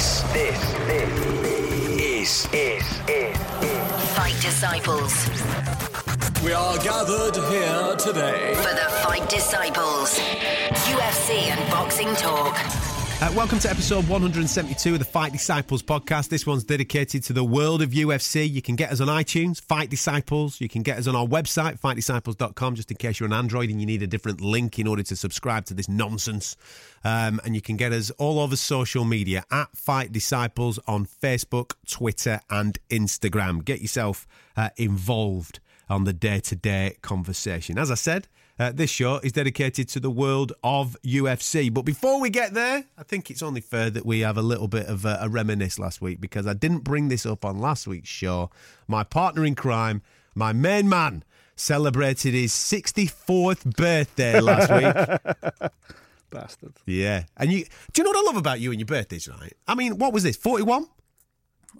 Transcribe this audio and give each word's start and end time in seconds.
This, 0.00 0.22
this, 0.32 0.72
this 0.86 2.48
is, 2.54 2.54
is, 2.54 3.00
is, 3.06 3.36
Fight 4.16 4.34
Disciples. 4.40 5.28
We 6.42 6.54
are 6.54 6.78
gathered 6.78 7.36
here 7.36 7.96
today. 7.96 8.54
For 8.54 8.72
the 8.72 8.88
Fight 9.02 9.28
Disciples. 9.28 10.18
UFC 10.88 11.50
and 11.50 11.70
boxing 11.70 12.14
talk. 12.14 12.56
Uh, 13.20 13.30
welcome 13.36 13.58
to 13.58 13.68
episode 13.68 14.08
172 14.08 14.94
of 14.94 14.98
the 14.98 15.04
Fight 15.04 15.30
Disciples 15.30 15.82
podcast. 15.82 16.30
This 16.30 16.46
one's 16.46 16.64
dedicated 16.64 17.22
to 17.24 17.34
the 17.34 17.44
world 17.44 17.82
of 17.82 17.90
UFC. 17.90 18.50
You 18.50 18.62
can 18.62 18.76
get 18.76 18.90
us 18.90 19.02
on 19.02 19.08
iTunes, 19.08 19.60
Fight 19.60 19.90
Disciples. 19.90 20.58
You 20.58 20.70
can 20.70 20.82
get 20.82 20.96
us 20.96 21.06
on 21.06 21.14
our 21.14 21.26
website, 21.26 21.78
fightdisciples.com, 21.78 22.76
just 22.76 22.90
in 22.90 22.96
case 22.96 23.20
you're 23.20 23.26
an 23.26 23.34
Android 23.34 23.68
and 23.68 23.78
you 23.78 23.84
need 23.84 24.02
a 24.02 24.06
different 24.06 24.40
link 24.40 24.78
in 24.78 24.86
order 24.86 25.02
to 25.02 25.14
subscribe 25.14 25.66
to 25.66 25.74
this 25.74 25.86
nonsense. 25.86 26.56
Um, 27.04 27.42
and 27.44 27.54
you 27.54 27.60
can 27.60 27.76
get 27.76 27.92
us 27.92 28.10
all 28.12 28.40
over 28.40 28.56
social 28.56 29.04
media 29.04 29.44
at 29.50 29.68
Fight 29.76 30.12
Disciples 30.12 30.78
on 30.86 31.04
Facebook, 31.04 31.74
Twitter, 31.86 32.40
and 32.48 32.78
Instagram. 32.88 33.62
Get 33.62 33.82
yourself 33.82 34.26
uh, 34.56 34.70
involved 34.78 35.60
on 35.90 36.04
the 36.04 36.14
day 36.14 36.40
to 36.40 36.56
day 36.56 36.96
conversation. 37.02 37.76
As 37.76 37.90
I 37.90 37.96
said, 37.96 38.28
uh, 38.60 38.70
this 38.74 38.90
show 38.90 39.16
is 39.20 39.32
dedicated 39.32 39.88
to 39.88 39.98
the 39.98 40.10
world 40.10 40.52
of 40.62 40.94
UFC. 41.02 41.72
But 41.72 41.82
before 41.82 42.20
we 42.20 42.28
get 42.28 42.52
there, 42.52 42.84
I 42.98 43.02
think 43.02 43.30
it's 43.30 43.42
only 43.42 43.62
fair 43.62 43.88
that 43.88 44.04
we 44.04 44.20
have 44.20 44.36
a 44.36 44.42
little 44.42 44.68
bit 44.68 44.84
of 44.84 45.06
a, 45.06 45.18
a 45.22 45.30
reminisce 45.30 45.78
last 45.78 46.02
week 46.02 46.20
because 46.20 46.46
I 46.46 46.52
didn't 46.52 46.84
bring 46.84 47.08
this 47.08 47.24
up 47.24 47.46
on 47.46 47.58
last 47.58 47.88
week's 47.88 48.10
show. 48.10 48.50
My 48.86 49.02
partner 49.02 49.46
in 49.46 49.54
crime, 49.54 50.02
my 50.34 50.52
main 50.52 50.90
man, 50.90 51.24
celebrated 51.56 52.34
his 52.34 52.52
64th 52.52 53.74
birthday 53.76 54.38
last 54.40 54.70
week. 55.60 55.70
Bastard. 56.28 56.74
yeah. 56.84 57.24
And 57.38 57.50
you 57.50 57.64
do 57.92 58.02
you 58.02 58.04
know 58.04 58.10
what 58.10 58.18
I 58.18 58.26
love 58.26 58.36
about 58.36 58.60
you 58.60 58.72
and 58.72 58.78
your 58.78 58.86
birthdays, 58.86 59.26
right? 59.26 59.54
I 59.66 59.74
mean, 59.74 59.96
what 59.96 60.12
was 60.12 60.22
this? 60.22 60.36
41? 60.36 60.86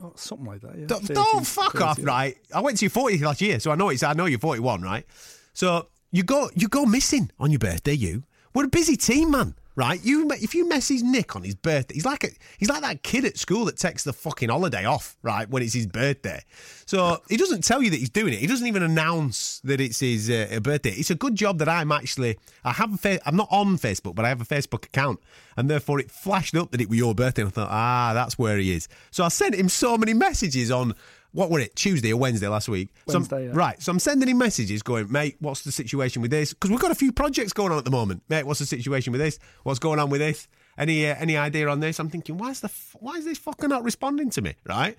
Oh, 0.02 0.12
something 0.16 0.46
like 0.46 0.62
that, 0.62 0.78
yeah. 0.78 0.86
Don't, 0.86 1.02
30, 1.02 1.12
don't 1.14 1.46
fuck 1.46 1.72
30, 1.74 1.84
off, 1.84 1.98
yeah. 1.98 2.04
right? 2.06 2.38
I 2.54 2.60
went 2.60 2.78
to 2.78 2.86
your 2.86 2.90
40th 2.90 3.20
last 3.20 3.42
year, 3.42 3.60
so 3.60 3.70
I 3.70 3.74
know 3.74 3.90
it's 3.90 4.02
I 4.02 4.14
know 4.14 4.24
you're 4.24 4.38
41, 4.38 4.80
right? 4.80 5.04
So 5.52 5.88
you 6.10 6.22
go 6.22 6.50
you 6.54 6.68
go 6.68 6.84
missing 6.84 7.30
on 7.38 7.50
your 7.50 7.58
birthday, 7.58 7.94
you. 7.94 8.24
We're 8.54 8.64
a 8.64 8.68
busy 8.68 8.96
team, 8.96 9.30
man. 9.30 9.54
Right? 9.76 10.04
You 10.04 10.28
if 10.32 10.54
you 10.54 10.68
message 10.68 11.00
Nick 11.02 11.36
on 11.36 11.42
his 11.42 11.54
birthday, 11.54 11.94
he's 11.94 12.04
like 12.04 12.24
a 12.24 12.28
he's 12.58 12.68
like 12.68 12.82
that 12.82 13.02
kid 13.02 13.24
at 13.24 13.38
school 13.38 13.64
that 13.66 13.78
takes 13.78 14.04
the 14.04 14.12
fucking 14.12 14.50
holiday 14.50 14.84
off, 14.84 15.16
right, 15.22 15.48
when 15.48 15.62
it's 15.62 15.72
his 15.72 15.86
birthday. 15.86 16.42
So 16.84 17.22
he 17.30 17.38
doesn't 17.38 17.64
tell 17.64 17.80
you 17.80 17.88
that 17.90 17.96
he's 17.96 18.10
doing 18.10 18.34
it. 18.34 18.40
He 18.40 18.46
doesn't 18.46 18.66
even 18.66 18.82
announce 18.82 19.60
that 19.60 19.80
it's 19.80 20.00
his 20.00 20.28
uh, 20.28 20.58
birthday. 20.60 20.90
It's 20.90 21.10
a 21.10 21.14
good 21.14 21.34
job 21.34 21.58
that 21.60 21.68
I'm 21.68 21.92
actually 21.92 22.36
I 22.62 22.72
have 22.72 22.92
a 22.92 22.96
fa- 22.98 23.20
I'm 23.24 23.36
not 23.36 23.48
on 23.50 23.78
Facebook, 23.78 24.16
but 24.16 24.24
I 24.26 24.28
have 24.28 24.42
a 24.42 24.44
Facebook 24.44 24.84
account, 24.84 25.20
and 25.56 25.70
therefore 25.70 26.00
it 26.00 26.10
flashed 26.10 26.56
up 26.56 26.72
that 26.72 26.80
it 26.80 26.90
was 26.90 26.98
your 26.98 27.14
birthday. 27.14 27.42
And 27.42 27.48
I 27.50 27.52
thought, 27.52 27.70
ah, 27.70 28.10
that's 28.12 28.36
where 28.36 28.58
he 28.58 28.72
is. 28.72 28.88
So 29.12 29.24
I 29.24 29.28
sent 29.28 29.54
him 29.54 29.70
so 29.70 29.96
many 29.96 30.12
messages 30.12 30.70
on 30.70 30.94
what 31.32 31.50
were 31.50 31.60
it 31.60 31.76
Tuesday 31.76 32.12
or 32.12 32.16
Wednesday 32.16 32.48
last 32.48 32.68
week? 32.68 32.88
So 33.08 33.14
Wednesday, 33.14 33.46
yeah. 33.46 33.52
Right. 33.54 33.80
So 33.82 33.92
I'm 33.92 33.98
sending 33.98 34.28
him 34.28 34.38
messages 34.38 34.82
going, 34.82 35.10
mate, 35.10 35.36
what's 35.40 35.62
the 35.62 35.72
situation 35.72 36.22
with 36.22 36.30
this? 36.30 36.52
Because 36.52 36.70
we've 36.70 36.80
got 36.80 36.90
a 36.90 36.94
few 36.96 37.12
projects 37.12 37.52
going 37.52 37.72
on 37.72 37.78
at 37.78 37.84
the 37.84 37.90
moment. 37.90 38.22
Mate, 38.28 38.44
what's 38.44 38.60
the 38.60 38.66
situation 38.66 39.12
with 39.12 39.20
this? 39.20 39.38
What's 39.62 39.78
going 39.78 39.98
on 39.98 40.10
with 40.10 40.20
this? 40.20 40.48
Any 40.78 41.06
uh, 41.06 41.14
any 41.18 41.36
idea 41.36 41.68
on 41.68 41.80
this? 41.80 41.98
I'm 41.98 42.08
thinking, 42.08 42.38
why 42.38 42.50
is 42.50 42.60
the 42.60 42.66
f- 42.68 42.96
why 43.00 43.16
is 43.16 43.24
this 43.24 43.38
fucker 43.38 43.68
not 43.68 43.84
responding 43.84 44.30
to 44.30 44.42
me? 44.42 44.54
Right. 44.66 44.96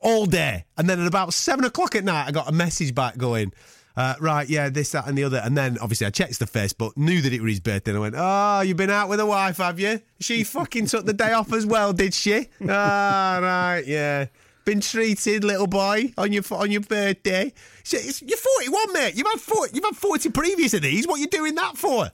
All 0.00 0.26
day, 0.26 0.64
and 0.78 0.88
then 0.88 1.00
at 1.00 1.06
about 1.06 1.34
seven 1.34 1.64
o'clock 1.64 1.94
at 1.96 2.04
night, 2.04 2.26
I 2.28 2.30
got 2.30 2.48
a 2.48 2.52
message 2.52 2.94
back 2.94 3.18
going. 3.18 3.52
Uh, 3.94 4.14
right, 4.20 4.48
yeah, 4.48 4.70
this, 4.70 4.92
that, 4.92 5.06
and 5.06 5.18
the 5.18 5.24
other. 5.24 5.36
And 5.44 5.54
then 5.54 5.76
obviously 5.78 6.06
I 6.06 6.10
checked 6.10 6.38
the 6.38 6.46
Facebook, 6.46 6.96
knew 6.96 7.20
that 7.20 7.30
it 7.30 7.42
was 7.42 7.50
his 7.52 7.60
birthday, 7.60 7.90
and 7.90 7.98
I 7.98 8.00
went, 8.00 8.14
Oh, 8.16 8.60
you've 8.62 8.78
been 8.78 8.88
out 8.88 9.10
with 9.10 9.20
a 9.20 9.26
wife, 9.26 9.58
have 9.58 9.78
you? 9.78 10.00
She 10.18 10.44
fucking 10.44 10.86
took 10.86 11.04
the 11.04 11.12
day 11.12 11.32
off 11.32 11.52
as 11.52 11.66
well, 11.66 11.92
did 11.92 12.14
she? 12.14 12.48
Ah, 12.66 13.38
right, 13.42 13.86
yeah. 13.86 14.26
Been 14.64 14.80
treated, 14.80 15.42
little 15.44 15.66
boy, 15.66 16.12
on 16.16 16.32
your 16.32 16.44
on 16.52 16.70
your 16.70 16.82
birthday. 16.82 17.52
You're 17.90 18.36
41, 18.36 18.92
mate. 18.92 19.16
You've 19.16 19.26
had 19.26 19.40
40, 19.40 19.74
you've 19.74 19.84
had 19.84 19.96
40 19.96 20.30
previous 20.30 20.72
of 20.74 20.82
these. 20.82 21.06
What 21.06 21.18
you 21.18 21.26
doing 21.26 21.56
that 21.56 21.76
for? 21.76 22.10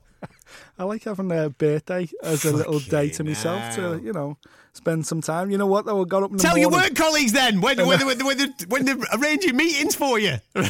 I 0.78 0.84
like 0.84 1.04
having 1.04 1.30
a 1.32 1.50
birthday 1.50 2.08
as 2.22 2.44
a 2.44 2.52
little 2.52 2.78
day 2.78 3.10
to 3.10 3.24
myself 3.24 3.60
hell. 3.74 3.98
to, 3.98 4.04
you 4.04 4.12
know, 4.12 4.38
spend 4.72 5.06
some 5.06 5.20
time. 5.20 5.50
You 5.50 5.58
know 5.58 5.66
what, 5.66 5.86
though? 5.86 6.00
I 6.00 6.04
got 6.04 6.22
up 6.22 6.36
Tell 6.38 6.56
your 6.56 6.70
work 6.70 6.94
colleagues 6.94 7.32
then 7.32 7.60
when, 7.60 7.76
when, 7.86 8.06
when, 8.06 8.24
when, 8.24 8.38
they're, 8.38 8.54
when 8.68 8.84
they're 8.84 8.96
arranging 9.12 9.56
meetings 9.56 9.94
for 9.94 10.18
you. 10.18 10.38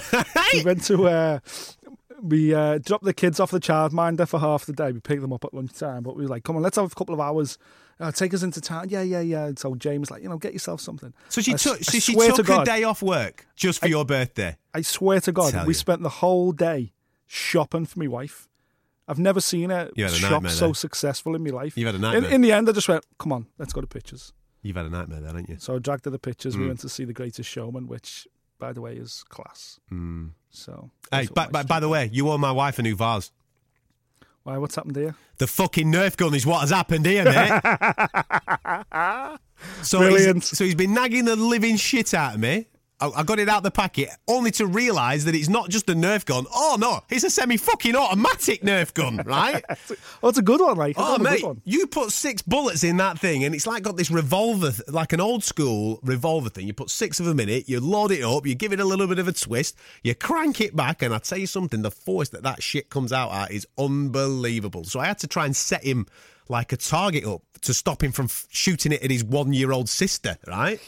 We 0.55 0.65
went 0.65 0.85
to, 0.85 1.07
uh, 1.09 1.39
we 2.23 2.55
uh, 2.55 2.79
dropped 2.79 3.05
the 3.05 3.15
kids 3.15 3.39
off 3.41 3.51
the 3.51 3.61
childminder 3.61 4.27
for 4.29 4.39
half 4.41 4.67
the 4.67 4.73
day. 4.73 4.93
We 4.93 5.01
picked 5.01 5.23
them 5.23 5.33
up 5.33 5.45
at 5.45 5.55
lunchtime, 5.55 6.03
but 6.03 6.17
we 6.17 6.23
were 6.25 6.29
like, 6.29 6.45
come 6.45 6.57
on, 6.57 6.63
let's 6.63 6.77
have 6.77 6.91
a 6.91 6.95
couple 6.95 7.15
of 7.15 7.21
hours. 7.21 7.59
Uh, 8.01 8.13
take 8.13 8.33
us 8.35 8.43
into 8.43 8.61
town. 8.61 8.87
Yeah, 8.91 9.03
yeah, 9.03 9.21
yeah. 9.21 9.47
And 9.47 9.59
so 9.59 9.75
James, 9.75 10.11
like, 10.11 10.23
you 10.23 10.29
know, 10.29 10.39
get 10.39 10.53
yourself 10.53 10.81
something. 10.81 11.13
So 11.29 11.41
she 11.41 11.55
I 11.55 11.57
took 11.57 11.83
so 11.83 11.99
she 11.99 12.13
swear 12.13 12.31
to 12.31 12.43
took 12.43 12.49
a 12.49 12.65
day 12.65 12.85
off 12.85 13.03
work 13.03 13.47
just 13.57 13.81
for 13.81 13.89
your 13.89 14.05
birthday. 14.05 14.57
I 14.75 14.83
swear 14.83 15.21
to 15.23 15.33
God, 15.33 15.53
Tell 15.53 15.65
we 15.65 15.71
you. 15.71 15.75
spent 15.75 16.03
the 16.03 16.09
whole 16.09 16.53
day 16.53 16.93
shopping 17.27 17.87
for 17.87 17.99
my 17.99 18.07
wife. 18.07 18.49
I've 19.09 19.19
never 19.19 19.41
seen 19.41 19.71
her 19.71 19.91
a 19.97 20.09
shop 20.11 20.47
so 20.49 20.67
there. 20.67 20.75
successful 20.75 21.35
in 21.35 21.43
my 21.43 21.51
life. 21.51 21.77
You've 21.79 21.87
had 21.87 21.95
a 21.95 21.97
In, 21.97 22.03
nightmare. 22.03 22.31
in 22.31 22.41
the 22.43 22.53
end, 22.53 22.69
I 22.69 22.73
just 22.73 22.89
went, 22.89 23.05
come 23.19 23.33
on, 23.33 23.47
let's 23.59 23.73
go 23.73 23.81
to 23.81 23.87
pictures. 23.87 24.33
You've 24.63 24.77
had 24.77 24.87
a 24.87 24.91
nightmare 24.91 25.21
there, 25.21 25.29
haven't 25.29 25.49
you? 25.49 25.57
So 25.59 25.77
I 25.77 25.79
dragged 25.79 26.05
her 26.05 26.11
the 26.11 26.19
pictures. 26.19 26.55
Hmm. 26.55 26.61
We 26.63 26.67
went 26.67 26.81
to 26.81 26.89
see 26.91 27.05
The 27.05 27.13
Greatest 27.15 27.49
Showman, 27.49 27.87
which, 27.87 28.29
by 28.59 28.73
the 28.75 28.81
way, 28.83 28.97
is 28.97 29.25
class. 29.31 29.81
So, 30.51 30.91
Hey, 31.11 31.27
that's 31.27 31.31
what 31.31 31.53
by, 31.53 31.63
by, 31.63 31.63
by 31.65 31.81
the 31.81 31.89
way, 31.89 32.11
you 32.13 32.29
owe 32.31 32.39
my 32.39 32.53
wife 32.53 32.79
a 32.79 32.83
new 32.83 32.97
vase. 32.97 33.31
why? 34.43 34.59
What's 34.59 34.75
happened 34.75 34.97
here? 34.97 35.15
The 35.39 35.47
fucking 35.47 35.93
Nerf 35.93 36.17
gun 36.17 36.35
is 36.35 36.45
what 36.45 36.61
has 36.61 36.71
happened 36.71 37.07
here, 37.07 37.25
mate. 37.25 37.61
so 39.83 39.99
Brilliant. 39.99 40.45
He's, 40.45 40.59
so 40.59 40.65
he's 40.65 40.75
been 40.75 40.95
nagging 40.95 41.25
the 41.27 41.37
living 41.37 41.77
shit 41.77 42.13
out 42.15 42.35
of 42.35 42.41
me. 42.41 42.67
I, 43.01 43.23
got 43.23 43.39
it 43.39 43.49
out 43.49 43.63
the 43.63 43.71
packet, 43.71 44.09
only 44.27 44.51
to 44.53 44.67
realise 44.67 45.25
that 45.25 45.35
it's 45.35 45.49
not 45.49 45.69
just 45.71 45.89
a 45.89 45.95
Nerf 45.95 46.25
gun. 46.25 46.47
Oh 46.53 46.77
no, 46.81 47.01
it's 47.09 47.23
a 47.25 47.31
semi-fucking 47.31 47.95
automatic 47.95 48.63
Nerf 48.63 48.93
gun, 48.93 49.17
right? 49.25 49.65
Oh, 50.23 50.29
it's 50.29 50.39
a 50.39 50.43
good 50.43 50.61
one, 50.61 50.77
like 50.77 50.97
Oh, 50.99 51.17
mate, 51.19 51.45
one. 51.45 51.61
you 51.65 51.87
put 51.87 52.11
six 52.11 52.43
bullets 52.43 52.83
in 52.83 52.97
that 52.97 53.19
thing, 53.19 53.45
and 53.45 53.55
it's 53.55 53.67
like 53.67 53.83
got 53.85 53.97
this 53.97 54.11
revolver, 54.11 54.73
th- 54.73 54.89
like 54.89 55.13
an 55.13 55.21
old 55.21 55.45
school 55.45 56.01
revolver 56.03 56.49
thing. 56.51 56.67
You 56.67 56.73
put 56.73 56.91
six 56.91 57.21
of 57.21 57.27
them 57.27 57.39
in 57.39 57.49
it, 57.49 57.69
you 57.69 57.79
load 57.81 58.11
it 58.11 58.25
up, 58.25 58.47
you 58.47 58.55
give 58.57 58.73
it 58.73 58.81
a 58.81 58.85
little 58.85 59.07
bit 59.07 59.19
of 59.21 59.29
a 59.29 59.33
twist, 59.33 59.77
you 60.03 60.15
crank 60.17 60.61
it 60.61 60.75
back, 60.75 61.01
and 61.03 61.15
I 61.15 61.19
tell 61.19 61.39
you 61.39 61.47
something, 61.47 61.83
the 61.83 61.91
force 61.93 62.31
that 62.31 62.43
that 62.43 62.63
shit 62.63 62.91
comes 62.91 63.13
out 63.13 63.31
at 63.33 63.53
is 63.53 63.67
unbelievable. 63.79 64.85
So 64.85 65.01
I 65.01 65.07
had 65.07 65.19
to 65.21 65.27
try 65.27 65.45
and 65.47 65.55
set 65.55 65.85
him 65.85 66.07
like 66.49 66.73
a 66.73 66.77
target 66.77 67.25
up 67.25 67.43
to 67.61 67.75
stop 67.75 68.03
him 68.03 68.11
from 68.13 68.25
f- 68.27 68.47
shooting 68.51 68.93
it 68.93 69.03
at 69.03 69.11
his 69.11 69.23
one-year-old 69.23 69.89
sister, 69.89 70.37
right? 70.47 70.81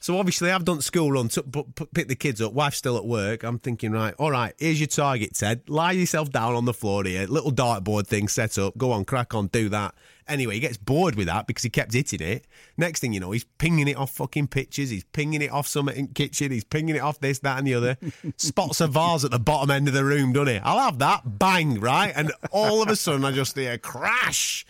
So 0.00 0.18
obviously 0.18 0.50
I've 0.50 0.64
done 0.64 0.80
school 0.80 1.12
run, 1.12 1.28
put, 1.28 1.92
picked 1.92 2.08
the 2.08 2.16
kids 2.16 2.40
up, 2.40 2.54
wife's 2.54 2.78
still 2.78 2.96
at 2.96 3.04
work. 3.04 3.42
I'm 3.42 3.58
thinking, 3.58 3.92
right, 3.92 4.14
all 4.18 4.30
right, 4.30 4.54
here's 4.58 4.80
your 4.80 4.86
target, 4.86 5.34
Ted. 5.34 5.68
Lie 5.68 5.92
yourself 5.92 6.30
down 6.30 6.54
on 6.54 6.64
the 6.64 6.72
floor 6.72 7.04
here, 7.04 7.26
little 7.26 7.52
dartboard 7.52 8.06
thing 8.06 8.26
set 8.26 8.56
up. 8.56 8.78
Go 8.78 8.92
on, 8.92 9.04
crack 9.04 9.34
on, 9.34 9.48
do 9.48 9.68
that. 9.68 9.94
Anyway, 10.30 10.54
he 10.54 10.60
gets 10.60 10.76
bored 10.76 11.16
with 11.16 11.26
that 11.26 11.46
because 11.46 11.64
he 11.64 11.70
kept 11.70 11.92
hitting 11.92 12.22
it. 12.22 12.46
Next 12.76 13.00
thing 13.00 13.12
you 13.12 13.20
know, 13.20 13.32
he's 13.32 13.44
pinging 13.58 13.88
it 13.88 13.96
off 13.96 14.12
fucking 14.12 14.46
pictures. 14.48 14.90
He's 14.90 15.04
pinging 15.04 15.42
it 15.42 15.50
off 15.50 15.66
something 15.66 15.96
in 15.96 16.08
kitchen. 16.08 16.52
He's 16.52 16.64
pinging 16.64 16.96
it 16.96 17.00
off 17.00 17.18
this, 17.20 17.40
that, 17.40 17.58
and 17.58 17.66
the 17.66 17.74
other. 17.74 17.96
Spots 18.36 18.80
a 18.80 18.86
vase 18.86 19.24
at 19.24 19.32
the 19.32 19.38
bottom 19.38 19.70
end 19.70 19.88
of 19.88 19.94
the 19.94 20.04
room, 20.04 20.32
doesn't 20.32 20.54
he? 20.54 20.60
I'll 20.60 20.78
have 20.78 20.98
that. 21.00 21.38
Bang, 21.38 21.80
right? 21.80 22.12
And 22.14 22.32
all 22.52 22.82
of 22.82 22.88
a 22.88 22.96
sudden, 22.96 23.24
I 23.24 23.32
just 23.32 23.56
hear 23.56 23.76
crash. 23.76 24.64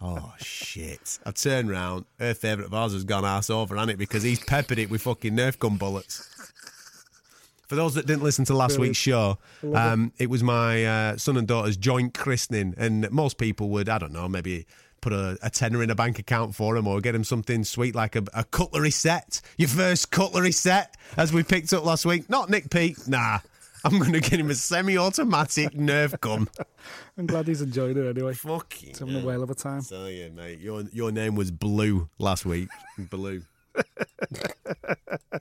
Oh 0.00 0.34
shit! 0.38 1.18
I 1.24 1.30
turn 1.30 1.68
round. 1.68 2.04
Her 2.18 2.34
favourite 2.34 2.70
vase 2.70 2.92
has 2.92 3.04
gone 3.04 3.24
ass 3.24 3.48
over, 3.48 3.76
hasn't 3.76 3.92
it? 3.92 3.98
Because 3.98 4.22
he's 4.22 4.40
peppered 4.40 4.78
it 4.78 4.90
with 4.90 5.02
fucking 5.02 5.34
Nerf 5.34 5.58
gun 5.58 5.76
bullets. 5.76 6.28
For 7.68 7.76
those 7.76 7.94
that 7.94 8.06
didn't 8.06 8.22
listen 8.22 8.44
to 8.46 8.54
last 8.54 8.78
week's 8.78 8.98
show, 8.98 9.38
um, 9.74 10.12
it 10.18 10.28
was 10.28 10.42
my 10.42 10.84
uh, 10.84 11.16
son 11.16 11.38
and 11.38 11.48
daughter's 11.48 11.78
joint 11.78 12.12
christening, 12.12 12.74
and 12.76 13.10
most 13.10 13.38
people 13.38 13.70
would, 13.70 13.88
I 13.88 13.98
don't 13.98 14.12
know, 14.12 14.28
maybe 14.28 14.66
put 15.04 15.12
a, 15.12 15.36
a 15.42 15.50
tenner 15.50 15.82
in 15.82 15.90
a 15.90 15.94
bank 15.94 16.18
account 16.18 16.54
for 16.54 16.78
him 16.78 16.86
or 16.88 16.98
get 16.98 17.14
him 17.14 17.24
something 17.24 17.62
sweet 17.62 17.94
like 17.94 18.16
a, 18.16 18.24
a 18.32 18.42
cutlery 18.42 18.90
set, 18.90 19.42
your 19.58 19.68
first 19.68 20.10
cutlery 20.10 20.50
set, 20.50 20.96
as 21.18 21.30
we 21.30 21.42
picked 21.42 21.74
up 21.74 21.84
last 21.84 22.06
week. 22.06 22.30
Not 22.30 22.48
Nick 22.48 22.70
Pete, 22.70 23.06
nah. 23.06 23.40
I'm 23.84 23.98
going 23.98 24.14
to 24.14 24.20
get 24.20 24.40
him 24.40 24.50
a 24.50 24.54
semi-automatic 24.54 25.72
Nerf 25.72 26.18
gun. 26.20 26.48
I'm 27.18 27.26
glad 27.26 27.46
he's 27.46 27.60
enjoyed 27.60 27.98
it 27.98 28.08
anyway. 28.08 28.32
Fucking 28.32 28.88
He's 28.88 28.98
having 28.98 29.16
a 29.16 29.20
whale 29.24 29.42
of 29.42 29.50
a 29.50 29.54
time. 29.54 29.82
tell 29.82 30.08
you, 30.08 30.30
mate. 30.30 30.60
Your 30.60 30.84
your 30.90 31.12
name 31.12 31.34
was 31.34 31.50
Blue 31.50 32.08
last 32.18 32.46
week. 32.46 32.70
Blue. 33.10 33.42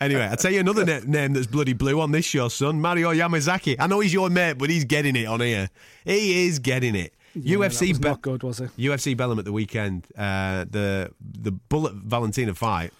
anyway, 0.01 0.23
I'll 0.23 0.35
tell 0.35 0.51
you 0.51 0.59
another 0.59 0.85
na- 0.85 0.99
name 1.05 1.31
that's 1.33 1.47
bloody 1.47 1.73
blue 1.73 2.01
on 2.01 2.11
this 2.11 2.25
show, 2.25 2.49
son. 2.49 2.81
Mario 2.81 3.13
Yamasaki. 3.13 3.77
I 3.79 3.87
know 3.87 4.01
he's 4.01 4.11
your 4.11 4.29
mate, 4.29 4.57
but 4.57 4.69
he's 4.69 4.83
getting 4.83 5.15
it 5.15 5.25
on 5.25 5.39
here. 5.39 5.69
He 6.03 6.47
is 6.47 6.59
getting 6.59 6.95
it. 6.95 7.13
Yeah, 7.35 7.57
UFC 7.57 7.99
Be- 7.99 8.09
not 8.09 8.21
good, 8.21 8.43
was 8.43 8.59
it? 8.59 8.71
UFC 8.77 9.15
Belem 9.15 9.39
at 9.39 9.45
the 9.45 9.51
weekend. 9.51 10.05
Uh, 10.17 10.65
the 10.69 11.11
the 11.19 11.51
Bullet 11.51 11.93
Valentina 11.93 12.53
fight, 12.53 12.91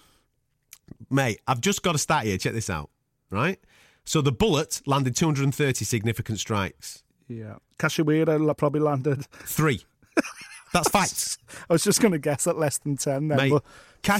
mate. 1.10 1.40
I've 1.46 1.60
just 1.60 1.82
got 1.82 1.94
a 1.94 1.98
stat 1.98 2.24
here. 2.24 2.38
Check 2.38 2.52
this 2.52 2.70
out. 2.70 2.90
Right. 3.30 3.58
So 4.04 4.20
the 4.20 4.32
Bullet 4.32 4.82
landed 4.86 5.16
230 5.16 5.84
significant 5.84 6.38
strikes. 6.38 7.02
Yeah. 7.26 7.56
Cachoeira 7.78 8.56
probably 8.56 8.80
landed. 8.80 9.26
Three. 9.44 9.84
That's 10.72 10.88
facts. 10.90 11.38
I 11.70 11.72
was 11.72 11.84
just 11.84 12.00
going 12.02 12.12
to 12.12 12.18
guess 12.18 12.46
at 12.46 12.58
less 12.58 12.78
than 12.78 12.96
10 12.96 13.28
then, 13.28 13.38
Mate. 13.38 13.50
but 13.50 13.62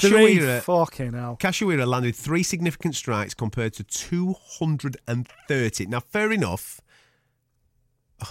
Three 0.00 0.38
Cachoeira, 0.38 0.62
fucking 0.62 1.12
hell. 1.12 1.36
Cachoeira 1.38 1.86
landed 1.86 2.16
three 2.16 2.42
significant 2.42 2.94
strikes 2.94 3.34
compared 3.34 3.74
to 3.74 3.84
230. 3.84 5.86
Now, 5.86 6.00
fair 6.00 6.32
enough. 6.32 6.80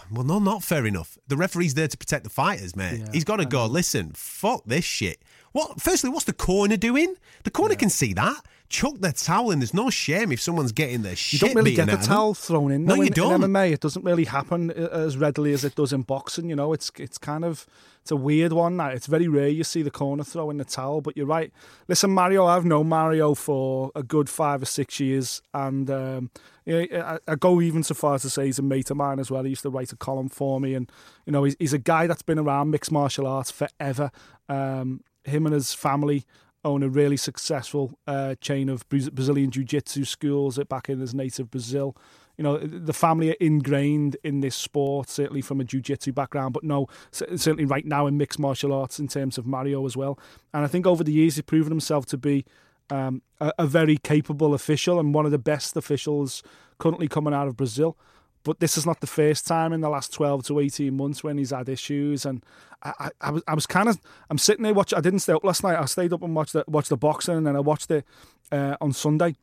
Well, 0.12 0.24
no, 0.24 0.40
not 0.40 0.64
fair 0.64 0.86
enough. 0.86 1.18
The 1.28 1.38
referee's 1.38 1.74
there 1.74 1.88
to 1.88 1.98
protect 1.98 2.24
the 2.24 2.30
fighters, 2.30 2.76
mate. 2.76 3.00
Yeah, 3.00 3.12
He's 3.14 3.24
got 3.24 3.38
to 3.38 3.46
go. 3.46 3.66
Listen, 3.66 4.12
fuck 4.16 4.64
this 4.66 4.86
shit. 4.86 5.22
What? 5.52 5.82
Firstly, 5.82 6.10
what's 6.10 6.26
the 6.26 6.34
corner 6.34 6.78
doing? 6.78 7.16
The 7.44 7.52
corner 7.52 7.76
can 7.76 7.90
see 7.90 8.14
that. 8.14 8.46
Chuck 8.74 8.96
their 8.98 9.12
towel 9.12 9.52
in. 9.52 9.60
There's 9.60 9.74
no 9.74 9.92
shame 9.92 10.32
if 10.32 10.42
someone's 10.42 10.72
getting 10.72 11.04
their 11.04 11.12
You 11.12 11.16
shit 11.16 11.42
don't 11.42 11.54
really 11.54 11.76
get 11.76 11.86
the 11.86 11.92
out 11.92 12.00
of 12.00 12.02
them. 12.02 12.10
towel 12.10 12.34
thrown 12.34 12.72
in. 12.72 12.86
No, 12.86 12.96
though, 12.96 13.02
you 13.02 13.08
in, 13.08 13.14
don't. 13.14 13.44
In 13.44 13.52
MMA, 13.52 13.72
it 13.72 13.82
doesn't 13.82 14.04
really 14.04 14.26
happen 14.26 14.72
uh, 14.72 14.90
as 14.92 15.16
readily 15.16 15.54
as 15.54 15.64
it 15.64 15.76
does 15.76 15.94
in 15.94 16.02
boxing. 16.02 16.50
You 16.50 16.56
know, 16.56 16.74
it's 16.74 16.92
it's 16.98 17.20
kind 17.20 17.46
of 17.46 17.68
it's 18.02 18.10
a 18.10 18.16
weird 18.16 18.52
one. 18.52 18.76
That 18.78 18.96
it's 18.96 19.06
very 19.06 19.28
rare 19.28 19.48
you 19.48 19.64
see 19.64 19.84
the 19.84 19.92
corner 19.92 20.24
throw 20.24 20.50
in 20.50 20.58
the 20.58 20.66
towel. 20.66 21.02
But 21.02 21.16
you're 21.16 21.28
right. 21.28 21.54
Listen, 21.88 22.10
Mario, 22.10 22.48
I've 22.48 22.66
known 22.66 22.90
Mario 22.90 23.36
for 23.36 23.92
a 23.94 24.02
good 24.02 24.28
five 24.28 24.64
or 24.64 24.66
six 24.66 25.00
years, 25.00 25.44
and 25.54 25.92
um, 25.92 26.32
I, 26.68 27.20
I 27.28 27.36
go 27.36 27.62
even 27.62 27.84
so 27.84 27.94
far 27.94 28.16
as 28.16 28.24
to 28.24 28.32
say 28.32 28.46
he's 28.48 28.58
a 28.58 28.64
mate 28.64 28.90
of 28.90 28.98
mine 28.98 29.20
as 29.20 29.30
well. 29.30 29.44
He 29.44 29.52
used 29.52 29.62
to 29.62 29.70
write 29.70 29.92
a 29.92 29.96
column 29.98 30.30
for 30.30 30.60
me, 30.60 30.74
and 30.74 30.92
you 31.28 31.32
know, 31.32 31.44
he's, 31.44 31.56
he's 31.60 31.74
a 31.74 31.78
guy 31.78 32.08
that's 32.08 32.24
been 32.24 32.40
around 32.40 32.72
mixed 32.72 32.92
martial 32.92 33.28
arts 33.28 33.52
forever. 33.52 34.10
Um, 34.50 35.02
him 35.26 35.46
and 35.46 35.54
his 35.54 35.74
family 35.76 36.26
own 36.64 36.84
a 36.84 36.90
really 36.90 37.18
successful 37.18 37.98
uh, 38.08 38.36
chain 38.42 38.70
of 38.70 38.88
Brazilian 38.90 39.52
jiu-jitsu 39.52 40.06
schools 40.06 40.60
back 40.70 40.90
in 40.90 41.00
his 41.00 41.14
native 41.14 41.52
Brazil. 41.52 41.96
You 42.38 42.44
know, 42.44 42.58
the 42.58 42.94
family 42.94 43.30
are 43.30 43.38
ingrained 43.40 44.18
in 44.24 44.40
this 44.40 44.56
sport, 44.56 45.10
certainly 45.10 45.42
from 45.42 45.62
a 45.62 45.64
jiu-jitsu 45.64 46.14
background, 46.14 46.54
but 46.54 46.64
no, 46.64 46.88
certainly 47.12 47.66
right 47.66 47.86
now 47.86 48.08
in 48.08 48.18
mixed 48.18 48.40
martial 48.40 48.74
arts 48.74 49.00
in 49.00 49.08
terms 49.08 49.38
of 49.38 49.46
Mario 49.46 49.86
as 49.86 49.96
well. 49.96 50.18
And 50.54 50.64
I 50.64 50.68
think 50.68 50.88
over 50.88 51.04
the 51.04 51.12
years 51.12 51.36
he's 51.36 51.44
proven 51.44 51.72
himself 51.72 52.06
to 52.08 52.18
be 52.18 52.46
um, 52.90 53.22
a, 53.40 53.54
a 53.60 53.68
very 53.68 53.98
capable 53.98 54.54
official 54.54 55.00
and 55.00 55.14
one 55.14 55.26
of 55.26 55.32
the 55.32 55.38
best 55.38 55.78
officials 55.78 56.42
currently 56.80 57.08
coming 57.08 57.34
out 57.34 57.48
of 57.48 57.56
Brazil. 57.56 57.98
But 58.44 58.60
this 58.60 58.78
is 58.78 58.86
not 58.86 59.00
the 59.00 59.08
first 59.08 59.48
time 59.48 59.72
in 59.72 59.82
the 59.82 59.90
last 59.90 60.14
12 60.14 60.46
to 60.46 60.60
18 60.60 60.96
months 60.96 61.24
when 61.24 61.38
he's 61.38 61.52
had 61.52 61.70
issues. 61.70 62.26
And 62.26 62.44
I, 62.84 62.94
I, 63.00 63.10
I 63.22 63.32
was, 63.32 63.44
I 63.48 63.54
was 63.56 63.66
kind 63.66 63.88
of, 63.88 64.00
I'm 64.30 64.38
sitting 64.38 64.64
there 64.64 64.74
watching, 64.74 64.98
I 64.98 65.02
didn't 65.02 65.20
stay 65.20 65.34
up 65.34 65.44
last 65.44 65.64
night. 65.64 65.80
I 65.80 65.86
stayed 65.86 66.12
up 66.12 66.22
and 66.24 66.36
watched 66.36 66.54
the, 66.54 66.66
watched 66.68 66.90
the 66.90 66.98
boxing 66.98 67.38
and 67.38 67.48
then 67.48 67.56
I 67.56 67.62
watched 67.62 67.90
it 67.90 68.06
uh, 68.52 68.76
on 68.82 68.92
Sunday. 68.92 69.36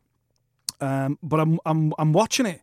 Um, 0.80 1.18
but 1.22 1.40
I'm, 1.40 1.58
I'm, 1.64 1.94
I'm 1.98 2.12
watching 2.12 2.46
it. 2.46 2.60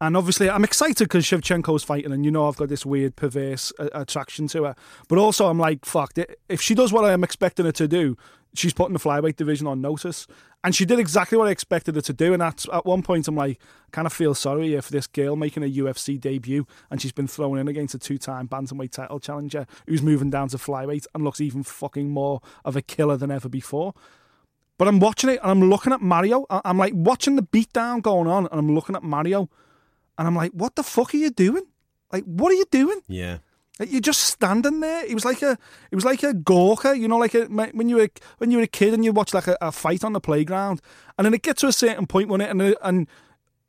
And 0.00 0.14
obviously, 0.16 0.50
I'm 0.50 0.62
excited 0.62 1.04
because 1.04 1.24
Shevchenko's 1.24 1.82
fighting, 1.82 2.12
and 2.12 2.22
you 2.22 2.30
know 2.30 2.46
I've 2.46 2.56
got 2.56 2.68
this 2.68 2.84
weird, 2.84 3.16
perverse 3.16 3.72
uh, 3.78 3.88
attraction 3.94 4.46
to 4.48 4.64
her. 4.64 4.76
But 5.08 5.16
also, 5.16 5.46
I'm 5.46 5.58
like, 5.58 5.86
fuck, 5.86 6.12
if 6.50 6.60
she 6.60 6.74
does 6.74 6.92
what 6.92 7.06
I'm 7.06 7.24
expecting 7.24 7.64
her 7.64 7.72
to 7.72 7.88
do, 7.88 8.18
she's 8.58 8.72
putting 8.72 8.92
the 8.92 8.98
flyweight 8.98 9.36
division 9.36 9.66
on 9.66 9.80
notice. 9.80 10.26
And 10.64 10.74
she 10.74 10.84
did 10.84 10.98
exactly 10.98 11.38
what 11.38 11.48
I 11.48 11.52
expected 11.52 11.94
her 11.94 12.00
to 12.00 12.12
do. 12.12 12.32
And 12.32 12.42
at, 12.42 12.66
at 12.72 12.84
one 12.84 13.02
point, 13.02 13.28
I'm 13.28 13.36
like, 13.36 13.60
kind 13.92 14.06
of 14.06 14.12
feel 14.12 14.34
sorry 14.34 14.78
for 14.80 14.92
this 14.92 15.06
girl 15.06 15.36
making 15.36 15.62
a 15.62 15.72
UFC 15.72 16.20
debut, 16.20 16.66
and 16.90 17.00
she's 17.00 17.12
been 17.12 17.28
thrown 17.28 17.58
in 17.58 17.68
against 17.68 17.94
a 17.94 17.98
two 17.98 18.18
time 18.18 18.48
bantamweight 18.48 18.90
title 18.90 19.20
challenger 19.20 19.66
who's 19.86 20.02
moving 20.02 20.30
down 20.30 20.48
to 20.48 20.56
flyweight 20.56 21.06
and 21.14 21.24
looks 21.24 21.40
even 21.40 21.62
fucking 21.62 22.10
more 22.10 22.40
of 22.64 22.76
a 22.76 22.82
killer 22.82 23.16
than 23.16 23.30
ever 23.30 23.48
before. 23.48 23.94
But 24.78 24.88
I'm 24.88 25.00
watching 25.00 25.30
it 25.30 25.40
and 25.42 25.50
I'm 25.50 25.70
looking 25.70 25.92
at 25.92 26.00
Mario. 26.00 26.44
I'm 26.50 26.78
like 26.78 26.92
watching 26.94 27.36
the 27.36 27.42
beatdown 27.42 28.02
going 28.02 28.26
on, 28.26 28.46
and 28.46 28.58
I'm 28.58 28.74
looking 28.74 28.96
at 28.96 29.02
Mario, 29.02 29.48
and 30.18 30.26
I'm 30.26 30.36
like, 30.36 30.52
what 30.52 30.76
the 30.76 30.82
fuck 30.82 31.14
are 31.14 31.18
you 31.18 31.30
doing? 31.30 31.64
Like, 32.12 32.24
what 32.24 32.52
are 32.52 32.56
you 32.56 32.66
doing? 32.70 33.00
Yeah. 33.08 33.38
You're 33.78 34.00
just 34.00 34.20
standing 34.20 34.80
there. 34.80 35.04
It 35.04 35.12
was 35.12 35.24
like 35.24 35.42
a, 35.42 35.58
it 35.90 35.94
was 35.94 36.04
like 36.04 36.22
a 36.22 36.32
gorka, 36.32 36.96
you 36.96 37.08
know, 37.08 37.18
like 37.18 37.34
a, 37.34 37.44
when 37.44 37.88
you 37.88 37.96
were 37.96 38.08
when 38.38 38.50
you 38.50 38.56
were 38.56 38.64
a 38.64 38.68
kid 38.68 38.94
and 38.94 39.04
you 39.04 39.12
watch 39.12 39.34
like 39.34 39.48
a, 39.48 39.56
a 39.60 39.70
fight 39.70 40.02
on 40.02 40.14
the 40.14 40.20
playground, 40.20 40.80
and 41.18 41.26
then 41.26 41.34
it 41.34 41.42
gets 41.42 41.60
to 41.60 41.68
a 41.68 41.72
certain 41.72 42.06
point 42.06 42.28
when 42.28 42.40
it 42.40 42.50
and 42.50 42.62
uh, 42.62 42.74
and 42.82 43.06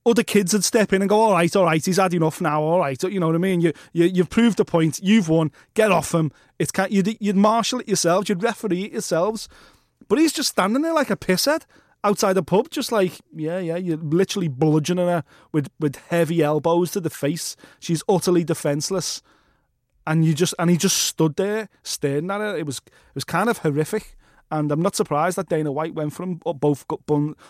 other 0.06 0.24
kids 0.24 0.54
would 0.54 0.63
step 0.63 0.94
in 0.94 1.01
and 1.01 1.09
go, 1.09 1.19
all 1.19 1.33
right, 1.33 1.54
all 1.57 1.65
right, 1.65 1.86
he's 1.86 1.98
had 1.98 2.13
enough 2.13 2.39
now, 2.39 2.62
all 2.62 2.80
right, 2.80 3.04
you 3.04 3.19
know 3.19 3.27
what 3.27 3.36
I 3.36 3.39
mean? 3.39 3.59
You, 3.59 3.74
you 3.92 4.06
you've 4.06 4.30
proved 4.30 4.57
the 4.57 4.63
point, 4.63 5.01
you've 5.04 5.27
won, 5.27 5.51
get 5.74 5.92
off 5.92 6.13
him. 6.13 6.31
It's 6.57 6.71
kind, 6.71 6.89
you'd 6.92 7.18
you'd 7.19 7.36
marshal 7.36 7.81
it 7.81 7.88
yourselves, 7.89 8.30
you'd 8.30 8.42
referee 8.42 8.86
it 8.86 8.94
yourselves, 8.94 9.50
but 10.07 10.18
he's 10.18 10.31
just 10.31 10.51
standing 10.51 10.83
there 10.83 10.94
like 10.94 11.10
a 11.10 11.18
pisshead 11.18 11.65
outside 12.03 12.33
the 12.33 12.44
pub, 12.44 12.69
just 12.69 12.94
like, 12.94 13.19
yeah, 13.36 13.60
yeah, 13.60 13.75
you're 13.75 13.98
literally 13.98 14.48
bludgeoning 14.48 15.07
her 15.07 15.24
with, 15.51 15.69
with 15.80 15.98
heavy 16.07 16.42
elbows 16.42 16.92
to 16.92 17.01
the 17.01 17.10
face. 17.10 17.57
She's 17.80 18.03
utterly 18.07 18.45
defenseless. 18.45 19.21
And 20.07 20.25
you 20.25 20.33
just 20.33 20.56
and 20.57 20.69
he 20.69 20.77
just 20.77 20.98
stood 20.98 21.36
there 21.36 21.69
staring 21.83 22.31
at 22.31 22.39
her. 22.39 22.57
It 22.57 22.65
was 22.65 22.77
it 22.77 23.15
was 23.15 23.25
kind 23.25 23.50
of 23.50 23.59
horrific. 23.59 24.15
And 24.50 24.72
I'm 24.72 24.82
not 24.82 24.96
surprised 24.96 25.38
that 25.38 25.50
Dana 25.50 25.72
White 25.72 25.94
went 25.94 26.14
for 26.14 26.24
him, 26.24 26.36
both 26.38 26.86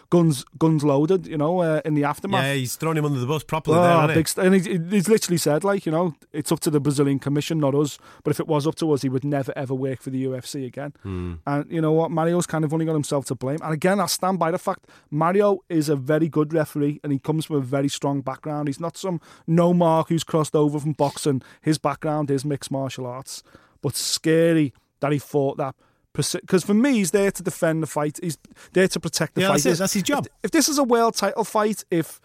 guns 0.09 0.45
guns 0.57 0.83
loaded, 0.83 1.27
you 1.27 1.37
know, 1.37 1.61
uh, 1.61 1.81
in 1.85 1.93
the 1.93 2.03
aftermath. 2.03 2.43
Yeah, 2.43 2.53
he's 2.55 2.75
thrown 2.75 2.97
him 2.97 3.05
under 3.05 3.19
the 3.19 3.27
bus 3.27 3.43
properly 3.43 3.77
Oh, 3.77 4.07
there, 4.07 4.15
big 4.15 4.29
and 4.37 4.55
he's, 4.55 4.65
he's 4.65 5.07
literally 5.07 5.37
said, 5.37 5.63
like, 5.63 5.85
you 5.85 5.91
know, 5.91 6.15
it's 6.33 6.51
up 6.51 6.59
to 6.61 6.69
the 6.69 6.79
Brazilian 6.79 7.19
Commission, 7.19 7.59
not 7.59 7.75
us. 7.75 7.99
But 8.23 8.31
if 8.31 8.39
it 8.39 8.47
was 8.47 8.65
up 8.65 8.75
to 8.75 8.91
us, 8.91 9.03
he 9.03 9.09
would 9.09 9.23
never 9.23 9.53
ever 9.55 9.75
work 9.75 10.01
for 10.01 10.09
the 10.09 10.25
UFC 10.25 10.65
again. 10.65 10.93
Hmm. 11.03 11.35
And 11.45 11.71
you 11.71 11.81
know 11.81 11.91
what? 11.91 12.11
Mario's 12.11 12.47
kind 12.47 12.65
of 12.65 12.73
only 12.73 12.85
got 12.85 12.93
himself 12.93 13.25
to 13.25 13.35
blame. 13.35 13.59
And 13.63 13.73
again, 13.73 13.99
I 13.99 14.07
stand 14.07 14.39
by 14.39 14.51
the 14.51 14.57
fact 14.57 14.87
Mario 15.11 15.59
is 15.69 15.89
a 15.89 15.95
very 15.95 16.29
good 16.29 16.53
referee 16.53 16.99
and 17.03 17.13
he 17.13 17.19
comes 17.19 17.45
from 17.45 17.57
a 17.57 17.61
very 17.61 17.89
strong 17.89 18.21
background. 18.21 18.67
He's 18.67 18.79
not 18.79 18.97
some 18.97 19.21
no 19.45 19.73
mark 19.73 20.09
who's 20.09 20.23
crossed 20.23 20.55
over 20.55 20.79
from 20.79 20.93
boxing. 20.93 21.41
His 21.61 21.77
background 21.77 22.31
is 22.31 22.43
mixed 22.43 22.71
martial 22.71 23.05
arts. 23.05 23.43
But 23.81 23.95
scary 23.95 24.73
that 24.99 25.11
he 25.11 25.19
fought 25.19 25.57
that. 25.57 25.75
Because 26.17 26.63
for 26.63 26.73
me, 26.73 26.93
he's 26.93 27.11
there 27.11 27.31
to 27.31 27.43
defend 27.43 27.81
the 27.83 27.87
fight. 27.87 28.19
He's 28.21 28.37
there 28.73 28.87
to 28.89 28.99
protect 28.99 29.35
the 29.35 29.41
fight. 29.49 29.63
That's 29.63 29.79
That's 29.79 29.93
his 29.93 30.03
job. 30.03 30.25
If, 30.25 30.31
if 30.45 30.51
this 30.51 30.67
is 30.69 30.77
a 30.77 30.83
world 30.83 31.15
title 31.15 31.43
fight, 31.43 31.85
if 31.91 32.19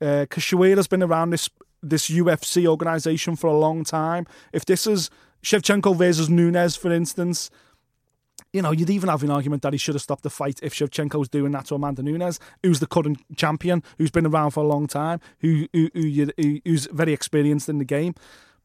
uh, 0.00 0.26
Cachoeira's 0.28 0.88
been 0.88 1.02
around 1.02 1.30
this 1.30 1.48
this 1.82 2.08
UFC 2.10 2.66
organization 2.66 3.36
for 3.36 3.46
a 3.48 3.56
long 3.56 3.84
time. 3.84 4.26
If 4.52 4.64
this 4.66 4.86
is 4.86 5.08
Shevchenko 5.42 5.96
versus 5.96 6.28
Nunes, 6.28 6.74
for 6.74 6.90
instance, 6.92 7.48
you 8.52 8.62
know, 8.62 8.72
you'd 8.72 8.90
even 8.90 9.08
have 9.08 9.22
an 9.22 9.30
argument 9.30 9.62
that 9.62 9.72
he 9.72 9.78
should 9.78 9.94
have 9.94 10.02
stopped 10.02 10.22
the 10.22 10.30
fight 10.30 10.58
if 10.62 10.74
Shevchenko's 10.74 11.28
doing 11.28 11.52
that 11.52 11.66
to 11.66 11.74
Amanda 11.74 12.02
Nunes, 12.02 12.40
who's 12.62 12.80
the 12.80 12.86
current 12.86 13.18
champion, 13.36 13.82
who's 13.98 14.10
been 14.10 14.26
around 14.26 14.50
for 14.52 14.64
a 14.64 14.66
long 14.66 14.86
time, 14.86 15.20
who, 15.40 15.68
who, 15.72 15.90
who 15.94 16.00
you- 16.00 16.30
who 16.38 16.60
who's 16.64 16.86
very 16.86 17.12
experienced 17.12 17.68
in 17.68 17.78
the 17.78 17.84
game. 17.84 18.14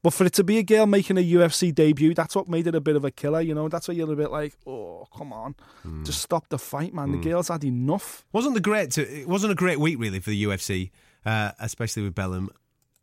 But 0.04 0.14
for 0.14 0.26
it 0.26 0.34
to 0.34 0.44
be 0.44 0.58
a 0.58 0.64
girl 0.64 0.88
making 0.88 1.18
a 1.18 1.22
UFC 1.34 1.74
debut, 1.74 2.16
that's 2.16 2.36
what 2.36 2.48
made 2.48 2.66
it 2.66 2.74
a 2.74 2.82
bit 2.82 2.96
of 2.96 3.06
a 3.06 3.12
killer. 3.12 3.40
You 3.40 3.54
know, 3.54 3.70
that's 3.70 3.88
why 3.88 3.94
you're 3.94 4.12
a 4.12 4.16
bit 4.16 4.32
like, 4.32 4.54
oh, 4.66 5.08
come 5.16 5.32
on, 5.32 5.56
just 6.04 6.22
stop 6.22 6.50
the 6.50 6.58
fight, 6.58 6.94
man. 6.94 7.12
The 7.12 7.18
girl's 7.20 7.50
had 7.50 7.64
enough. 7.64 8.26
Wasn't 8.34 8.56
the 8.56 8.62
great? 8.62 8.92
To, 8.92 9.02
it 9.02 9.28
wasn't 9.28 9.52
a 9.52 9.56
great 9.56 9.80
week 9.80 10.00
really 10.00 10.20
for 10.20 10.32
the 10.32 10.44
UFC, 10.44 10.90
uh, 11.26 11.52
especially 11.60 12.04
with 12.04 12.16
Belem. 12.16 12.50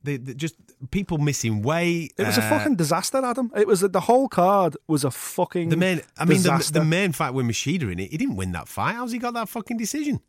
They, 0.02 0.16
they 0.16 0.34
just 0.34 0.56
people 0.90 1.18
missing 1.18 1.62
weight. 1.62 2.14
It 2.16 2.26
was 2.26 2.38
a 2.38 2.42
uh, 2.42 2.50
fucking 2.50 2.76
disaster, 2.76 3.24
Adam. 3.24 3.50
It 3.56 3.66
was 3.66 3.80
the 3.80 4.00
whole 4.00 4.28
card 4.28 4.76
was 4.86 5.04
a 5.04 5.10
fucking 5.10 5.68
the 5.68 5.76
main. 5.76 6.02
I 6.16 6.24
mean, 6.24 6.42
the, 6.42 6.70
the 6.72 6.84
main 6.84 7.12
fight 7.12 7.30
with 7.30 7.46
Machida 7.46 7.92
in 7.92 7.98
it. 7.98 8.10
He 8.10 8.16
didn't 8.16 8.36
win 8.36 8.52
that 8.52 8.68
fight. 8.68 8.94
How's 8.94 9.12
he 9.12 9.18
got 9.18 9.34
that 9.34 9.48
fucking 9.48 9.76
decision? 9.76 10.20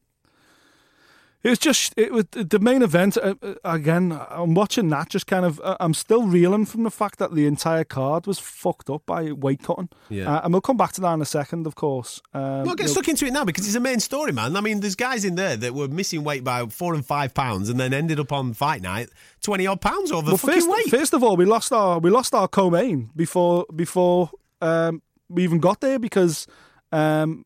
It 1.41 1.49
was 1.49 1.59
just 1.59 1.93
it 1.95 2.11
was 2.11 2.25
the 2.31 2.59
main 2.59 2.81
event. 2.81 3.15
Uh, 3.17 3.35
uh, 3.41 3.53
again, 3.63 4.19
I'm 4.29 4.53
watching 4.53 4.89
that. 4.89 5.07
Just 5.09 5.25
kind 5.25 5.45
of, 5.45 5.61
uh, 5.63 5.77
I'm 5.79 5.93
still 5.93 6.23
reeling 6.23 6.65
from 6.65 6.83
the 6.83 6.91
fact 6.91 7.17
that 7.19 7.33
the 7.33 7.45
entire 7.45 7.85
card 7.85 8.27
was 8.27 8.39
fucked 8.39 8.89
up 8.89 9.05
by 9.05 9.31
weight 9.31 9.63
cutting. 9.63 9.87
Yeah. 10.09 10.35
uh, 10.35 10.41
and 10.43 10.53
we'll 10.53 10.59
come 10.59 10.75
back 10.75 10.91
to 10.93 11.01
that 11.01 11.13
in 11.13 11.21
a 11.21 11.25
second, 11.25 11.65
of 11.65 11.75
course. 11.75 12.21
Um, 12.33 12.63
Well, 12.65 12.75
get 12.75 12.89
stuck 12.89 13.07
into 13.07 13.25
it 13.25 13.31
now 13.31 13.45
because 13.45 13.65
it's 13.65 13.75
a 13.75 13.79
main 13.79 14.01
story, 14.01 14.33
man. 14.33 14.57
I 14.57 14.61
mean, 14.61 14.81
there's 14.81 14.95
guys 14.95 15.23
in 15.23 15.35
there 15.35 15.55
that 15.55 15.73
were 15.73 15.87
missing 15.87 16.25
weight 16.25 16.43
by 16.43 16.65
four 16.65 16.93
and 16.93 17.05
five 17.05 17.33
pounds, 17.33 17.69
and 17.69 17.79
then 17.79 17.93
ended 17.93 18.19
up 18.19 18.33
on 18.33 18.53
fight 18.53 18.81
night 18.81 19.09
twenty 19.41 19.65
odd 19.65 19.79
pounds 19.79 20.11
over 20.11 20.27
well, 20.27 20.37
fucking 20.37 20.55
first, 20.55 20.69
weight. 20.69 20.89
first 20.89 21.13
of 21.13 21.23
all, 21.23 21.37
we 21.37 21.45
lost 21.45 21.71
our 21.71 21.99
we 21.99 22.09
lost 22.09 22.33
our 22.33 22.49
co-main 22.49 23.11
before 23.15 23.65
before 23.73 24.31
um, 24.61 25.01
we 25.29 25.43
even 25.45 25.59
got 25.59 25.79
there 25.79 25.99
because 25.99 26.47
um, 26.91 27.45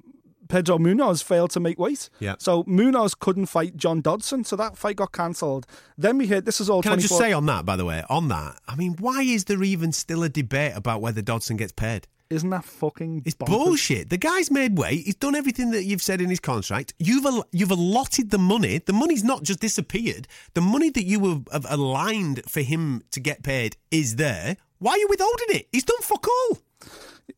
Pedro 0.50 0.78
Munhoz 0.78 1.24
failed 1.24 1.52
to 1.52 1.60
make 1.60 1.80
weight. 1.80 2.10
Yeah. 2.20 2.36
So 2.40 2.64
Munhoz 2.66 3.18
couldn't 3.18 3.48
fight 3.48 3.78
John 3.78 4.02
Dodson, 4.02 4.44
so 4.44 4.56
that 4.56 4.78
fight 4.78 4.96
got 4.98 5.12
cancelled. 5.12 5.66
Then 5.98 6.18
we 6.18 6.28
heard 6.28 6.46
this 6.46 6.60
is 6.62 6.70
all. 6.70 6.82
Can 6.82 6.92
I 6.94 6.96
24 6.96 7.08
just 7.08 7.20
say 7.20 7.34
on 7.34 7.46
that, 7.48 7.66
by 7.66 7.76
the 7.76 7.86
way, 7.86 8.04
on 8.10 8.28
that? 8.30 8.60
I 8.68 8.76
mean, 8.76 8.96
why 9.00 9.22
is 9.22 9.46
there 9.46 9.64
even 9.64 9.92
still 9.92 10.24
a 10.24 10.30
debate 10.30 10.74
about 10.76 11.02
whether 11.02 11.22
Dodson 11.22 11.58
gets 11.58 11.72
paid? 11.72 12.08
Isn't 12.30 12.50
that 12.50 12.66
fucking 12.66 13.24
It's 13.26 13.36
bonkers? 13.36 13.48
bullshit. 13.48 14.10
The 14.10 14.18
guy's 14.18 14.50
made 14.50 14.76
weight. 14.78 15.06
He's 15.06 15.14
done 15.16 15.36
everything 15.36 15.70
that 15.72 15.84
you've 15.84 16.02
said 16.02 16.20
in 16.20 16.30
his 16.30 16.40
contract. 16.40 16.94
You've 16.98 17.26
al- 17.26 17.46
you've 17.52 17.70
allotted 17.70 18.32
the 18.32 18.40
money. 18.40 18.80
The 18.80 18.94
money's 18.94 19.24
not 19.24 19.44
just 19.44 19.60
disappeared. 19.60 20.28
The 20.56 20.62
money 20.62 20.90
that 20.90 21.04
you 21.06 21.20
have, 21.30 21.48
have 21.52 21.66
aligned 21.72 22.42
for 22.50 22.62
him 22.62 23.04
to 23.12 23.20
get 23.20 23.44
paid 23.44 23.78
is 23.92 24.16
there. 24.16 24.58
Why 24.80 24.94
are 24.94 24.98
you 24.98 25.08
withholding 25.10 25.48
it? 25.50 25.68
He's 25.72 25.84
done 25.84 26.02
fuck 26.02 26.26
all. 26.28 26.58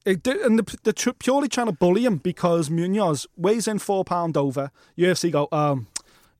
It 0.05 0.23
did, 0.23 0.37
and 0.37 0.57
the, 0.59 0.77
the 0.83 0.93
tr- 0.93 1.11
purely 1.11 1.47
trying 1.47 1.67
to 1.67 1.73
bully 1.73 2.05
him 2.05 2.17
because 2.17 2.69
Munhoz 2.69 3.27
weighs 3.37 3.67
in 3.67 3.79
four 3.79 4.03
pound 4.03 4.35
over. 4.37 4.71
UFC 4.97 5.31
go, 5.31 5.47
um, 5.51 5.87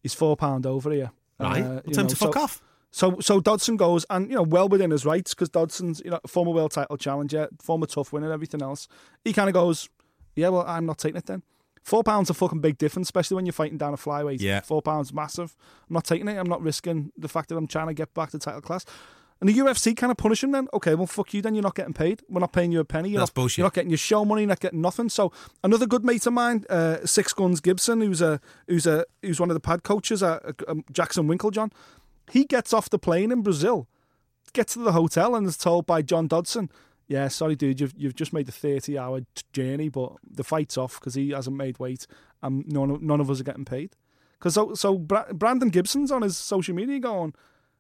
he's 0.02 0.14
four 0.14 0.36
pound 0.36 0.66
over 0.66 0.92
here. 0.92 1.12
Right. 1.40 1.62
Uh, 1.64 1.82
Well, 1.86 2.00
him 2.00 2.08
to 2.08 2.16
fuck 2.16 2.34
so- 2.34 2.42
off. 2.42 2.62
So, 2.92 3.20
so 3.20 3.42
Dodson 3.42 3.76
goes, 3.76 4.06
and 4.10 4.30
you 4.30 4.36
know, 4.38 4.42
well 4.44 4.70
within 4.70 4.90
his 4.92 5.06
rights 5.06 5.34
because 5.34 5.50
Dodson's 5.50 6.02
you 6.06 6.12
know 6.12 6.20
former 6.26 6.52
world 6.52 6.72
title 6.72 6.96
challenger, 6.96 7.50
former 7.62 7.86
TUF 7.88 8.14
winner, 8.14 8.32
everything 8.32 8.62
else. 8.62 8.88
He 9.26 9.34
kind 9.34 9.50
of 9.50 9.54
goes, 9.54 9.90
Yeah, 10.36 10.48
well, 10.48 10.64
I'm 10.66 10.86
not 10.86 10.98
taking 10.98 11.18
it 11.18 11.26
then. 11.26 11.44
Four 11.84 12.04
pounds 12.04 12.30
a 12.30 12.34
fucking 12.34 12.62
big 12.62 12.78
difference, 12.78 13.08
especially 13.08 13.36
when 13.36 13.46
you're 13.46 13.52
fighting 13.54 13.78
down 13.78 13.94
a 13.94 13.98
flyweight. 13.98 14.40
Yeah. 14.40 14.62
Four 14.62 14.82
pounds 14.82 15.14
massive. 15.14 15.58
I'm 15.90 15.94
not 15.94 16.06
taking 16.06 16.28
it. 16.30 16.38
I'm 16.38 16.48
not 16.48 16.62
risking 16.62 17.12
the 17.18 17.28
fact 17.28 17.50
that 17.50 17.58
I'm 17.58 17.68
trying 17.68 17.88
to 17.88 17.94
get 17.94 18.14
back 18.14 18.32
to 18.32 18.40
title 18.40 18.62
class. 18.62 18.86
And 19.42 19.50
the 19.50 19.54
UFC 19.54 19.96
kind 19.96 20.12
of 20.12 20.18
punish 20.18 20.44
him 20.44 20.52
then. 20.52 20.68
Okay, 20.74 20.96
well, 20.96 21.08
fuck 21.08 21.34
you 21.34 21.42
then. 21.42 21.56
You're 21.56 21.64
not 21.64 21.76
getting 21.76 21.94
paid. 21.94 22.22
We're 22.30 22.40
not 22.40 22.54
paying 22.54 22.72
you 22.72 22.80
a 22.80 22.86
penny. 22.86 23.10
You're 23.10 23.20
That's 23.20 23.32
not, 23.32 23.36
bullshit. 23.36 23.58
You're 23.58 23.66
not 23.66 23.74
getting 23.74 23.90
your 23.90 23.98
show 23.98 24.24
money. 24.24 24.44
You're 24.44 24.50
not 24.50 24.62
getting 24.62 24.82
nothing. 24.82 25.10
So 25.10 25.32
another 25.64 25.86
good 25.86 26.06
mate 26.06 26.26
of 26.26 26.34
mine, 26.34 26.64
uh, 26.70 27.06
Six 27.06 27.34
Guns 27.34 27.60
Gibson, 27.60 28.00
who's 28.02 28.22
a 28.22 28.40
who's 28.68 28.88
a 28.88 29.06
who's 29.22 29.40
one 29.40 29.50
of 29.50 29.54
the 29.54 29.60
pad 29.60 29.84
coaches 29.84 30.24
at 30.24 30.44
uh, 30.46 30.52
um, 30.70 30.86
Jackson 30.92 31.28
Winkeljohn. 31.28 31.72
He 32.32 32.46
gets 32.46 32.74
off 32.74 32.90
the 32.90 32.98
plane 32.98 33.32
in 33.32 33.42
Brazil, 33.42 33.88
gets 34.54 34.74
to 34.74 34.80
the 34.80 34.94
hotel, 34.94 35.36
and 35.36 35.46
is 35.46 35.58
told 35.58 35.86
by 35.86 36.02
John 36.02 36.28
Dodson, 36.28 36.72
"Yeah, 37.08 37.28
sorry, 37.28 37.56
dude, 37.58 37.82
you've 37.82 37.94
you've 37.98 38.16
just 38.16 38.32
made 38.32 38.48
a 38.48 38.54
30 38.54 38.98
hour 38.98 39.22
journey, 39.52 39.90
but 39.90 40.14
the 40.28 40.46
fight's 40.46 40.78
off 40.78 41.00
because 41.00 41.16
he 41.16 41.32
hasn't 41.32 41.58
made 41.58 41.78
weight, 41.78 42.08
and 42.42 42.66
none 42.68 42.90
of, 42.90 43.02
none 43.02 43.20
of 43.20 43.30
us 43.30 43.42
are 43.42 43.44
getting 43.44 43.66
paid." 43.66 43.96
Because 44.40 44.54
so, 44.54 44.74
so 44.74 44.98
Bra- 44.98 45.32
Brandon 45.34 45.70
Gibson's 45.70 46.12
on 46.12 46.22
his 46.22 46.38
social 46.38 46.74
media 46.74 47.00
going 47.00 47.34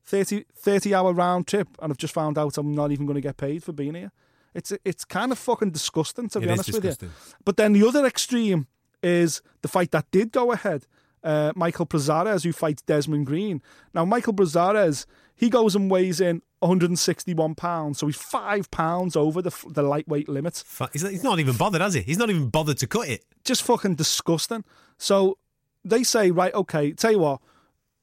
30, 0.05 0.45
30 0.55 0.93
hour 0.93 1.13
round 1.13 1.47
trip, 1.47 1.67
and 1.81 1.91
I've 1.91 1.97
just 1.97 2.13
found 2.13 2.37
out 2.37 2.57
I'm 2.57 2.73
not 2.73 2.91
even 2.91 3.05
going 3.05 3.15
to 3.15 3.21
get 3.21 3.37
paid 3.37 3.63
for 3.63 3.71
being 3.73 3.95
here. 3.95 4.11
It's 4.53 4.71
it's 4.85 5.03
kind 5.03 5.31
of 5.31 5.37
fucking 5.39 5.71
disgusting 5.71 6.29
to 6.29 6.39
be 6.39 6.45
It 6.45 6.51
honest 6.51 6.71
with 6.73 7.01
you. 7.01 7.09
But 7.43 7.57
then 7.57 7.73
the 7.73 7.85
other 7.85 8.05
extreme 8.05 8.67
is 9.03 9.41
the 9.61 9.67
fight 9.67 9.91
that 9.91 10.09
did 10.11 10.31
go 10.31 10.51
ahead. 10.51 10.87
Uh, 11.23 11.51
Michael 11.55 11.87
Prazeres, 11.87 12.43
who 12.43 12.53
fights 12.53 12.83
Desmond 12.83 13.25
Green. 13.25 13.59
Now, 13.95 14.05
Michael 14.05 14.33
Prazeres, 14.33 15.07
he 15.35 15.49
goes 15.49 15.75
and 15.75 15.89
weighs 15.89 16.21
in 16.21 16.43
161 16.59 17.55
pounds, 17.55 17.97
so 17.97 18.05
he's 18.05 18.15
five 18.15 18.69
pounds 18.69 19.15
over 19.15 19.41
the 19.41 19.51
the 19.67 19.81
lightweight 19.81 20.29
limit. 20.29 20.63
He's 20.93 21.01
he's 21.01 21.23
not 21.23 21.39
even 21.39 21.57
bothered, 21.57 21.81
has 21.81 21.95
he? 21.95 22.01
He's 22.01 22.19
not 22.19 22.29
even 22.29 22.49
bothered 22.49 22.77
to 22.77 22.87
cut 22.87 23.09
it. 23.09 23.25
Just 23.43 23.63
fucking 23.63 23.95
disgusting. 23.95 24.63
So 24.97 25.37
they 25.83 26.03
say, 26.03 26.31
right, 26.31 26.53
okay, 26.53 26.93
tell 26.93 27.11
you 27.11 27.19
what, 27.19 27.41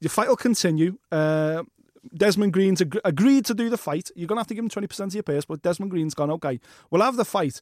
your 0.00 0.11
fight 0.11 0.28
will 0.28 0.37
continue. 0.37 0.99
Uh, 1.11 1.62
Desmond 2.16 2.52
Green's 2.52 2.80
ag- 2.80 3.00
agreed 3.04 3.44
to 3.47 3.54
do 3.54 3.71
the 3.71 3.78
fight. 3.78 4.11
You're 4.16 4.26
going 4.26 4.37
to 4.37 4.40
have 4.40 4.47
to 4.49 4.54
give 4.54 4.64
him 4.64 4.71
20% 4.71 5.00
of 5.06 5.14
your 5.14 5.23
purse, 5.23 5.44
but 5.44 5.62
Desmond 5.62 5.90
Green's 5.90 6.14
gone, 6.14 6.30
okay, 6.32 6.61
we'll 6.90 7.02
have 7.02 7.16
the 7.16 7.25
fight, 7.25 7.61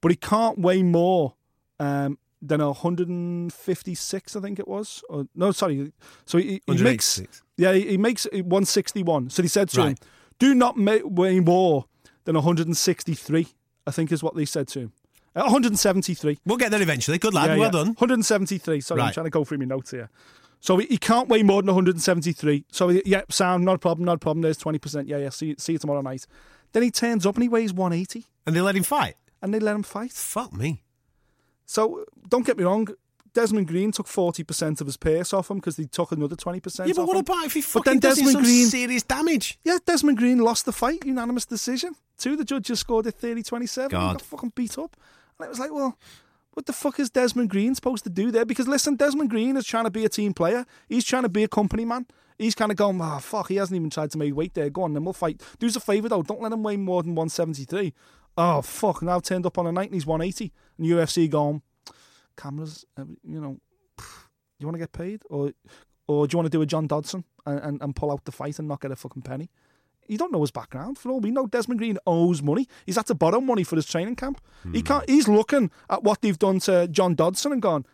but 0.00 0.10
he 0.10 0.16
can't 0.16 0.58
weigh 0.58 0.82
more 0.82 1.34
um, 1.80 2.18
than 2.40 2.60
156, 2.60 4.36
I 4.36 4.40
think 4.40 4.58
it 4.58 4.68
was. 4.68 5.02
Or, 5.08 5.26
no, 5.34 5.52
sorry. 5.52 5.92
So 6.24 6.38
he, 6.38 6.60
he 6.66 6.82
makes, 6.82 7.20
yeah, 7.56 7.72
he, 7.72 7.88
he 7.90 7.96
makes 7.96 8.26
161. 8.32 9.30
So 9.30 9.42
he 9.42 9.48
said 9.48 9.68
to 9.70 9.86
him, 9.86 9.96
do 10.38 10.54
not 10.54 10.76
ma- 10.76 10.98
weigh 11.04 11.40
more 11.40 11.86
than 12.24 12.34
163, 12.36 13.48
I 13.86 13.90
think 13.90 14.12
is 14.12 14.22
what 14.22 14.36
they 14.36 14.44
said 14.44 14.68
to 14.68 14.80
him. 14.80 14.92
Uh, 15.34 15.42
173. 15.44 16.38
We'll 16.44 16.58
get 16.58 16.70
there 16.70 16.82
eventually. 16.82 17.18
Good 17.18 17.32
lad. 17.32 17.50
Yeah, 17.50 17.56
well 17.56 17.64
yeah. 17.64 17.70
done. 17.70 17.86
173. 17.88 18.80
Sorry, 18.82 19.00
I'm 19.00 19.12
trying 19.12 19.24
to 19.24 19.30
go 19.30 19.44
through 19.44 19.58
my 19.58 19.64
notes 19.64 19.90
here. 19.90 20.10
So 20.64 20.76
he, 20.78 20.86
he 20.86 20.96
can't 20.96 21.28
weigh 21.28 21.42
more 21.42 21.60
than 21.60 21.66
173. 21.74 22.64
So 22.70 22.88
he, 22.88 23.02
yeah, 23.04 23.22
sound, 23.28 23.64
not 23.64 23.74
a 23.74 23.78
problem, 23.78 24.04
not 24.06 24.14
a 24.14 24.18
problem. 24.18 24.42
There's 24.42 24.58
20%. 24.58 25.08
Yeah, 25.08 25.16
yeah. 25.18 25.28
See, 25.30 25.46
you- 25.48 25.56
see 25.58 25.72
you 25.72 25.78
tomorrow 25.78 26.00
night. 26.02 26.24
Then 26.72 26.84
he 26.84 26.90
turns 26.92 27.26
up 27.26 27.34
and 27.34 27.42
he 27.42 27.48
weighs 27.48 27.72
180, 27.72 28.26
And 28.46 28.54
they 28.56 28.60
let 28.60 28.76
him 28.76 28.84
fight. 28.84 29.16
and 29.42 29.52
they 29.52 29.58
let 29.58 29.74
him 29.74 29.82
fight. 29.82 30.12
Fuck 30.12 30.52
me. 30.54 30.84
So 31.66 32.04
don't 32.28 32.46
get 32.46 32.56
me 32.58 32.64
wrong. 32.64 32.86
Desmond 33.34 33.66
Green 33.66 33.90
took 33.92 34.06
40% 34.06 34.80
of 34.80 34.86
his 34.86 34.96
purse 34.98 35.32
off 35.32 35.50
him 35.50 35.56
because 35.56 35.76
he 35.78 35.86
took 35.86 36.12
another 36.12 36.36
20%. 36.36 36.86
Yeah, 36.86 36.92
but 36.94 37.06
what 37.06 37.16
him. 37.16 37.20
about 37.22 37.46
if 37.46 37.54
he 37.54 37.60
But 37.60 37.66
fucking 37.66 37.92
then 37.94 37.98
does 38.00 38.16
Desmond 38.18 38.32
some 38.34 38.42
Green- 38.42 38.66
serious 38.66 39.02
damage? 39.02 39.58
Yeah, 39.64 39.78
Desmond 39.84 40.18
Green 40.18 40.38
lost 40.38 40.64
the 40.66 40.72
fight, 40.72 41.04
unanimous 41.04 41.44
decision. 41.46 41.96
Two 42.18 42.32
of 42.32 42.38
the 42.38 42.44
judges 42.44 42.78
scored 42.80 43.06
at 43.06 43.14
30 43.14 43.42
27. 43.42 43.90
He 43.90 43.92
God. 43.92 44.12
got 44.18 44.22
fucking 44.22 44.52
beat 44.54 44.78
up. 44.78 44.94
And 45.40 45.46
it 45.46 45.48
was 45.48 45.58
like, 45.58 45.72
well, 45.72 45.98
what 46.54 46.66
the 46.66 46.72
fuck 46.72 47.00
is 47.00 47.10
Desmond 47.10 47.50
Green 47.50 47.74
supposed 47.74 48.04
to 48.04 48.10
do 48.10 48.30
there? 48.30 48.44
Because 48.44 48.68
listen, 48.68 48.96
Desmond 48.96 49.30
Green 49.30 49.56
is 49.56 49.66
trying 49.66 49.84
to 49.84 49.90
be 49.90 50.04
a 50.04 50.08
team 50.08 50.34
player. 50.34 50.66
He's 50.88 51.04
trying 51.04 51.22
to 51.22 51.28
be 51.28 51.44
a 51.44 51.48
company 51.48 51.84
man. 51.84 52.06
He's 52.38 52.54
kind 52.54 52.70
of 52.70 52.76
going, 52.76 53.00
oh, 53.00 53.18
fuck, 53.20 53.48
he 53.48 53.56
hasn't 53.56 53.76
even 53.76 53.90
tried 53.90 54.10
to 54.12 54.18
make 54.18 54.34
weight 54.34 54.54
there. 54.54 54.68
Go 54.68 54.82
on, 54.82 54.94
then 54.94 55.04
we'll 55.04 55.12
fight. 55.12 55.42
Do 55.58 55.66
us 55.66 55.76
a 55.76 55.80
favour, 55.80 56.08
though. 56.08 56.22
Don't 56.22 56.40
let 56.40 56.52
him 56.52 56.62
weigh 56.62 56.76
more 56.76 57.02
than 57.02 57.14
173. 57.14 57.94
Oh, 58.36 58.62
fuck. 58.62 59.02
Now 59.02 59.20
turned 59.20 59.46
up 59.46 59.58
on 59.58 59.66
a 59.66 59.72
night 59.72 59.86
and 59.86 59.94
he's 59.94 60.06
180. 60.06 60.52
And 60.78 60.86
UFC 60.86 61.30
going, 61.30 61.62
cameras, 62.36 62.84
uh, 62.96 63.04
you 63.22 63.40
know, 63.40 63.58
you 64.58 64.66
want 64.66 64.74
to 64.74 64.80
get 64.80 64.92
paid? 64.92 65.22
Or 65.28 65.52
or 66.08 66.26
do 66.26 66.34
you 66.34 66.38
want 66.38 66.46
to 66.46 66.56
do 66.56 66.62
a 66.62 66.66
John 66.66 66.86
Dodson 66.86 67.24
and, 67.46 67.60
and, 67.60 67.82
and 67.82 67.96
pull 67.96 68.10
out 68.10 68.24
the 68.24 68.32
fight 68.32 68.58
and 68.58 68.68
not 68.68 68.80
get 68.80 68.90
a 68.90 68.96
fucking 68.96 69.22
penny? 69.22 69.50
You 70.08 70.18
don't 70.18 70.32
know 70.32 70.40
his 70.40 70.50
background. 70.50 70.98
For 70.98 71.10
all 71.10 71.20
we 71.20 71.30
know, 71.30 71.46
Desmond 71.46 71.78
Green 71.78 71.98
owes 72.06 72.42
money. 72.42 72.68
He's 72.86 72.96
had 72.96 73.06
to 73.06 73.14
borrow 73.14 73.40
money 73.40 73.64
for 73.64 73.76
his 73.76 73.86
training 73.86 74.16
camp. 74.16 74.40
He 74.72 74.82
can't. 74.82 75.08
He's 75.08 75.28
looking 75.28 75.70
at 75.88 76.02
what 76.02 76.20
they've 76.20 76.38
done 76.38 76.58
to 76.60 76.88
John 76.88 77.14
Dodson 77.14 77.52
and 77.52 77.62
gone, 77.62 77.86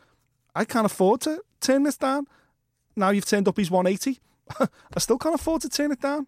I 0.55 0.65
can't 0.65 0.87
afford 0.87 1.21
to 1.23 1.43
turn 1.61 1.83
this 1.85 1.97
down. 1.97 2.27
Now 2.97 3.11
you've 3.11 3.27
turned 3.27 3.47
up 3.47 3.57
his 3.57 3.71
180. 3.71 4.19
I 4.95 4.99
still 4.99 5.19
can't 5.19 5.35
afford 5.35 5.63
to 5.63 5.69
turn 5.69 5.93
it 5.93 6.01
down. 6.01 6.27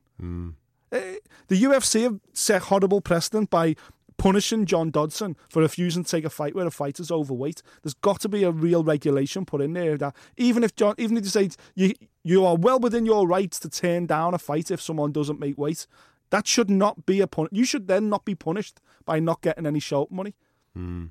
Eh, 0.92 1.16
the 1.48 1.62
UFC 1.62 2.02
have 2.02 2.20
set 2.32 2.62
horrible 2.62 3.00
precedent 3.00 3.50
by 3.50 3.74
punishing 4.18 4.66
John 4.66 4.90
Dodson 4.90 5.34
for 5.48 5.62
refusing 5.62 6.04
to 6.04 6.10
take 6.10 6.24
a 6.26 6.30
fight 6.30 6.54
where 6.54 6.66
a 6.66 6.70
fighter's 6.70 7.10
overweight. 7.10 7.62
There's 7.82 7.94
got 7.94 8.20
to 8.20 8.28
be 8.28 8.44
a 8.44 8.50
real 8.50 8.84
regulation 8.84 9.46
put 9.46 9.62
in 9.62 9.72
there 9.72 9.96
that 9.96 10.14
even 10.36 10.62
if 10.62 10.76
John, 10.76 10.94
even 10.98 11.16
if 11.16 11.24
you 11.24 11.30
say 11.30 11.48
you 11.74 11.94
you 12.22 12.44
are 12.44 12.56
well 12.56 12.78
within 12.78 13.06
your 13.06 13.26
rights 13.26 13.58
to 13.60 13.68
turn 13.68 14.06
down 14.06 14.34
a 14.34 14.38
fight 14.38 14.70
if 14.70 14.80
someone 14.80 15.12
doesn't 15.12 15.40
make 15.40 15.56
weight, 15.56 15.86
that 16.30 16.46
should 16.46 16.70
not 16.70 17.06
be 17.06 17.20
a 17.20 17.26
pun. 17.26 17.48
You 17.50 17.64
should 17.64 17.88
then 17.88 18.08
not 18.08 18.24
be 18.24 18.34
punished 18.34 18.80
by 19.04 19.20
not 19.20 19.40
getting 19.40 19.66
any 19.66 19.80
show 19.80 20.06
money. 20.10 20.34
Hmm. 20.74 21.06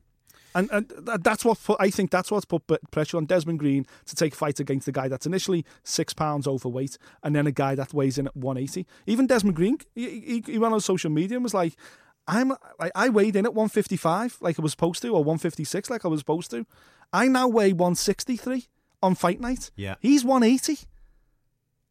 And, 0.56 0.70
and 0.72 0.92
that's 1.24 1.46
what 1.46 1.62
put, 1.64 1.78
I 1.80 1.90
think 1.90 2.10
that's 2.10 2.32
what's 2.32 2.46
put 2.46 2.66
pressure 2.92 3.18
on 3.18 3.26
Desmond 3.26 3.60
Green 3.60 3.86
to 4.06 4.16
take 4.16 4.34
fights 4.34 4.60
against 4.60 4.88
a 4.88 4.92
guy 4.92 5.08
that's 5.08 5.28
initially 5.28 5.64
six 5.84 6.14
pounds 6.14 6.48
overweight 6.48 6.98
and 7.22 7.36
then 7.36 7.46
a 7.46 7.52
guy 7.52 7.76
that 7.76 7.94
weighs 7.94 8.18
in 8.18 8.28
at 8.28 8.36
180. 8.36 8.88
Even 9.06 9.28
Desmond 9.28 9.56
Green, 9.56 9.78
he, 9.94 10.20
he, 10.22 10.44
he 10.46 10.58
went 10.58 10.74
on 10.74 10.82
social 10.82 11.12
media 11.12 11.38
and 11.38 11.44
was 11.44 11.54
like, 11.54 11.76
I'm, 12.28 12.52
I, 12.80 12.92
I 12.96 13.10
weighed 13.10 13.36
in 13.36 13.46
at 13.46 13.54
155 13.54 14.38
like 14.42 14.60
I 14.60 14.62
was 14.62 14.72
supposed 14.72 15.02
to, 15.04 15.10
or 15.10 15.24
156 15.24 15.90
like 15.90 16.04
I 16.04 16.08
was 16.08 16.20
supposed 16.20 16.52
to. 16.52 16.66
I 17.14 17.28
now 17.28 17.48
weigh 17.48 17.74
163 17.74 18.68
on 19.02 19.16
fight 19.16 19.40
night. 19.40 19.72
Yeah. 19.76 19.96
He's 20.00 20.24
180. 20.24 20.88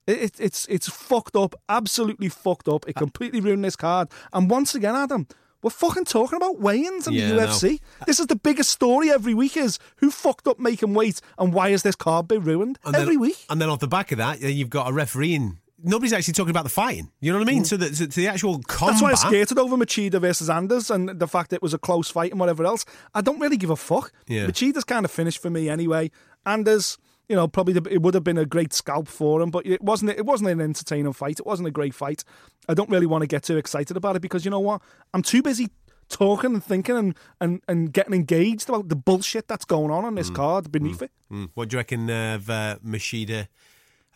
It, 0.08 0.22
it, 0.22 0.32
it's 0.40 0.66
it's 0.66 0.88
fucked 0.88 1.36
up, 1.36 1.54
absolutely 1.68 2.28
fucked 2.30 2.66
up. 2.66 2.88
It 2.88 2.96
completely 2.96 3.40
ruined 3.40 3.64
this 3.64 3.76
card. 3.76 4.08
And 4.32 4.48
once 4.50 4.74
again, 4.74 4.96
Adam, 4.96 5.26
we're 5.62 5.70
fucking 5.70 6.04
talking 6.06 6.36
about 6.36 6.60
weigh-ins 6.60 7.06
in 7.06 7.12
Yeah, 7.14 7.28
the. 7.32 7.40
UFC. 7.42 7.80
This 8.06 8.18
is 8.18 8.26
the 8.28 8.36
biggest 8.36 8.70
story 8.70 9.10
every 9.10 9.34
week: 9.34 9.56
is 9.56 9.78
who 9.96 10.10
fucked 10.10 10.46
up 10.48 10.58
making 10.58 10.94
weight 10.94 11.20
and 11.38 11.52
why 11.52 11.70
has 11.70 11.82
this 11.82 11.94
card 11.96 12.26
been 12.26 12.42
ruined 12.42 12.78
And 12.84 12.96
every 12.96 13.14
then, 13.14 13.20
week? 13.20 13.44
And 13.50 13.60
then 13.60 13.68
off 13.68 13.80
the 13.80 13.88
back 13.88 14.10
of 14.12 14.18
that, 14.18 14.40
then 14.40 14.56
you've 14.56 14.70
got 14.70 14.88
a 14.88 14.92
refereeing. 14.92 15.58
Nobody's 15.80 16.12
actually 16.12 16.34
talking 16.34 16.50
about 16.50 16.64
the 16.64 16.70
fighting. 16.70 17.10
You 17.20 17.30
know 17.32 17.38
what 17.38 17.48
I 17.48 17.52
mean? 17.52 17.64
So 17.64 17.76
the, 17.76 17.90
to, 17.90 18.06
the 18.08 18.26
actual 18.26 18.58
combat. 18.62 18.96
Mm. 18.96 19.00
That's 19.00 19.02
why 19.02 19.10
I 19.12 19.14
skated 19.14 19.58
over 19.58 19.76
Machida 19.76 20.20
versus 20.20 20.50
Anders 20.50 20.90
and 20.90 21.08
the 21.20 21.28
fact 21.28 21.52
it 21.52 21.62
was 21.62 21.72
a 21.72 21.78
close 21.78 22.10
fight 22.10 22.32
and 22.32 22.40
whatever 22.40 22.64
else. 22.64 22.84
I 23.14 23.20
don't 23.20 23.38
really 23.38 23.56
give 23.56 23.70
a 23.70 23.76
fuck. 23.76 24.10
Yeah. 24.26 24.46
Machida's 24.46 24.82
kind 24.82 25.04
of 25.04 25.10
finished 25.12 25.40
for 25.40 25.50
me 25.50 25.68
anyway. 25.68 26.10
Anders, 26.44 26.98
you 27.28 27.36
know, 27.36 27.46
probably 27.46 27.74
the, 27.74 27.82
it 27.92 28.02
would 28.02 28.14
have 28.14 28.24
been 28.24 28.38
a 28.38 28.46
great 28.46 28.72
scalp 28.72 29.06
for 29.06 29.42
him, 29.42 29.50
but 29.50 29.66
it 29.66 29.82
wasn't. 29.82 30.10
It 30.12 30.24
wasn't 30.24 30.50
an 30.50 30.60
entertaining 30.60 31.12
fight. 31.12 31.38
It 31.38 31.46
wasn't 31.46 31.68
a 31.68 31.70
great 31.70 31.94
fight. 31.94 32.24
I 32.68 32.74
don't 32.74 32.90
really 32.90 33.06
want 33.06 33.22
to 33.22 33.26
get 33.26 33.42
too 33.42 33.56
excited 33.56 33.96
about 33.96 34.16
it 34.16 34.22
because 34.22 34.44
you 34.44 34.50
know 34.50 34.60
what? 34.60 34.80
I'm 35.12 35.22
too 35.22 35.42
busy 35.42 35.68
talking 36.08 36.54
and 36.54 36.64
thinking 36.64 36.96
and, 36.96 37.14
and, 37.40 37.62
and 37.68 37.92
getting 37.92 38.14
engaged 38.14 38.68
about 38.68 38.88
the 38.88 38.96
bullshit 38.96 39.46
that's 39.46 39.64
going 39.64 39.90
on 39.90 40.04
on 40.04 40.14
this 40.14 40.30
card 40.30 40.72
beneath 40.72 41.02
it. 41.02 41.10
Mm. 41.30 41.50
What 41.54 41.68
do 41.68 41.74
you 41.74 41.78
reckon 41.78 42.08
of 42.08 42.48
uh, 42.48 42.78
Machida 42.84 43.48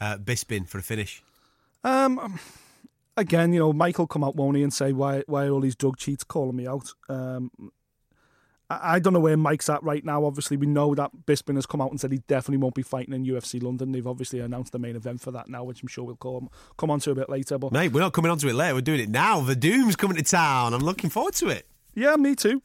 uh, 0.00 0.16
Bisping 0.16 0.66
for 0.66 0.78
a 0.78 0.82
finish? 0.82 1.22
Um, 1.84 2.38
again, 3.16 3.52
you 3.52 3.58
know, 3.58 3.72
Michael 3.72 4.06
come 4.06 4.24
out, 4.24 4.36
won't 4.36 4.56
he, 4.56 4.62
and 4.62 4.72
say 4.72 4.92
why 4.92 5.22
why 5.26 5.46
are 5.46 5.50
all 5.50 5.60
these 5.60 5.76
drug 5.76 5.96
cheats 5.98 6.24
calling 6.24 6.56
me 6.56 6.66
out? 6.66 6.94
Um, 7.08 7.50
I, 8.82 8.98
don't 8.98 9.12
know 9.12 9.20
where 9.20 9.36
Mike's 9.36 9.68
at 9.68 9.82
right 9.82 10.04
now. 10.04 10.24
Obviously, 10.24 10.56
we 10.56 10.66
know 10.66 10.94
that 10.94 11.10
Bisping 11.26 11.56
has 11.56 11.66
come 11.66 11.80
out 11.80 11.90
and 11.90 12.00
said 12.00 12.12
he 12.12 12.18
definitely 12.28 12.58
won't 12.58 12.74
be 12.74 12.82
fighting 12.82 13.14
in 13.14 13.24
UFC 13.24 13.62
London. 13.62 13.92
They've 13.92 14.06
obviously 14.06 14.40
announced 14.40 14.72
the 14.72 14.78
main 14.78 14.96
event 14.96 15.20
for 15.20 15.30
that 15.32 15.48
now, 15.48 15.64
which 15.64 15.82
I'm 15.82 15.88
sure 15.88 16.04
we'll 16.04 16.16
come 16.16 16.48
come 16.78 16.90
on 16.90 17.00
to 17.00 17.10
a 17.10 17.14
bit 17.14 17.28
later. 17.28 17.58
But 17.58 17.72
Mate, 17.72 17.92
we're 17.92 18.00
not 18.00 18.12
coming 18.12 18.30
on 18.30 18.38
to 18.38 18.48
it 18.48 18.54
later. 18.54 18.74
We're 18.74 18.80
doing 18.80 19.00
it 19.00 19.08
now. 19.10 19.40
The 19.40 19.56
Doom's 19.56 19.96
coming 19.96 20.16
to 20.16 20.22
town. 20.22 20.74
I'm 20.74 20.82
looking 20.82 21.10
forward 21.10 21.34
to 21.34 21.48
it. 21.48 21.66
yeah, 21.94 22.16
me 22.16 22.34
too. 22.34 22.62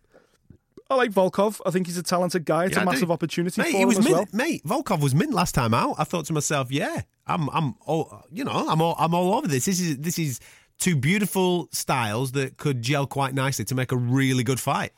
I 0.90 0.96
like 0.96 1.12
Volkov. 1.12 1.60
I 1.66 1.72
think 1.72 1.88
he's 1.88 1.98
a 1.98 2.04
talented 2.04 2.46
guy. 2.46 2.66
It's 2.66 2.78
Yeah, 2.78 2.84
a 2.84 2.86
massive 2.86 3.12
opportunity 3.12 3.62
Mate, 3.62 3.72
for 3.72 3.78
he 3.78 3.82
him 3.82 3.88
was 3.90 3.98
as 4.00 4.06
mint, 4.06 4.16
well. 4.16 4.26
mate. 4.32 4.64
Volkov 4.64 5.02
was 5.02 5.14
mint 5.14 5.34
last 5.34 5.54
time 5.54 5.74
out. 5.74 5.96
I 5.98 6.06
thought 6.06 6.26
to 6.28 6.34
myself, 6.34 6.72
yeah, 6.72 7.02
I'm, 7.26 7.50
I'm, 7.50 7.76
all, 7.86 8.24
you 8.32 8.46
know, 8.46 8.52
I'm 8.54 8.82
all, 8.82 8.96
I'm 8.98 9.14
all 9.14 9.36
over 9.36 9.48
this. 9.50 9.66
This 9.66 9.82
is, 9.82 9.98
this 9.98 10.18
is 10.18 10.40
two 10.80 10.96
beautiful 10.96 11.68
styles 11.74 12.32
that 12.34 12.56
could 12.56 12.82
gel 12.82 13.06
quite 13.06 13.34
nicely 13.34 13.66
to 13.66 13.76
make 13.76 13.92
a 13.92 13.98
really 13.98 14.44
good 14.46 14.62
fight. 14.62 14.94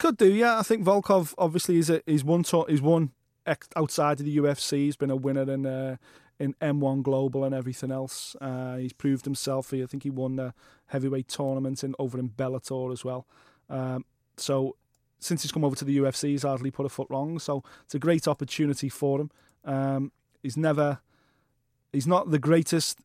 Could 0.00 0.16
do, 0.16 0.32
yeah. 0.32 0.58
I 0.58 0.62
think 0.62 0.84
Volkov 0.84 1.34
obviously 1.38 1.76
is 1.76 1.88
a, 1.90 2.02
he's 2.06 2.24
one 2.24 2.42
to, 2.44 2.64
he's 2.68 2.82
one 2.82 3.12
ex- 3.46 3.68
outside 3.76 4.18
of 4.18 4.26
the 4.26 4.36
UFC. 4.38 4.78
He's 4.78 4.96
been 4.96 5.10
a 5.10 5.16
winner 5.16 5.42
in 5.50 5.64
uh, 5.66 5.96
in 6.38 6.54
M1 6.62 7.02
Global 7.02 7.44
and 7.44 7.54
everything 7.54 7.92
else. 7.92 8.34
Uh, 8.40 8.76
he's 8.76 8.94
proved 8.94 9.26
himself. 9.26 9.70
He, 9.70 9.82
I 9.82 9.86
think 9.86 10.02
he 10.04 10.10
won 10.10 10.36
the 10.36 10.54
heavyweight 10.86 11.28
tournament 11.28 11.84
in 11.84 11.94
over 11.98 12.18
in 12.18 12.30
Bellator 12.30 12.90
as 12.92 13.04
well. 13.04 13.26
Um, 13.68 14.04
so 14.38 14.74
since 15.18 15.42
he's 15.42 15.52
come 15.52 15.64
over 15.64 15.76
to 15.76 15.84
the 15.84 15.98
UFC, 15.98 16.30
he's 16.30 16.44
hardly 16.44 16.70
put 16.70 16.86
a 16.86 16.88
foot 16.88 17.06
wrong. 17.10 17.38
So 17.38 17.62
it's 17.84 17.94
a 17.94 17.98
great 17.98 18.26
opportunity 18.26 18.88
for 18.88 19.20
him. 19.20 19.30
Um, 19.66 20.12
he's 20.42 20.56
never, 20.56 21.00
he's 21.92 22.06
not 22.06 22.30
the 22.30 22.38
greatest 22.38 22.98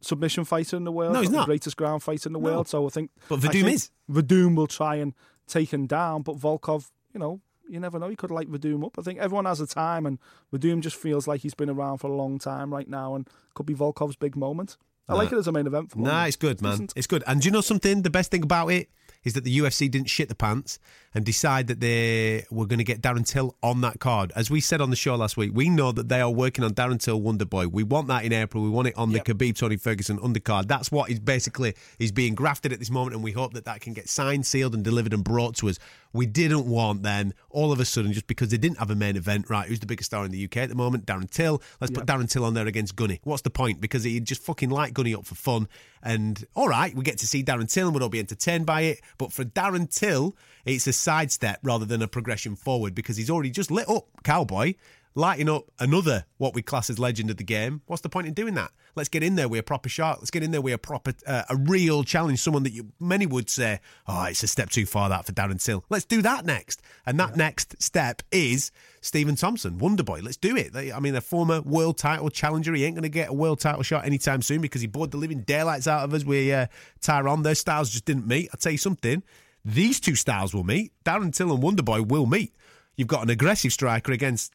submission 0.00 0.44
fighter 0.46 0.76
in 0.76 0.84
the 0.84 0.92
world. 0.92 1.12
No, 1.12 1.20
he's 1.20 1.28
not. 1.30 1.40
The 1.40 1.44
greatest 1.52 1.76
ground 1.76 2.02
fighter 2.02 2.30
in 2.30 2.32
the 2.32 2.38
No. 2.40 2.44
world. 2.46 2.68
So 2.68 2.86
I 2.86 2.88
think, 2.88 3.10
But 3.28 3.40
Werdum 3.40 3.70
is. 3.72 3.90
Werdum 4.10 4.56
will 4.56 4.66
try 4.66 4.96
and 4.96 5.12
take 5.46 5.72
him 5.72 5.86
down, 5.86 6.22
but 6.22 6.36
Volkov, 6.36 6.90
you 7.12 7.20
know. 7.20 7.40
You 7.66 7.80
never 7.80 7.98
know. 7.98 8.10
He 8.10 8.16
could 8.16 8.30
light 8.30 8.52
Werdum 8.52 8.84
up. 8.84 8.98
I 8.98 9.02
think 9.02 9.18
everyone 9.20 9.46
has 9.46 9.58
a 9.58 9.66
time, 9.66 10.04
and 10.04 10.18
Werdum 10.52 10.80
just 10.80 10.96
feels 10.96 11.26
like 11.26 11.40
he's 11.40 11.54
been 11.54 11.70
around 11.70 11.96
for 11.96 12.08
a 12.08 12.14
long 12.14 12.38
time 12.38 12.70
right 12.70 12.86
now, 12.86 13.14
and 13.14 13.26
could 13.54 13.64
be 13.64 13.74
Volkov's 13.74 14.16
big 14.16 14.36
moment. 14.36 14.76
I 15.08 15.14
ah. 15.14 15.16
like 15.16 15.32
it 15.32 15.38
as 15.38 15.48
a 15.48 15.52
main 15.52 15.66
event 15.66 15.90
for 15.90 15.98
him. 15.98 16.04
Nah, 16.04 16.26
it's 16.26 16.36
good, 16.36 16.60
man. 16.60 16.88
It's 16.94 17.06
good. 17.06 17.24
And 17.26 17.40
do 17.40 17.46
you 17.46 17.52
know 17.52 17.62
something? 17.62 18.02
The 18.02 18.10
best 18.10 18.30
thing 18.30 18.42
about 18.42 18.68
it 18.68 18.90
is 19.24 19.32
that 19.34 19.44
the 19.44 19.58
UFC 19.58 19.90
didn't 19.90 20.10
shit 20.10 20.28
the 20.28 20.34
pants 20.34 20.78
and 21.14 21.24
decide 21.24 21.68
that 21.68 21.80
they 21.80 22.44
were 22.50 22.66
going 22.66 22.78
to 22.78 22.84
get 22.84 23.00
Darren 23.00 23.26
Till 23.26 23.54
on 23.62 23.80
that 23.82 24.00
card. 24.00 24.32
As 24.34 24.50
we 24.50 24.60
said 24.60 24.80
on 24.80 24.90
the 24.90 24.96
show 24.96 25.14
last 25.14 25.36
week, 25.36 25.52
we 25.54 25.68
know 25.68 25.92
that 25.92 26.08
they 26.08 26.20
are 26.20 26.30
working 26.30 26.64
on 26.64 26.72
Darren 26.74 27.00
Till 27.00 27.20
Wonder 27.20 27.44
Boy. 27.44 27.68
We 27.68 27.84
want 27.84 28.08
that 28.08 28.24
in 28.24 28.32
April. 28.32 28.62
We 28.64 28.68
want 28.70 28.88
it 28.88 28.96
on 28.96 29.10
Yep. 29.12 29.24
the 29.24 29.34
Khabib 29.34 29.56
Tony 29.56 29.76
Ferguson 29.76 30.18
undercard. 30.18 30.66
That's 30.66 30.90
what 30.90 31.10
is 31.10 31.20
basically 31.20 31.74
is 31.98 32.10
being 32.12 32.34
grafted 32.34 32.72
at 32.72 32.80
this 32.80 32.90
moment, 32.90 33.14
and 33.14 33.22
we 33.22 33.32
hope 33.32 33.54
that 33.54 33.64
that 33.64 33.80
can 33.80 33.92
get 33.92 34.08
signed, 34.08 34.44
sealed, 34.46 34.74
and 34.74 34.82
delivered 34.82 35.12
and 35.14 35.22
brought 35.22 35.54
to 35.56 35.68
us. 35.68 35.78
We 36.12 36.26
didn't 36.26 36.66
want 36.66 37.02
then 37.02 37.34
all 37.50 37.72
of 37.72 37.80
a 37.80 37.84
sudden 37.84 38.12
just 38.12 38.26
because 38.26 38.48
they 38.50 38.56
didn't 38.56 38.78
have 38.78 38.90
a 38.90 38.94
main 38.94 39.16
event. 39.16 39.48
Right, 39.48 39.68
who's 39.68 39.80
the 39.80 39.86
biggest 39.86 40.10
star 40.10 40.24
in 40.24 40.30
the 40.30 40.44
UK 40.44 40.58
at 40.58 40.68
the 40.68 40.74
moment? 40.74 41.06
Darren 41.06 41.30
Till. 41.30 41.62
Let's 41.80 41.92
put 41.92 42.06
Darren 42.06 42.28
Till 42.30 42.44
on 42.44 42.54
there 42.54 42.66
against 42.66 42.96
Gunny. 42.96 43.20
What's 43.24 43.42
the 43.42 43.50
point? 43.50 43.80
Because 43.80 44.04
he 44.04 44.18
just 44.20 44.42
fucking 44.42 44.70
light 44.70 44.94
Gunny 44.94 45.14
up 45.14 45.26
for 45.26 45.34
fun. 45.34 45.68
And 46.04 46.46
all 46.54 46.68
right, 46.68 46.94
we 46.94 47.02
get 47.02 47.18
to 47.18 47.26
see 47.26 47.42
Darren 47.42 47.70
Till 47.70 47.86
and 47.86 47.94
we'll 47.94 48.02
all 48.02 48.10
be 48.10 48.18
entertained 48.18 48.66
by 48.66 48.82
it. 48.82 49.00
But 49.16 49.32
for 49.32 49.42
Darren 49.42 49.90
Till, 49.90 50.36
it's 50.66 50.86
a 50.86 50.92
sidestep 50.92 51.60
rather 51.62 51.86
than 51.86 52.02
a 52.02 52.08
progression 52.08 52.56
forward 52.56 52.94
because 52.94 53.16
he's 53.16 53.30
already 53.30 53.50
just 53.50 53.70
lit 53.70 53.88
up 53.88 54.06
Cowboy, 54.22 54.74
lighting 55.14 55.48
up 55.48 55.64
another 55.78 56.24
what 56.38 56.54
we 56.54 56.62
class 56.62 56.90
as 56.90 56.98
legend 56.98 57.30
of 57.30 57.36
the 57.36 57.44
game. 57.44 57.82
What's 57.86 58.02
the 58.02 58.08
point 58.08 58.26
in 58.26 58.34
doing 58.34 58.54
that? 58.54 58.72
Let's 58.96 59.08
get 59.08 59.22
in 59.22 59.34
there 59.36 59.48
with 59.48 59.60
a 59.60 59.62
proper 59.62 59.88
shot. 59.88 60.18
Let's 60.18 60.30
get 60.30 60.42
in 60.42 60.50
there 60.50 60.60
with 60.60 60.74
a 60.74 60.78
proper, 60.78 61.12
uh, 61.26 61.42
a 61.48 61.56
real 61.56 62.04
challenge. 62.04 62.40
Someone 62.40 62.62
that 62.64 62.72
you 62.72 62.92
many 63.00 63.26
would 63.26 63.48
say, 63.48 63.80
oh, 64.06 64.24
it's 64.24 64.42
a 64.42 64.46
step 64.48 64.70
too 64.70 64.86
far 64.86 65.08
that 65.08 65.26
for 65.26 65.32
Darren 65.32 65.62
Till. 65.62 65.84
Let's 65.88 66.04
do 66.04 66.22
that 66.22 66.44
next. 66.44 66.82
And 67.06 67.18
that 67.20 67.36
next 67.36 67.80
step 67.82 68.22
is 68.32 68.70
Stephen 69.00 69.36
Thompson, 69.36 69.78
Wonderboy. 69.78 70.22
Let's 70.22 70.36
do 70.36 70.56
it. 70.56 70.72
They- 70.72 70.92
I 70.92 71.00
mean, 71.00 71.14
a 71.14 71.20
former 71.20 71.60
world 71.60 71.98
title 71.98 72.30
challenger. 72.30 72.74
He 72.74 72.84
ain't 72.84 72.94
going 72.96 73.02
to 73.02 73.08
get 73.08 73.28
a 73.30 73.34
world 73.34 73.60
title 73.60 73.82
shot 73.82 74.04
anytime 74.04 74.42
soon 74.42 74.60
because 74.60 74.80
he 74.80 74.86
bored 74.86 75.10
the 75.10 75.16
living 75.16 75.40
daylights 75.42 75.86
out 75.86 76.04
of 76.04 76.14
us 76.14 76.24
with 76.24 76.52
uh, 76.52 76.66
Tyron. 77.00 77.42
Their 77.42 77.54
styles 77.54 77.90
just 77.90 78.04
didn't 78.04 78.26
meet. 78.26 78.48
I'll 78.52 78.58
tell 78.58 78.72
you 78.72 78.78
something. 78.78 79.22
These 79.64 80.00
two 80.00 80.14
styles 80.14 80.54
will 80.54 80.64
meet. 80.64 80.92
Darren 81.04 81.34
Till 81.34 81.52
and 81.52 81.62
Wonderboy 81.62 82.08
will 82.08 82.26
meet. 82.26 82.54
You've 82.96 83.08
got 83.08 83.22
an 83.22 83.30
aggressive 83.30 83.72
striker 83.72 84.12
against 84.12 84.52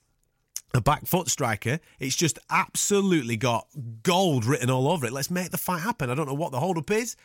a 0.74 0.82
back 0.82 1.06
foot 1.06 1.30
striker. 1.30 1.80
It's 2.00 2.16
just 2.16 2.40
absolutely 2.50 3.38
got 3.38 3.68
gold 4.04 4.46
written 4.46 4.70
all 4.70 4.88
over 4.88 5.06
it. 5.06 5.12
Let's 5.12 5.32
make 5.32 5.52
the 5.52 5.58
fight 5.58 5.82
happen. 5.82 6.10
I 6.10 6.16
don't 6.16 6.28
know 6.28 6.34
what 6.34 6.52
the 6.52 6.60
hold 6.60 6.78
up 6.78 6.92
is, 6.92 7.16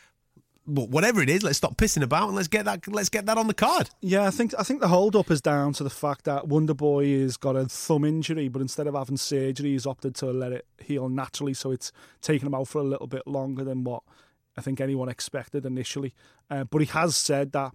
but 0.66 0.88
whatever 0.88 1.20
it 1.20 1.28
is, 1.28 1.42
let's 1.42 1.58
stop 1.58 1.76
pissing 1.76 2.02
about 2.02 2.28
and 2.28 2.36
let's 2.36 2.48
get 2.48 2.64
that 2.64 2.86
let's 2.88 3.10
get 3.10 3.26
that 3.26 3.36
on 3.36 3.48
the 3.48 3.54
card. 3.54 3.90
Yeah, 4.00 4.26
I 4.26 4.30
think 4.30 4.54
I 4.58 4.62
think 4.62 4.80
the 4.80 4.88
hold 4.88 5.14
up 5.14 5.30
is 5.30 5.40
down 5.40 5.74
to 5.74 5.84
the 5.84 5.90
fact 5.90 6.24
that 6.24 6.44
Wonderboy 6.44 7.22
has 7.22 7.36
got 7.36 7.56
a 7.56 7.66
thumb 7.66 8.04
injury, 8.04 8.48
but 8.48 8.62
instead 8.62 8.86
of 8.86 8.94
having 8.94 9.16
surgery, 9.16 9.72
he's 9.72 9.86
opted 9.86 10.14
to 10.16 10.26
let 10.26 10.52
it 10.52 10.66
heal 10.78 11.08
naturally. 11.08 11.54
So 11.54 11.70
it's 11.70 11.92
taken 12.22 12.46
him 12.46 12.54
out 12.54 12.68
for 12.68 12.78
a 12.78 12.84
little 12.84 13.06
bit 13.06 13.26
longer 13.26 13.62
than 13.64 13.84
what 13.84 14.02
I 14.56 14.62
think 14.62 14.80
anyone 14.80 15.08
expected 15.08 15.66
initially. 15.66 16.14
Uh, 16.50 16.64
but 16.64 16.80
he 16.80 16.86
has 16.86 17.14
said 17.16 17.52
that 17.52 17.72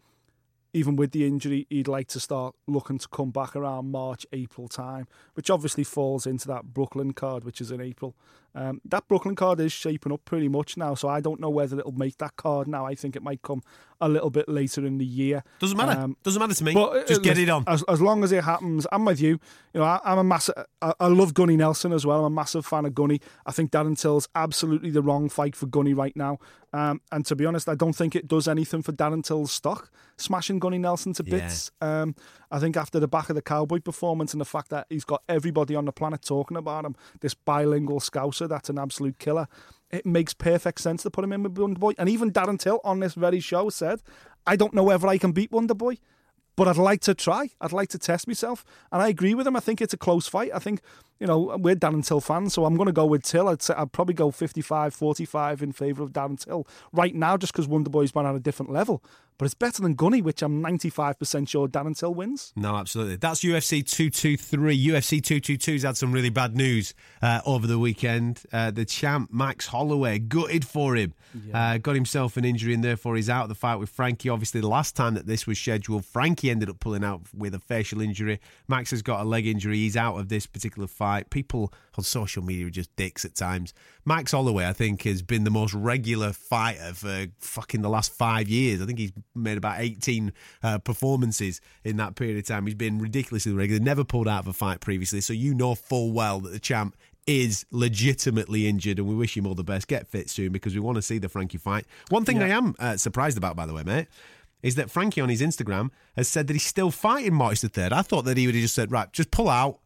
even 0.73 0.95
with 0.95 1.11
the 1.11 1.25
injury, 1.25 1.65
he'd 1.69 1.87
like 1.87 2.07
to 2.09 2.19
start 2.19 2.55
looking 2.67 2.97
to 2.99 3.07
come 3.07 3.31
back 3.31 3.55
around 3.55 3.91
March, 3.91 4.25
April 4.31 4.67
time, 4.67 5.07
which 5.33 5.49
obviously 5.49 5.83
falls 5.83 6.25
into 6.25 6.47
that 6.47 6.73
Brooklyn 6.73 7.13
card, 7.13 7.43
which 7.43 7.59
is 7.59 7.71
in 7.71 7.81
April. 7.81 8.15
Um, 8.55 8.81
that 8.85 9.07
Brooklyn 9.07 9.35
card 9.35 9.59
is 9.59 9.71
shaping 9.71 10.11
up 10.11 10.25
pretty 10.25 10.47
much 10.49 10.75
now, 10.77 10.95
so 10.95 11.07
I 11.07 11.21
don't 11.21 11.39
know 11.39 11.49
whether 11.49 11.77
it'll 11.79 11.91
make 11.91 12.17
that 12.17 12.35
card 12.35 12.67
now. 12.67 12.85
I 12.85 12.95
think 12.95 13.15
it 13.15 13.21
might 13.23 13.41
come 13.41 13.61
a 14.01 14.07
little 14.09 14.29
bit 14.29 14.47
later 14.47 14.85
in 14.85 14.97
the 14.97 15.05
year. 15.05 15.43
Doesn't 15.59 15.77
matter. 15.77 15.99
Um, 15.99 16.15
Doesn't 16.23 16.39
matter 16.39 16.53
to 16.55 16.63
me. 16.63 16.73
but 16.73 17.05
Just 17.07 17.19
uh, 17.19 17.23
get 17.23 17.37
it 17.37 17.49
on. 17.49 17.65
As, 17.67 17.83
as 17.89 17.99
long 18.01 18.23
as 18.23 18.31
it 18.31 18.43
happens, 18.45 18.87
I'm 18.91 19.03
with 19.05 19.19
you. 19.19 19.39
You 19.73 19.81
know, 19.81 19.83
I, 19.83 19.99
I'm 20.05 20.17
a 20.17 20.23
massive. 20.23 20.55
I, 20.81 20.93
I 20.99 21.07
love 21.07 21.33
Gunny 21.33 21.57
Nelson 21.57 21.91
as 21.93 22.05
well. 22.05 22.19
I'm 22.19 22.31
a 22.31 22.35
massive 22.35 22.65
fan 22.65 22.85
of 22.85 22.95
Gunny. 22.95 23.19
I 23.45 23.51
think 23.51 23.71
Darren 23.71 23.99
Till's 23.99 24.27
absolutely 24.35 24.89
the 24.89 25.01
wrong 25.01 25.27
fight 25.29 25.55
for 25.55 25.65
Gunny 25.65 25.93
right 25.93 26.15
now. 26.15 26.39
Um, 26.71 27.01
and 27.11 27.25
to 27.25 27.35
be 27.35 27.45
honest, 27.45 27.67
I 27.67 27.75
don't 27.75 27.93
think 27.93 28.15
it 28.15 28.27
does 28.27 28.47
anything 28.47 28.81
for 28.83 28.93
Darren 28.93 29.23
Till's 29.23 29.51
stock. 29.51 29.91
Smashing 30.17 30.59
Gunny 30.59 30.77
Nelson 30.77 31.13
to 31.13 31.23
Yeah. 31.25 31.37
bits. 31.39 31.71
Um, 31.81 32.15
I 32.51 32.59
think 32.59 32.77
after 32.77 32.99
the 32.99 33.07
back 33.07 33.29
of 33.29 33.35
the 33.35 33.41
Cowboy 33.41 33.79
performance 33.79 34.33
and 34.33 34.39
the 34.41 34.45
fact 34.45 34.69
that 34.69 34.85
he's 34.89 35.03
got 35.05 35.23
everybody 35.27 35.75
on 35.75 35.85
the 35.85 35.91
planet 35.91 36.21
talking 36.21 36.57
about 36.57 36.85
him, 36.85 36.95
this 37.21 37.33
bilingual 37.33 37.99
scouser 38.39 38.49
that's 38.49 38.69
an 38.69 38.79
absolute 38.79 39.19
killer. 39.19 39.47
It 39.91 40.05
makes 40.05 40.33
perfect 40.33 40.81
sense 40.81 41.03
to 41.03 41.11
put 41.11 41.23
him 41.23 41.33
in 41.33 41.43
with 41.43 41.57
Wonder 41.57 41.79
Boy. 41.79 41.93
And 41.97 42.09
even 42.09 42.31
Darren 42.31 42.59
Till 42.59 42.79
on 42.83 42.99
this 42.99 43.13
very 43.13 43.39
show 43.39 43.69
said, 43.69 44.01
I 44.45 44.55
don't 44.55 44.73
know 44.73 44.83
whether 44.83 45.07
I 45.07 45.17
can 45.17 45.31
beat 45.31 45.51
Wonder 45.51 45.73
Boy, 45.73 45.97
but 46.55 46.67
I'd 46.67 46.77
like 46.77 47.01
to 47.01 47.15
try. 47.15 47.49
I'd 47.59 47.71
like 47.71 47.89
to 47.89 47.97
test 47.97 48.27
myself. 48.27 48.65
And 48.91 49.01
I 49.01 49.07
agree 49.07 49.33
with 49.33 49.47
him. 49.47 49.55
I 49.55 49.61
think 49.61 49.81
it's 49.81 49.93
a 49.93 49.97
close 49.97 50.27
fight. 50.27 50.51
I 50.53 50.59
think, 50.59 50.81
you 51.19 51.25
know, 51.25 51.57
we're 51.57 51.75
Darren 51.75 52.05
Till 52.05 52.21
fans, 52.21 52.53
so 52.53 52.65
I'm 52.65 52.75
going 52.75 52.87
to 52.87 52.93
go 52.93 53.05
with 53.05 53.23
Till. 53.23 53.47
I'd, 53.47 53.61
say, 53.61 53.73
I'd 53.75 53.91
probably 53.91 54.13
go 54.13 54.29
55 54.29 54.93
45 54.93 55.63
in 55.63 55.71
favour 55.71 56.03
of 56.03 56.11
Darren 56.11 56.43
Till 56.43 56.67
right 56.91 57.15
now, 57.15 57.37
just 57.37 57.53
because 57.53 57.67
Wonderboy's 57.67 58.11
been 58.11 58.25
on 58.25 58.35
a 58.35 58.39
different 58.39 58.71
level. 58.71 59.03
But 59.39 59.45
it's 59.45 59.53
better 59.53 59.81
than 59.81 59.95
Gunny, 59.95 60.21
which 60.21 60.41
I'm 60.41 60.61
95% 60.61 61.47
sure 61.47 61.69
Darren 61.69 61.97
Till 61.97 62.13
wins. 62.13 62.51
No, 62.57 62.75
absolutely. 62.75 63.15
That's 63.15 63.39
UFC 63.39 63.89
223. 63.89 64.87
UFC 64.87 65.21
222's 65.21 65.83
had 65.83 65.95
some 65.95 66.11
really 66.11 66.29
bad 66.29 66.57
news 66.57 66.93
uh, 67.21 67.39
over 67.45 67.65
the 67.65 67.79
weekend. 67.79 68.43
Uh, 68.51 68.69
the 68.69 68.83
champ, 68.83 69.29
Max 69.31 69.67
Holloway, 69.67 70.19
gutted 70.19 70.67
for 70.67 70.97
him. 70.97 71.13
Uh, 71.53 71.77
got 71.77 71.95
himself 71.95 72.37
an 72.37 72.43
injury 72.43 72.73
and 72.73 72.83
therefore 72.83 73.15
he's 73.15 73.29
out 73.29 73.43
of 73.43 73.49
the 73.49 73.55
fight 73.55 73.77
with 73.77 73.89
Frankie. 73.89 74.27
Obviously, 74.27 74.59
the 74.59 74.67
last 74.67 74.95
time 74.95 75.13
that 75.13 75.25
this 75.25 75.47
was 75.47 75.57
scheduled, 75.57 76.05
Frankie 76.05 76.49
ended 76.49 76.69
up 76.69 76.79
pulling 76.81 77.03
out 77.03 77.21
with 77.33 77.53
a 77.55 77.59
facial 77.59 78.01
injury. 78.01 78.39
Max 78.67 78.91
has 78.91 79.01
got 79.01 79.21
a 79.21 79.23
leg 79.23 79.47
injury. 79.47 79.77
He's 79.77 79.95
out 79.95 80.17
of 80.17 80.27
this 80.27 80.47
particular 80.47 80.87
fight. 80.87 81.29
People 81.29 81.71
on 81.97 82.03
social 82.03 82.43
media 82.43 82.67
are 82.67 82.71
just 82.71 82.93
dicks 82.95 83.23
at 83.25 83.35
times. 83.35 83.73
Max 84.05 84.31
Holloway, 84.31 84.65
I 84.65 84.73
think, 84.73 85.03
has 85.03 85.21
been 85.21 85.43
the 85.43 85.51
most 85.51 85.73
regular 85.73 86.33
fighter 86.33 86.93
for 86.93 87.27
fucking 87.39 87.83
the 87.83 87.89
last 87.89 88.11
five 88.11 88.49
years. 88.49 88.81
I 88.81 88.85
think 88.85 88.99
he's 88.99 89.11
made 89.35 89.57
about 89.57 89.79
18 89.79 90.33
uh, 90.63 90.79
performances 90.79 91.61
in 91.83 91.97
that 91.97 92.15
period 92.15 92.37
of 92.37 92.45
time. 92.45 92.65
He's 92.65 92.75
been 92.75 92.99
ridiculously 92.99 93.53
regular, 93.53 93.81
never 93.81 94.03
pulled 94.03 94.27
out 94.27 94.41
of 94.41 94.47
a 94.47 94.53
fight 94.53 94.79
previously. 94.79 95.21
So 95.21 95.33
you 95.33 95.53
know 95.53 95.75
full 95.75 96.11
well 96.11 96.39
that 96.41 96.49
the 96.49 96.59
champ 96.59 96.95
is 97.27 97.65
legitimately 97.71 98.67
injured, 98.67 98.97
and 98.97 99.07
we 99.07 99.13
wish 99.13 99.37
him 99.37 99.45
all 99.45 99.53
the 99.53 99.63
best. 99.63 99.87
Get 99.87 100.07
fit 100.07 100.29
soon 100.29 100.51
because 100.51 100.73
we 100.73 100.79
want 100.79 100.95
to 100.95 101.01
see 101.01 101.19
the 101.19 101.29
Frankie 101.29 101.59
fight. 101.59 101.85
One 102.09 102.25
thing 102.25 102.41
I 102.41 102.49
am 102.49 102.75
uh, 102.79 102.97
surprised 102.97 103.37
about, 103.37 103.55
by 103.55 103.67
the 103.67 103.73
way, 103.73 103.83
mate, 103.83 104.07
is 104.63 104.75
that 104.75 104.89
Frankie 104.89 105.21
on 105.21 105.29
his 105.29 105.41
Instagram 105.41 105.89
has 106.15 106.27
said 106.27 106.47
that 106.47 106.53
he's 106.53 106.65
still 106.65 106.91
fighting 106.91 107.33
March 107.33 107.61
the 107.61 107.69
3rd. 107.69 107.91
I 107.91 108.01
thought 108.01 108.25
that 108.25 108.37
he 108.37 108.45
would 108.45 108.55
have 108.55 108.61
just 108.63 108.75
said, 108.75 108.91
right, 108.91 109.11
just 109.13 109.31
pull 109.31 109.47
out, 109.47 109.79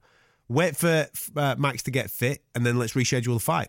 wait 0.48 0.76
for 0.78 1.08
uh, 1.36 1.56
Max 1.58 1.84
to 1.84 1.92
get 1.92 2.10
fit, 2.10 2.44
and 2.56 2.66
then 2.66 2.80
let's 2.80 2.94
reschedule 2.94 3.34
the 3.34 3.40
fight. 3.40 3.68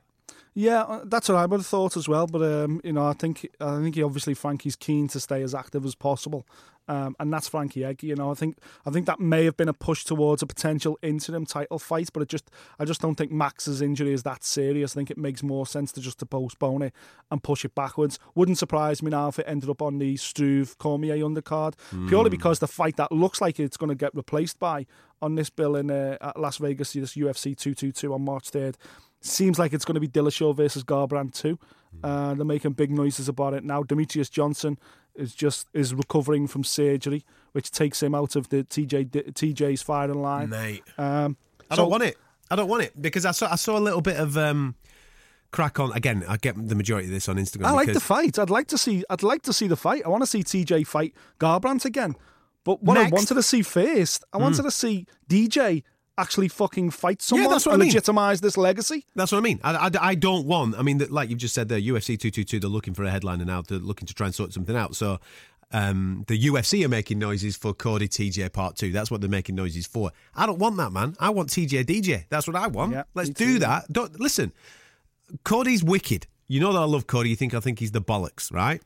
Yeah, 0.55 0.83
uh, 0.83 1.01
that's 1.05 1.29
what 1.29 1.37
I 1.37 1.47
would 1.47 1.61
have 1.61 1.67
thought 1.67 1.97
as 1.97 2.09
well. 2.09 2.29
But 2.29 2.43
um, 2.43 2.81
you 2.85 2.93
know, 2.93 3.07
I 3.07 3.13
think 3.13 3.49
I 3.61 3.81
think 3.81 3.97
he 3.97 4.03
obviously 4.03 4.35
Frankie's 4.35 4.77
keen 4.77 5.09
to 5.09 5.21
stay 5.21 5.43
as 5.43 5.53
active 5.53 5.85
as 5.85 5.97
possible, 5.97 6.47
um, 6.87 7.17
and 7.19 7.33
that's 7.33 7.49
Frankie 7.49 7.85
Egg. 7.85 8.05
You 8.05 8.15
know, 8.15 8.31
I 8.31 8.35
think 8.35 8.59
I 8.87 8.91
think 8.91 9.07
that 9.07 9.19
may 9.19 9.45
have 9.47 9.57
been 9.57 9.69
a 9.69 9.73
push 9.73 10.05
towards 10.05 10.43
a 10.43 10.47
potential 10.47 10.97
interim 11.03 11.45
title 11.45 11.81
fight, 11.81 12.11
but 12.13 12.23
it 12.23 12.29
just 12.29 12.53
I 12.79 12.85
just 12.85 13.01
don't 13.01 13.17
think 13.17 13.33
Max's 13.33 13.83
injury 13.83 14.13
is 14.13 14.23
that 14.23 14.45
serious. 14.45 14.93
I 14.93 15.01
think 15.01 15.11
it 15.11 15.19
makes 15.19 15.43
more 15.43 15.67
sense 15.67 15.91
to 15.93 16.01
just 16.01 16.21
to 16.21 16.27
postpone 16.27 16.83
it 16.83 16.93
and 17.33 17.43
push 17.43 17.65
it 17.65 17.75
backwards. 17.75 18.21
Wouldn't 18.37 18.59
surprise 18.59 19.03
me 19.03 19.11
now 19.11 19.29
if 19.29 19.41
it 19.41 19.47
ended 19.49 19.71
up 19.71 19.83
on 19.83 19.99
the 19.99 20.17
Struve 20.17 20.79
Cormier 20.79 21.17
undercard, 21.17 21.75
purely 22.09 22.31
because 22.31 22.61
the 22.61 22.69
fight 22.69 22.97
that 22.97 23.11
looks 23.11 23.41
like 23.41 23.59
it's 23.59 23.77
going 23.77 23.91
to 23.91 23.97
get 23.97 24.15
replaced 24.15 24.61
by 24.61 24.87
on 25.21 25.35
this 25.35 25.51
bill 25.51 25.75
in 25.75 25.91
uh, 25.91 26.17
at 26.21 26.39
Las 26.39 26.59
Vegas, 26.59 26.93
this 26.93 27.15
UFC 27.17 27.57
222 27.57 28.15
on 28.15 28.23
March 28.25 28.53
3rd. 28.53 28.77
Seems 29.27 29.59
like 29.59 29.73
it's 29.73 29.87
going 29.87 29.95
to 29.95 30.01
be 30.01 30.09
Dillashaw 30.09 30.55
versus 30.55 30.85
Garbrandt 30.85 31.33
too. 31.33 31.59
Uh, 32.03 32.35
they're 32.35 32.45
making 32.45 32.73
big 32.73 32.91
noises 32.91 33.27
about 33.27 33.55
it 33.55 33.65
now. 33.65 33.83
Demetrious 33.83 34.31
Johnson 34.31 34.79
is 35.15 35.35
just 35.35 35.67
is 35.73 35.95
recovering 35.95 36.47
from 36.47 36.63
surgery, 36.63 37.25
which 37.53 37.71
takes 37.71 38.03
him 38.03 38.15
out 38.15 38.37
of 38.37 38.51
the 38.51 38.65
TJ 38.65 39.11
TJ's 39.33 39.81
firing 39.81 40.21
line. 40.21 40.51
Mate. 40.51 40.83
Um, 40.99 41.39
I 41.71 41.75
so- 41.75 41.83
don't 41.83 41.91
want 41.91 42.03
it. 42.03 42.19
I 42.51 42.57
don't 42.57 42.69
want 42.69 42.83
it 42.83 43.01
because 43.01 43.25
I 43.25 43.31
saw 43.31 43.51
I 43.51 43.57
saw 43.57 43.79
a 43.79 43.81
little 43.81 44.03
bit 44.03 44.19
of 44.19 44.37
um, 44.37 44.75
crack 45.51 45.81
on. 45.81 45.93
Again, 45.93 46.23
I 46.29 46.37
get 46.37 46.55
the 46.69 46.75
majority 46.75 47.09
of 47.09 47.15
this 47.15 47.27
on 47.27 47.37
Instagram. 47.37 47.65
I 47.65 47.71
like 47.71 47.95
the 47.95 48.01
fight. 48.01 48.39
I'd 48.39 48.51
like 48.51 48.67
to 48.69 48.79
see. 48.79 49.05
I'd 49.09 49.23
like 49.23 49.41
to 49.43 49.55
see 49.55 49.69
the 49.69 49.77
fight. 49.77 50.03
I 50.05 50.11
want 50.11 50.23
to 50.23 50.27
see 50.27 50.43
TJ 50.43 50.87
fight 50.87 51.15
Garbrandt 51.41 51.87
again. 51.87 52.15
But 52.65 52.83
what 52.83 52.99
I 52.99 53.09
wanted 53.09 53.35
to 53.35 53.43
see 53.43 53.63
first, 53.63 54.25
I 54.33 54.37
wanted 54.39 54.63
to 54.65 54.71
see 54.71 55.07
DJ 55.29 55.83
actually 56.17 56.49
fucking 56.49 56.91
fight 56.91 57.21
someone 57.21 57.51
that's 57.51 57.67
what 57.67 57.75
I 57.75 57.79
mean. 57.79 57.89
legitimize 57.89 58.41
this 58.41 58.57
legacy. 58.57 59.05
That's 59.15 59.33
what 59.33 59.39
I 59.39 59.43
mean. 59.43 59.61
I, 59.65 59.75
I, 59.75 59.91
I 60.01 60.15
don't 60.15 60.47
want. 60.47 60.77
I 60.79 60.83
mean, 60.83 61.05
like 61.11 61.29
you've 61.31 61.39
just 61.39 61.55
said 61.55 61.69
there, 61.69 61.81
UFC 61.81 62.19
two 62.19 62.31
two 62.31 62.45
two. 62.45 62.61
They're 62.61 62.71
looking 62.71 62.95
for 62.95 63.05
a 63.05 63.11
headliner 63.11 63.45
now. 63.45 63.63
They're 63.63 63.79
looking 63.79 64.07
to 64.07 64.15
try 64.15 64.27
and 64.27 64.35
sort 64.35 64.53
something 64.53 64.77
out. 64.77 64.95
So 64.95 65.19
um, 65.73 66.25
the 66.29 66.39
UFC 66.39 66.85
are 66.85 66.89
making 66.89 67.19
noises 67.19 67.57
for 67.57 67.75
Cody 67.75 68.07
TJ 68.09 68.53
Part 68.53 68.77
Two. 68.77 68.93
That's 68.93 69.11
what 69.11 69.21
they're 69.21 69.31
making 69.31 69.57
noises 69.57 69.87
for. 69.87 70.13
I 70.35 70.47
don't 70.47 70.59
want 70.59 70.77
that, 70.77 70.91
man. 70.93 71.17
I 71.19 71.31
want 71.31 71.49
TJ 71.49 71.85
DJ. 71.85 72.25
That's 72.29 72.47
what 72.47 72.57
I 72.57 72.69
want. 72.69 72.93
Yeah, 72.93 73.03
Let's 73.15 73.31
do 73.31 73.55
too. 73.55 73.59
that. 73.61 73.93
Don't 73.93 74.19
listen. 74.21 74.53
Cody's 75.45 75.83
wicked. 75.83 76.27
You 76.47 76.61
know 76.61 76.73
that 76.73 76.79
I 76.79 76.85
love 76.85 77.07
Cody. 77.07 77.31
You 77.31 77.37
think 77.37 77.55
I 77.55 77.61
think 77.61 77.79
he's 77.79 77.93
the 77.93 78.03
bollocks, 78.03 78.53
right? 78.53 78.81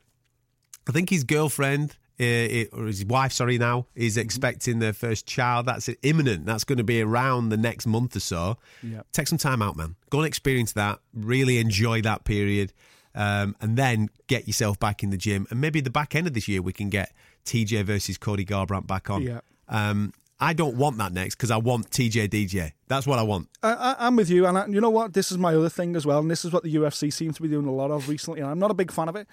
I 0.87 0.91
think 0.91 1.09
his 1.09 1.23
girlfriend, 1.23 1.97
it- 2.25 2.69
or 2.73 2.85
his 2.85 3.05
wife, 3.05 3.31
sorry, 3.33 3.57
now 3.57 3.87
is 3.95 4.13
Mm-hmm. 4.13 4.21
expecting 4.21 4.79
their 4.79 4.93
first 4.93 5.25
child. 5.25 5.65
That's 5.65 5.89
imminent. 6.03 6.45
That's 6.45 6.63
going 6.63 6.77
to 6.77 6.83
be 6.83 7.01
around 7.01 7.49
the 7.49 7.57
next 7.57 7.85
month 7.87 8.15
or 8.15 8.19
so. 8.19 8.57
Yeah. 8.83 9.01
Take 9.11 9.27
some 9.27 9.37
time 9.37 9.61
out, 9.61 9.75
man. 9.77 9.95
Go 10.09 10.19
and 10.19 10.27
experience 10.27 10.73
that. 10.73 10.99
Really 11.13 11.57
enjoy 11.59 12.01
that 12.01 12.23
period, 12.25 12.73
um, 13.15 13.55
and 13.61 13.77
then 13.77 14.09
get 14.27 14.47
yourself 14.47 14.79
back 14.79 15.03
in 15.03 15.09
the 15.09 15.17
gym. 15.17 15.47
And 15.49 15.61
maybe 15.61 15.81
the 15.81 15.89
back 15.89 16.15
end 16.15 16.27
of 16.27 16.33
this 16.33 16.47
year 16.47 16.61
we 16.61 16.73
can 16.73 16.89
get 16.89 17.13
TJ 17.45 17.83
versus 17.85 18.17
Cody 18.17 18.45
Garbrandt 18.45 18.85
back 18.87 19.09
on. 19.09 19.23
Yeah. 19.23 19.39
Um, 19.67 20.13
I 20.41 20.53
don't 20.53 20.77
want 20.77 20.97
that 20.99 21.11
next 21.11 21.35
because 21.35 21.51
I 21.51 21.57
want 21.57 21.89
TJ 21.91 22.29
DJ. 22.29 22.71
That's 22.87 23.05
what 23.05 23.19
I 23.19 23.23
want. 23.23 23.49
I, 23.61 23.73
I, 23.73 23.95
I'm 24.07 24.15
with 24.15 24.29
you, 24.29 24.45
and 24.45 24.57
I, 24.57 24.65
you 24.67 24.79
know 24.79 24.89
what? 24.89 25.13
This 25.13 25.31
is 25.31 25.37
my 25.37 25.53
other 25.53 25.67
thing 25.69 25.95
as 25.97 26.05
well, 26.05 26.19
and 26.19 26.31
this 26.31 26.45
is 26.45 26.53
what 26.53 26.63
the 26.63 26.73
UFC 26.75 27.11
seems 27.11 27.35
to 27.35 27.41
be 27.41 27.49
doing 27.49 27.65
a 27.65 27.71
lot 27.73 27.91
of 27.91 28.07
recently. 28.07 28.39
And 28.41 28.49
I'm 28.49 28.59
not 28.59 28.71
a 28.71 28.73
big 28.73 28.89
fan 28.91 29.09
of 29.09 29.15
it. 29.17 29.27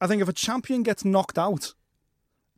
I 0.00 0.06
think 0.08 0.20
if 0.22 0.28
a 0.28 0.32
champion 0.32 0.82
gets 0.82 1.04
knocked 1.04 1.38
out 1.38 1.74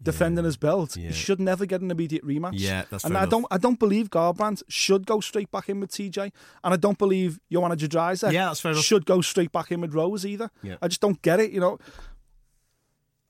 defending 0.03 0.45
his 0.45 0.57
belt, 0.57 0.97
Yeah. 0.97 1.09
he 1.09 1.13
should 1.15 1.41
never 1.41 1.67
get 1.67 1.81
an 1.83 1.91
immediate 1.91 2.25
rematch. 2.25 2.53
Yeah, 2.55 2.85
that's 2.91 3.05
and 3.05 3.17
I 3.17 3.21
enough. 3.21 3.31
don't, 3.31 3.47
I 3.51 3.59
don't 3.59 3.79
believe 3.79 4.09
Garbrandt 4.11 4.63
should 4.69 5.07
go 5.07 5.21
straight 5.21 5.51
back 5.51 5.69
in 5.69 5.81
with 5.81 5.91
TJ, 5.91 6.33
and 6.65 6.75
I 6.75 6.77
don't 6.77 6.97
believe 6.99 7.39
Joanna 7.53 7.77
Jedrzejczyk 7.77 8.33
Yeah, 8.33 8.47
that's 8.47 8.61
fair 8.61 8.73
enough. 8.73 8.85
should 8.85 9.05
go 9.07 9.21
straight 9.21 9.53
back 9.53 9.71
in 9.71 9.81
with 9.81 9.93
Rose 9.95 10.25
either. 10.25 10.51
Yeah. 10.63 10.77
I 10.81 10.89
just 10.89 11.01
don't 11.01 11.21
get 11.23 11.39
it. 11.41 11.51
You 11.51 11.61
know, 11.61 11.79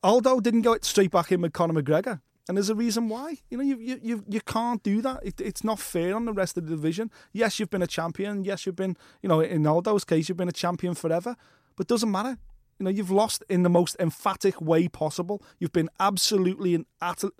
Aldo 0.02 0.40
didn't 0.40 0.62
go 0.62 0.76
straight 0.82 1.10
back 1.10 1.30
in 1.32 1.40
with 1.42 1.52
Conor 1.52 1.82
McGregor. 1.82 2.20
And 2.48 2.56
there's 2.56 2.70
a 2.70 2.74
reason 2.74 3.08
why. 3.08 3.36
You 3.48 3.58
know, 3.58 3.62
you 3.62 3.76
you 3.78 4.00
you, 4.02 4.24
you 4.26 4.40
can't 4.40 4.82
do 4.82 5.00
that. 5.02 5.20
It, 5.24 5.40
it's 5.40 5.62
not 5.62 5.78
fair 5.78 6.16
on 6.16 6.24
the 6.24 6.32
rest 6.32 6.56
of 6.56 6.64
the 6.66 6.70
division. 6.74 7.10
Yes, 7.32 7.60
you've 7.60 7.70
been 7.70 7.82
a 7.82 7.86
champion. 7.86 8.44
Yes, 8.44 8.66
you've 8.66 8.74
been, 8.76 8.96
you 9.22 9.28
know, 9.28 9.40
in 9.40 9.66
Aldo's 9.66 10.04
case, 10.04 10.28
you've 10.28 10.38
been 10.38 10.48
a 10.48 10.52
champion 10.52 10.94
forever. 10.94 11.36
But 11.76 11.84
it 11.84 11.88
doesn't 11.88 12.10
matter. 12.10 12.38
You 12.80 12.84
know, 12.84 12.90
you've 12.90 13.10
lost 13.10 13.44
in 13.50 13.62
the 13.62 13.68
most 13.68 13.94
emphatic 14.00 14.58
way 14.60 14.88
possible. 14.88 15.42
You've 15.58 15.72
been 15.72 15.90
absolutely 16.00 16.74
and 16.74 16.86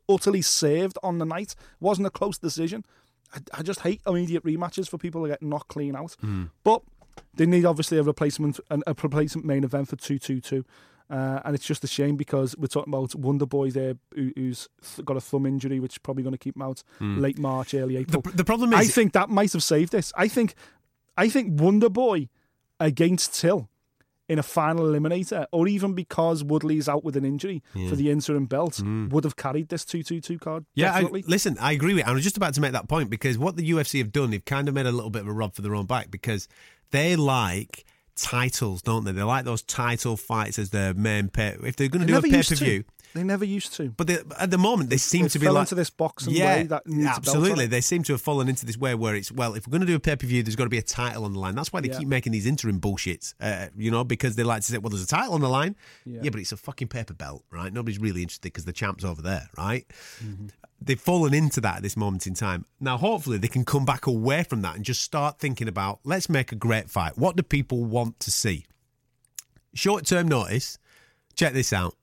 utterly 0.08 0.42
saved 0.42 0.98
on 1.02 1.16
the 1.16 1.24
night. 1.24 1.52
It 1.52 1.80
wasn't 1.80 2.06
a 2.06 2.10
close 2.10 2.36
decision. 2.36 2.84
I, 3.34 3.38
I 3.58 3.62
just 3.62 3.80
hate 3.80 4.02
immediate 4.06 4.44
rematches 4.44 4.86
for 4.88 4.98
people 4.98 5.22
to 5.22 5.28
get 5.28 5.42
knocked 5.42 5.68
clean 5.68 5.96
out. 5.96 6.14
But 6.62 6.82
they 7.34 7.46
need 7.46 7.64
obviously 7.64 7.96
a 7.96 8.02
replacement, 8.02 8.60
a 8.70 8.94
replacement 9.02 9.46
main 9.46 9.64
event 9.64 9.88
for 9.88 9.96
two 9.96 10.18
two 10.18 10.40
two. 10.40 10.64
Uh, 11.08 11.40
and 11.44 11.56
it's 11.56 11.64
just 11.66 11.82
a 11.82 11.88
shame 11.88 12.16
because 12.16 12.54
we're 12.56 12.68
talking 12.68 12.92
about 12.92 13.14
Wonder 13.16 13.46
Boy 13.46 13.70
there, 13.70 13.94
who, 14.14 14.30
who's 14.36 14.68
th- 14.94 15.04
got 15.04 15.16
a 15.16 15.20
thumb 15.20 15.44
injury, 15.46 15.80
which 15.80 15.94
is 15.94 15.98
probably 15.98 16.22
going 16.22 16.34
to 16.34 16.38
keep 16.38 16.54
him 16.54 16.62
out 16.62 16.84
late 17.00 17.36
March, 17.38 17.74
early 17.74 17.96
April. 17.96 18.22
The, 18.22 18.30
the 18.30 18.44
problem 18.44 18.72
is, 18.74 18.78
I 18.78 18.84
think 18.84 19.12
that 19.14 19.28
might 19.28 19.52
have 19.54 19.62
saved 19.62 19.90
this. 19.90 20.12
I 20.16 20.28
think, 20.28 20.54
I 21.16 21.28
think 21.28 21.60
Wonder 21.60 21.88
Boy 21.88 22.28
against 22.78 23.34
Till 23.34 23.68
in 24.30 24.38
a 24.38 24.44
final 24.44 24.86
eliminator, 24.86 25.44
or 25.50 25.66
even 25.66 25.92
because 25.92 26.44
Woodley's 26.44 26.88
out 26.88 27.02
with 27.02 27.16
an 27.16 27.24
injury 27.24 27.64
for 27.88 27.96
the 27.96 28.12
interim 28.12 28.46
belt, 28.46 28.74
mm. 28.74 29.10
would 29.10 29.24
have 29.24 29.34
carried 29.34 29.68
this 29.70 29.84
two 29.84 30.04
two 30.04 30.20
two 30.20 30.38
card. 30.38 30.64
Yeah, 30.72 30.94
I, 30.94 31.02
listen, 31.02 31.58
I 31.60 31.72
agree 31.72 31.94
with. 31.94 32.06
I 32.06 32.12
was 32.12 32.22
just 32.22 32.36
about 32.36 32.54
to 32.54 32.60
make 32.60 32.70
that 32.70 32.88
point 32.88 33.10
because 33.10 33.36
what 33.36 33.56
the 33.56 33.68
UFC 33.68 33.98
have 33.98 34.12
done, 34.12 34.30
they've 34.30 34.44
kind 34.44 34.68
of 34.68 34.74
made 34.74 34.86
a 34.86 34.92
little 34.92 35.10
bit 35.10 35.22
of 35.22 35.28
a 35.28 35.32
rub 35.32 35.54
for 35.54 35.62
their 35.62 35.74
own 35.74 35.86
back 35.86 36.12
because 36.12 36.46
they 36.92 37.16
like 37.16 37.84
titles, 38.14 38.82
don't 38.82 39.02
they? 39.02 39.10
They 39.10 39.24
like 39.24 39.44
those 39.44 39.62
title 39.62 40.16
fights 40.16 40.60
as 40.60 40.70
their 40.70 40.94
main 40.94 41.28
pay. 41.28 41.56
If 41.64 41.74
they're 41.74 41.88
going 41.88 42.06
to 42.06 42.12
do 42.12 42.16
a 42.16 42.22
pay 42.22 42.42
per 42.42 42.54
view. 42.54 42.84
They 43.14 43.24
never 43.24 43.44
used 43.44 43.74
to. 43.74 43.88
but 43.90 44.06
they, 44.06 44.18
at 44.38 44.50
the 44.50 44.58
moment 44.58 44.88
they 44.90 44.96
seem 44.96 45.22
They 45.22 45.28
to 45.30 45.38
be 45.38 45.46
fell 45.46 45.54
like 45.54 45.62
into 45.62 45.74
this 45.74 45.90
boxing 45.90 46.34
yeah, 46.34 46.56
way 46.58 46.62
that 46.64 46.86
needs 46.86 47.00
a 47.00 47.04
belt 47.20 47.28
on 47.28 47.42
absolutely. 47.42 47.66
They 47.66 47.80
seem 47.80 48.02
to 48.04 48.12
have 48.12 48.20
fallen 48.22 48.48
into 48.48 48.64
this 48.64 48.76
way 48.76 48.94
where 48.94 49.14
it's 49.16 49.32
well, 49.32 49.54
if 49.54 49.66
we're 49.66 49.72
going 49.72 49.80
to 49.80 49.86
do 49.86 49.96
a 49.96 50.00
pay 50.00 50.16
per 50.16 50.26
view, 50.26 50.42
there's 50.42 50.56
got 50.56 50.64
to 50.64 50.70
be 50.70 50.78
a 50.78 50.82
title 50.82 51.24
on 51.24 51.32
the 51.32 51.38
line. 51.38 51.54
That's 51.54 51.72
why 51.72 51.80
they 51.80 51.88
Yeah. 51.88 51.98
keep 51.98 52.08
making 52.08 52.32
these 52.32 52.46
interim 52.46 52.80
bullshits, 52.80 53.34
uh, 53.40 53.66
you 53.76 53.90
know, 53.90 54.04
because 54.04 54.36
they 54.36 54.42
like 54.44 54.62
to 54.62 54.72
say, 54.72 54.78
well, 54.78 54.90
there's 54.90 55.02
a 55.04 55.08
title 55.08 55.34
on 55.34 55.40
the 55.40 55.48
line. 55.48 55.74
Yeah. 56.04 56.20
Yeah, 56.22 56.30
but 56.30 56.40
it's 56.40 56.52
a 56.52 56.56
fucking 56.56 56.88
paper 56.88 57.14
belt, 57.14 57.44
right? 57.50 57.72
Nobody's 57.72 57.98
really 57.98 58.22
interested 58.22 58.42
because 58.52 58.64
the 58.64 58.72
champ's 58.72 59.04
over 59.04 59.22
there, 59.22 59.48
right? 59.58 59.86
Mm-hmm. 60.24 60.46
They've 60.82 60.98
fallen 61.00 61.34
into 61.34 61.60
that 61.60 61.76
at 61.78 61.82
this 61.82 61.96
moment 61.96 62.26
in 62.26 62.32
time. 62.34 62.64
Now, 62.80 62.96
hopefully, 62.96 63.36
they 63.36 63.48
can 63.48 63.64
come 63.66 63.84
back 63.84 64.06
away 64.06 64.44
from 64.44 64.62
that 64.62 64.76
and 64.76 64.84
just 64.84 65.02
start 65.02 65.38
thinking 65.38 65.68
about 65.68 66.00
let's 66.04 66.28
make 66.30 66.52
a 66.52 66.54
great 66.54 66.88
fight. 66.88 67.18
What 67.18 67.36
do 67.36 67.42
people 67.42 67.84
want 67.84 68.18
to 68.20 68.30
see? 68.30 68.64
Short 69.74 70.06
term 70.06 70.28
notice. 70.28 70.78
Check 71.34 71.52
this 71.52 71.72
out. 71.72 71.94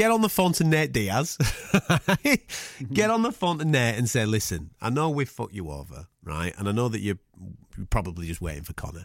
Get 0.00 0.10
on 0.10 0.22
the 0.22 0.30
phone 0.30 0.54
to 0.54 0.64
Nate 0.64 0.92
Diaz. 0.92 1.36
Get 2.90 3.10
on 3.10 3.20
the 3.20 3.32
phone 3.32 3.58
to 3.58 3.66
Nate 3.66 3.98
and 3.98 4.08
say, 4.08 4.24
listen, 4.24 4.70
I 4.80 4.88
know 4.88 5.10
we've 5.10 5.28
fucked 5.28 5.52
you 5.52 5.70
over, 5.70 6.06
right? 6.24 6.54
And 6.56 6.70
I 6.70 6.72
know 6.72 6.88
that 6.88 7.00
you're 7.00 7.18
you're 7.76 7.86
probably 7.90 8.26
just 8.26 8.40
waiting 8.40 8.62
for 8.62 8.72
Conor. 8.72 9.04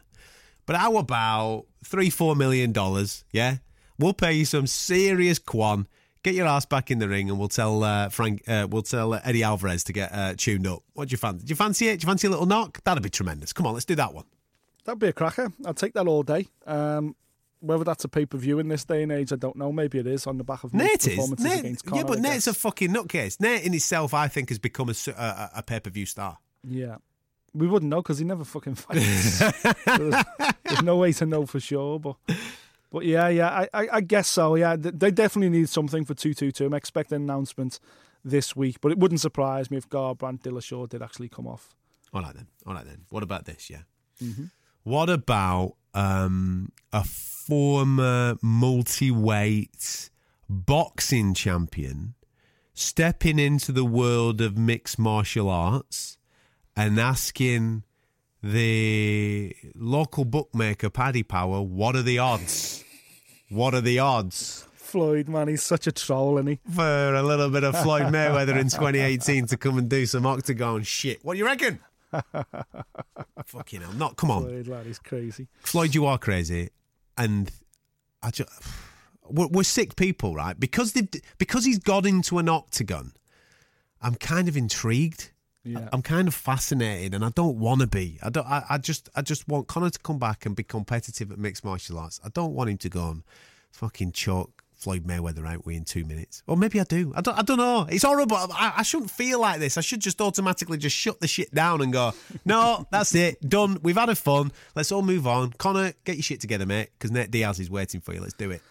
But 0.65 0.77
how 0.77 0.95
about 0.95 1.65
three, 1.83 2.09
four 2.09 2.33
million 2.37 2.71
dollars? 2.71 3.25
Yeah, 3.33 3.57
we'll 3.99 4.13
pay 4.13 4.31
you 4.31 4.45
some 4.45 4.67
serious 4.67 5.37
quan. 5.37 5.85
Get 6.23 6.33
your 6.33 6.47
ass 6.47 6.65
back 6.65 6.89
in 6.89 6.99
the 6.99 7.09
ring, 7.09 7.29
and 7.29 7.37
we'll 7.37 7.49
tell 7.49 7.83
uh, 7.83 8.07
Frank. 8.07 8.47
Uh, 8.47 8.65
we'll 8.71 8.81
tell 8.81 9.15
uh, 9.15 9.19
Eddie 9.25 9.43
Alvarez 9.43 9.83
to 9.83 9.91
get 9.91 10.13
uh, 10.13 10.35
tuned 10.37 10.65
up. 10.65 10.81
What 10.93 11.09
do 11.09 11.11
you 11.11 11.17
fancy? 11.17 11.45
Do 11.45 11.49
you 11.49 11.57
fancy 11.57 11.89
it? 11.89 11.99
Do 11.99 12.05
you 12.05 12.09
fancy 12.09 12.27
a 12.27 12.29
little 12.29 12.45
knock? 12.45 12.81
That'd 12.85 13.03
be 13.03 13.09
tremendous. 13.09 13.51
Come 13.51 13.67
on, 13.67 13.73
let's 13.73 13.83
do 13.83 13.95
that 13.95 14.13
one. 14.13 14.23
That'd 14.85 14.99
be 14.99 15.07
a 15.07 15.13
cracker. 15.13 15.51
I'd 15.65 15.75
take 15.75 15.91
that 15.95 16.07
all 16.07 16.23
day. 16.23 16.47
Um, 16.65 17.17
whether 17.59 17.83
that's 17.83 18.03
a 18.03 18.07
pay 18.07 18.25
per 18.25 18.37
view 18.37 18.59
in 18.59 18.67
this 18.67 18.85
day 18.85 19.03
and 19.03 19.11
age, 19.11 19.31
I 19.33 19.35
don't 19.37 19.55
know. 19.55 19.71
Maybe 19.71 19.99
it 19.99 20.07
is 20.07 20.27
on 20.27 20.37
the 20.37 20.43
back 20.43 20.63
of 20.63 20.73
Nate 20.73 21.01
performances 21.01 21.45
Nate, 21.45 21.59
against 21.59 21.85
yeah, 21.93 22.03
but 22.03 22.19
Nate's 22.19 22.47
a 22.47 22.53
fucking 22.53 22.91
nutcase. 22.91 23.39
Nate 23.39 23.63
in 23.63 23.73
itself, 23.73 24.13
I 24.13 24.27
think, 24.27 24.49
has 24.49 24.59
become 24.59 24.89
a 24.89 25.49
a 25.55 25.63
pay 25.63 25.79
per 25.79 25.89
view 25.89 26.05
star. 26.05 26.37
yeah. 26.63 26.97
We 27.53 27.67
wouldn't 27.67 27.89
know 27.89 28.01
because 28.01 28.17
he 28.17 28.25
never 28.25 28.43
fucking 28.43 28.75
fights. 28.75 29.39
there's, 29.85 30.25
there's 30.65 30.83
no 30.83 30.97
way 30.97 31.13
to 31.13 31.25
know 31.25 31.45
for 31.45 31.61
sure, 31.61 31.99
but. 31.99 32.17
But 32.91 33.05
yeah, 33.05 33.29
yeah, 33.29 33.49
I, 33.49 33.69
I, 33.73 33.87
I 33.93 34.01
guess 34.01 34.27
so. 34.27 34.55
Yeah, 34.55 34.75
they 34.77 35.11
definitely 35.11 35.57
need 35.57 35.69
something 35.69 36.03
for 36.05 36.13
two 36.13 36.33
two 36.33 36.51
two. 36.51 36.65
I'm 36.65 36.73
expecting 36.73 37.15
an 37.15 37.21
announcement 37.23 37.79
this 38.25 38.55
week, 38.55 38.81
but 38.81 38.91
it 38.91 38.99
wouldn't 38.99 39.21
surprise 39.21 39.69
me 39.71 39.77
if 39.77 39.89
Garbrandt 39.89 40.41
Dillashaw 40.43 40.89
did 40.89 41.01
actually 41.01 41.29
come 41.29 41.47
off. 41.47 41.75
All 42.13 42.21
right 42.21 42.33
then. 42.33 42.47
All 42.65 42.73
right 42.73 42.85
then. 42.85 43.05
What 43.09 43.23
about 43.23 43.45
this? 43.45 43.69
Yeah. 43.69 43.81
Mm-hmm. 44.23 44.45
What 44.85 45.09
about 45.09 45.77
um, 45.95 46.71
a 46.93 47.03
former 47.03 48.35
multi-weight 48.43 50.11
boxing 50.47 51.33
champion 51.33 52.13
stepping 52.75 53.39
into 53.39 53.71
the 53.71 53.83
world 53.83 54.41
of 54.41 54.59
mixed 54.59 54.99
martial 54.99 55.49
arts 55.49 56.19
and 56.75 56.99
asking 56.99 57.81
the 58.43 59.55
local 59.73 60.23
bookmaker 60.23 60.91
Paddy 60.91 61.23
Power, 61.23 61.63
"What 61.63 61.95
are 61.95 62.03
the 62.03 62.19
odds? 62.19 62.83
What 63.49 63.73
are 63.73 63.81
the 63.81 63.97
odds?" 63.97 64.67
Floyd, 64.75 65.27
man, 65.27 65.47
he's 65.47 65.63
such 65.63 65.87
a 65.87 65.91
troll, 65.91 66.37
isn't 66.37 66.47
he? 66.47 66.59
For 66.71 67.15
a 67.15 67.23
little 67.23 67.49
bit 67.49 67.63
of 67.63 67.75
Floyd 67.81 68.13
Mayweather 68.13 68.55
in 68.55 68.69
2018 68.69 69.47
to 69.47 69.57
come 69.57 69.79
and 69.79 69.89
do 69.89 70.05
some 70.05 70.27
octagon 70.27 70.83
shit. 70.83 71.25
What 71.25 71.33
do 71.33 71.39
you 71.39 71.45
reckon? 71.45 71.79
Fucking 73.45 73.81
hell. 73.81 73.93
Not, 73.93 74.17
come 74.17 74.31
on. 74.31 74.43
Floyd, 74.43 74.67
lad, 74.67 74.85
he's 74.85 74.99
crazy. 74.99 75.47
Floyd, 75.59 75.95
you 75.95 76.05
are 76.05 76.17
crazy, 76.17 76.69
and 77.17 77.51
I 78.21 78.31
just 78.31 78.49
we're, 79.29 79.47
we're 79.47 79.63
sick 79.63 79.95
people, 79.95 80.35
right? 80.35 80.59
Because 80.59 80.93
they 80.93 81.07
because 81.37 81.65
he's 81.65 81.79
got 81.79 82.05
into 82.05 82.37
an 82.37 82.49
octagon. 82.49 83.13
I'm 84.01 84.15
kind 84.15 84.47
of 84.47 84.57
intrigued. 84.57 85.31
Yeah. 85.63 85.89
I'm 85.91 86.03
kind 86.03 86.27
of 86.27 86.35
fascinated, 86.35 87.15
and 87.15 87.25
I 87.25 87.29
don't 87.29 87.57
want 87.57 87.81
to 87.81 87.87
be. 87.87 88.19
I 88.21 88.29
don't. 88.29 88.45
I, 88.45 88.63
I 88.69 88.77
just. 88.77 89.09
I 89.15 89.21
just 89.21 89.47
want 89.47 89.67
Conor 89.67 89.89
to 89.89 89.99
come 89.99 90.19
back 90.19 90.45
and 90.45 90.55
be 90.55 90.63
competitive 90.63 91.31
at 91.31 91.39
mixed 91.39 91.65
martial 91.65 91.97
arts. 91.97 92.19
I 92.23 92.29
don't 92.29 92.53
want 92.53 92.69
him 92.69 92.77
to 92.77 92.89
go 92.89 93.09
and 93.09 93.23
fucking 93.71 94.11
choke 94.11 94.63
Floyd 94.85 95.03
Mayweather 95.03 95.47
out 95.47 95.65
in 95.65 95.83
two 95.83 96.05
minutes. 96.05 96.43
Or 96.45 96.55
maybe 96.55 96.79
I 96.79 96.83
do. 96.83 97.11
I 97.15 97.21
don't. 97.21 97.35
I 97.35 97.41
don't 97.41 97.57
know. 97.57 97.87
It's 97.89 98.03
horrible. 98.03 98.37
I, 98.37 98.73
I 98.77 98.83
shouldn't 98.83 99.09
feel 99.09 99.41
like 99.41 99.59
this. 99.59 99.79
I 99.79 99.81
should 99.81 99.99
just 99.99 100.21
automatically 100.21 100.77
just 100.77 100.95
shut 100.95 101.19
the 101.19 101.27
shit 101.27 101.51
down 101.51 101.81
and 101.81 101.91
go. 101.91 102.13
No, 102.45 102.85
that's 102.91 103.15
it. 103.15 103.41
Done. 103.49 103.79
We've 103.81 103.97
had 103.97 104.09
a 104.09 104.15
fun. 104.15 104.51
Let's 104.75 104.91
all 104.91 105.01
move 105.01 105.25
on. 105.25 105.53
Conor, 105.53 105.93
get 106.03 106.17
your 106.17 106.21
shit 106.21 106.39
together, 106.39 106.67
mate. 106.67 106.89
Because 106.93 107.09
Nate 107.09 107.31
Diaz 107.31 107.59
is 107.59 107.71
waiting 107.71 107.99
for 107.99 108.13
you. 108.13 108.21
Let's 108.21 108.35
do 108.35 108.51
it. 108.51 108.61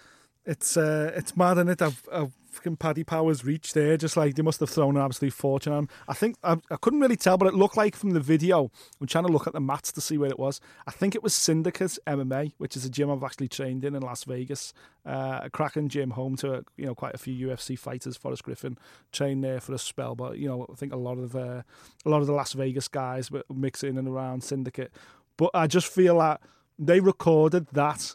It's 0.46 0.76
uh, 0.76 1.12
it's 1.14 1.36
mad, 1.36 1.58
is 1.58 1.68
it? 1.68 1.82
I've, 1.82 2.08
I've 2.12 2.32
fucking 2.54 2.76
Paddy 2.76 3.04
Powers 3.04 3.44
reached 3.44 3.74
there, 3.74 3.96
just 3.96 4.16
like 4.16 4.34
they 4.34 4.42
must 4.42 4.60
have 4.60 4.70
thrown 4.70 4.96
an 4.96 5.02
absolute 5.02 5.32
fortune 5.32 5.72
on. 5.72 5.88
I 6.08 6.14
think 6.14 6.36
I, 6.42 6.56
I 6.70 6.76
couldn't 6.76 7.00
really 7.00 7.16
tell, 7.16 7.36
but 7.36 7.48
it 7.48 7.54
looked 7.54 7.76
like 7.76 7.96
from 7.96 8.10
the 8.10 8.20
video. 8.20 8.70
I'm 9.00 9.06
trying 9.06 9.26
to 9.26 9.32
look 9.32 9.46
at 9.46 9.52
the 9.52 9.60
mats 9.60 9.92
to 9.92 10.00
see 10.00 10.16
where 10.16 10.30
it 10.30 10.38
was. 10.38 10.60
I 10.86 10.90
think 10.90 11.14
it 11.14 11.22
was 11.22 11.34
Syndicate 11.34 11.98
MMA, 12.06 12.52
which 12.58 12.76
is 12.76 12.84
a 12.84 12.90
gym 12.90 13.10
I've 13.10 13.22
actually 13.22 13.48
trained 13.48 13.84
in 13.84 13.94
in 13.94 14.02
Las 14.02 14.24
Vegas. 14.24 14.72
Uh, 15.04 15.40
a 15.42 15.50
cracking 15.50 15.88
gym, 15.88 16.10
home 16.10 16.36
to 16.36 16.64
you 16.76 16.86
know 16.86 16.94
quite 16.94 17.14
a 17.14 17.18
few 17.18 17.48
UFC 17.48 17.78
fighters. 17.78 18.16
Forrest 18.16 18.44
Griffin 18.44 18.78
trained 19.12 19.44
there 19.44 19.60
for 19.60 19.74
a 19.74 19.78
spell, 19.78 20.14
but 20.14 20.38
you 20.38 20.48
know 20.48 20.66
I 20.70 20.74
think 20.76 20.92
a 20.92 20.98
lot 20.98 21.18
of 21.18 21.34
uh, 21.34 21.62
a 22.04 22.08
lot 22.08 22.20
of 22.20 22.26
the 22.26 22.32
Las 22.32 22.52
Vegas 22.52 22.88
guys 22.88 23.30
were 23.30 23.44
mixing 23.52 23.90
in 23.90 23.98
and 23.98 24.08
around 24.08 24.44
Syndicate. 24.44 24.92
But 25.36 25.50
I 25.52 25.66
just 25.66 25.88
feel 25.88 26.18
that 26.18 26.40
they 26.78 27.00
recorded 27.00 27.68
that 27.72 28.14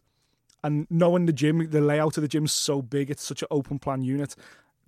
and 0.63 0.87
knowing 0.89 1.25
the 1.25 1.33
gym, 1.33 1.69
the 1.69 1.81
layout 1.81 2.17
of 2.17 2.21
the 2.21 2.27
gym's 2.27 2.53
so 2.53 2.81
big, 2.81 3.09
it's 3.09 3.23
such 3.23 3.41
an 3.41 3.47
open 3.51 3.79
plan 3.79 4.01
unit. 4.01 4.35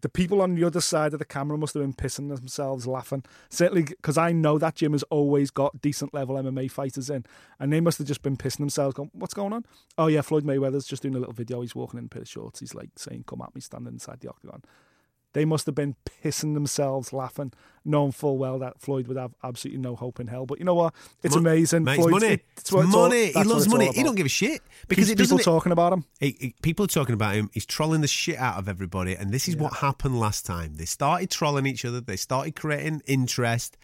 the 0.01 0.09
people 0.09 0.41
on 0.41 0.55
the 0.55 0.63
other 0.63 0.81
side 0.81 1.13
of 1.13 1.19
the 1.19 1.25
camera 1.25 1.57
must 1.57 1.73
have 1.73 1.83
been 1.83 1.93
pissing 1.93 2.35
themselves 2.35 2.87
laughing. 2.87 3.23
Certainly, 3.49 3.83
because 3.83 4.17
I 4.17 4.31
know 4.31 4.57
that 4.57 4.75
gym 4.75 4.91
has 4.93 5.03
always 5.03 5.51
got 5.51 5.81
decent 5.81 6.13
level 6.13 6.35
MMA 6.35 6.69
fighters 6.69 7.09
in, 7.09 7.25
and 7.59 7.71
they 7.71 7.81
must 7.81 7.97
have 7.99 8.07
just 8.07 8.21
been 8.21 8.37
pissing 8.37 8.57
themselves. 8.57 8.95
Going, 8.95 9.11
"What's 9.13 9.33
going 9.33 9.53
on?" 9.53 9.65
Oh 9.97 10.07
yeah, 10.07 10.21
Floyd 10.21 10.43
Mayweather's 10.43 10.85
just 10.85 11.03
doing 11.03 11.15
a 11.15 11.19
little 11.19 11.33
video. 11.33 11.61
He's 11.61 11.75
walking 11.75 11.99
in 11.99 12.05
a 12.05 12.09
pair 12.09 12.23
of 12.23 12.27
shorts. 12.27 12.59
He's 12.59 12.75
like 12.75 12.89
saying, 12.97 13.25
"Come 13.27 13.41
at 13.41 13.55
me," 13.55 13.61
standing 13.61 13.93
inside 13.93 14.19
the 14.19 14.29
octagon. 14.29 14.63
They 15.33 15.45
must 15.45 15.65
have 15.65 15.75
been 15.75 15.95
pissing 16.23 16.53
themselves 16.55 17.13
laughing, 17.13 17.53
knowing 17.85 18.11
full 18.11 18.37
well 18.37 18.59
that 18.59 18.81
Floyd 18.81 19.07
would 19.07 19.15
have 19.17 19.33
absolutely 19.43 19.81
no 19.81 19.95
hope 19.95 20.19
in 20.19 20.27
hell. 20.27 20.45
But 20.45 20.59
you 20.59 20.65
know 20.65 20.75
what? 20.75 20.93
It's 21.23 21.35
Mon- 21.35 21.45
amazing. 21.45 21.85
Mate, 21.85 21.95
Floyd's- 21.95 22.11
money. 22.11 22.27
it- 22.33 22.45
It's 22.57 22.71
what 22.71 22.85
all- 22.85 23.07
money. 23.07 23.31
He 23.31 23.43
loves 23.43 23.67
money. 23.69 23.91
He 23.93 24.03
don't 24.03 24.15
give 24.15 24.25
a 24.25 24.29
shit 24.29 24.61
because 24.89 25.07
Keeps 25.07 25.19
it 25.21 25.23
people 25.23 25.39
talking 25.39 25.71
about 25.71 25.93
him. 25.93 26.03
He- 26.19 26.37
he- 26.39 26.55
people 26.61 26.83
are 26.85 26.89
talking 26.89 27.13
about 27.13 27.35
him. 27.35 27.49
He's 27.53 27.65
trolling 27.65 28.01
the 28.01 28.07
shit 28.07 28.37
out 28.37 28.57
of 28.57 28.67
everybody, 28.67 29.15
and 29.15 29.31
this 29.33 29.47
is 29.47 29.55
what 29.55 29.77
happened 29.77 30.19
last 30.19 30.45
time. 30.45 30.75
They 30.75 30.85
started 30.85 31.29
trolling 31.29 31.65
each 31.65 31.85
other. 31.85 32.01
They 32.01 32.17
started 32.17 32.55
creating 32.55 33.01
interest. 33.07 33.77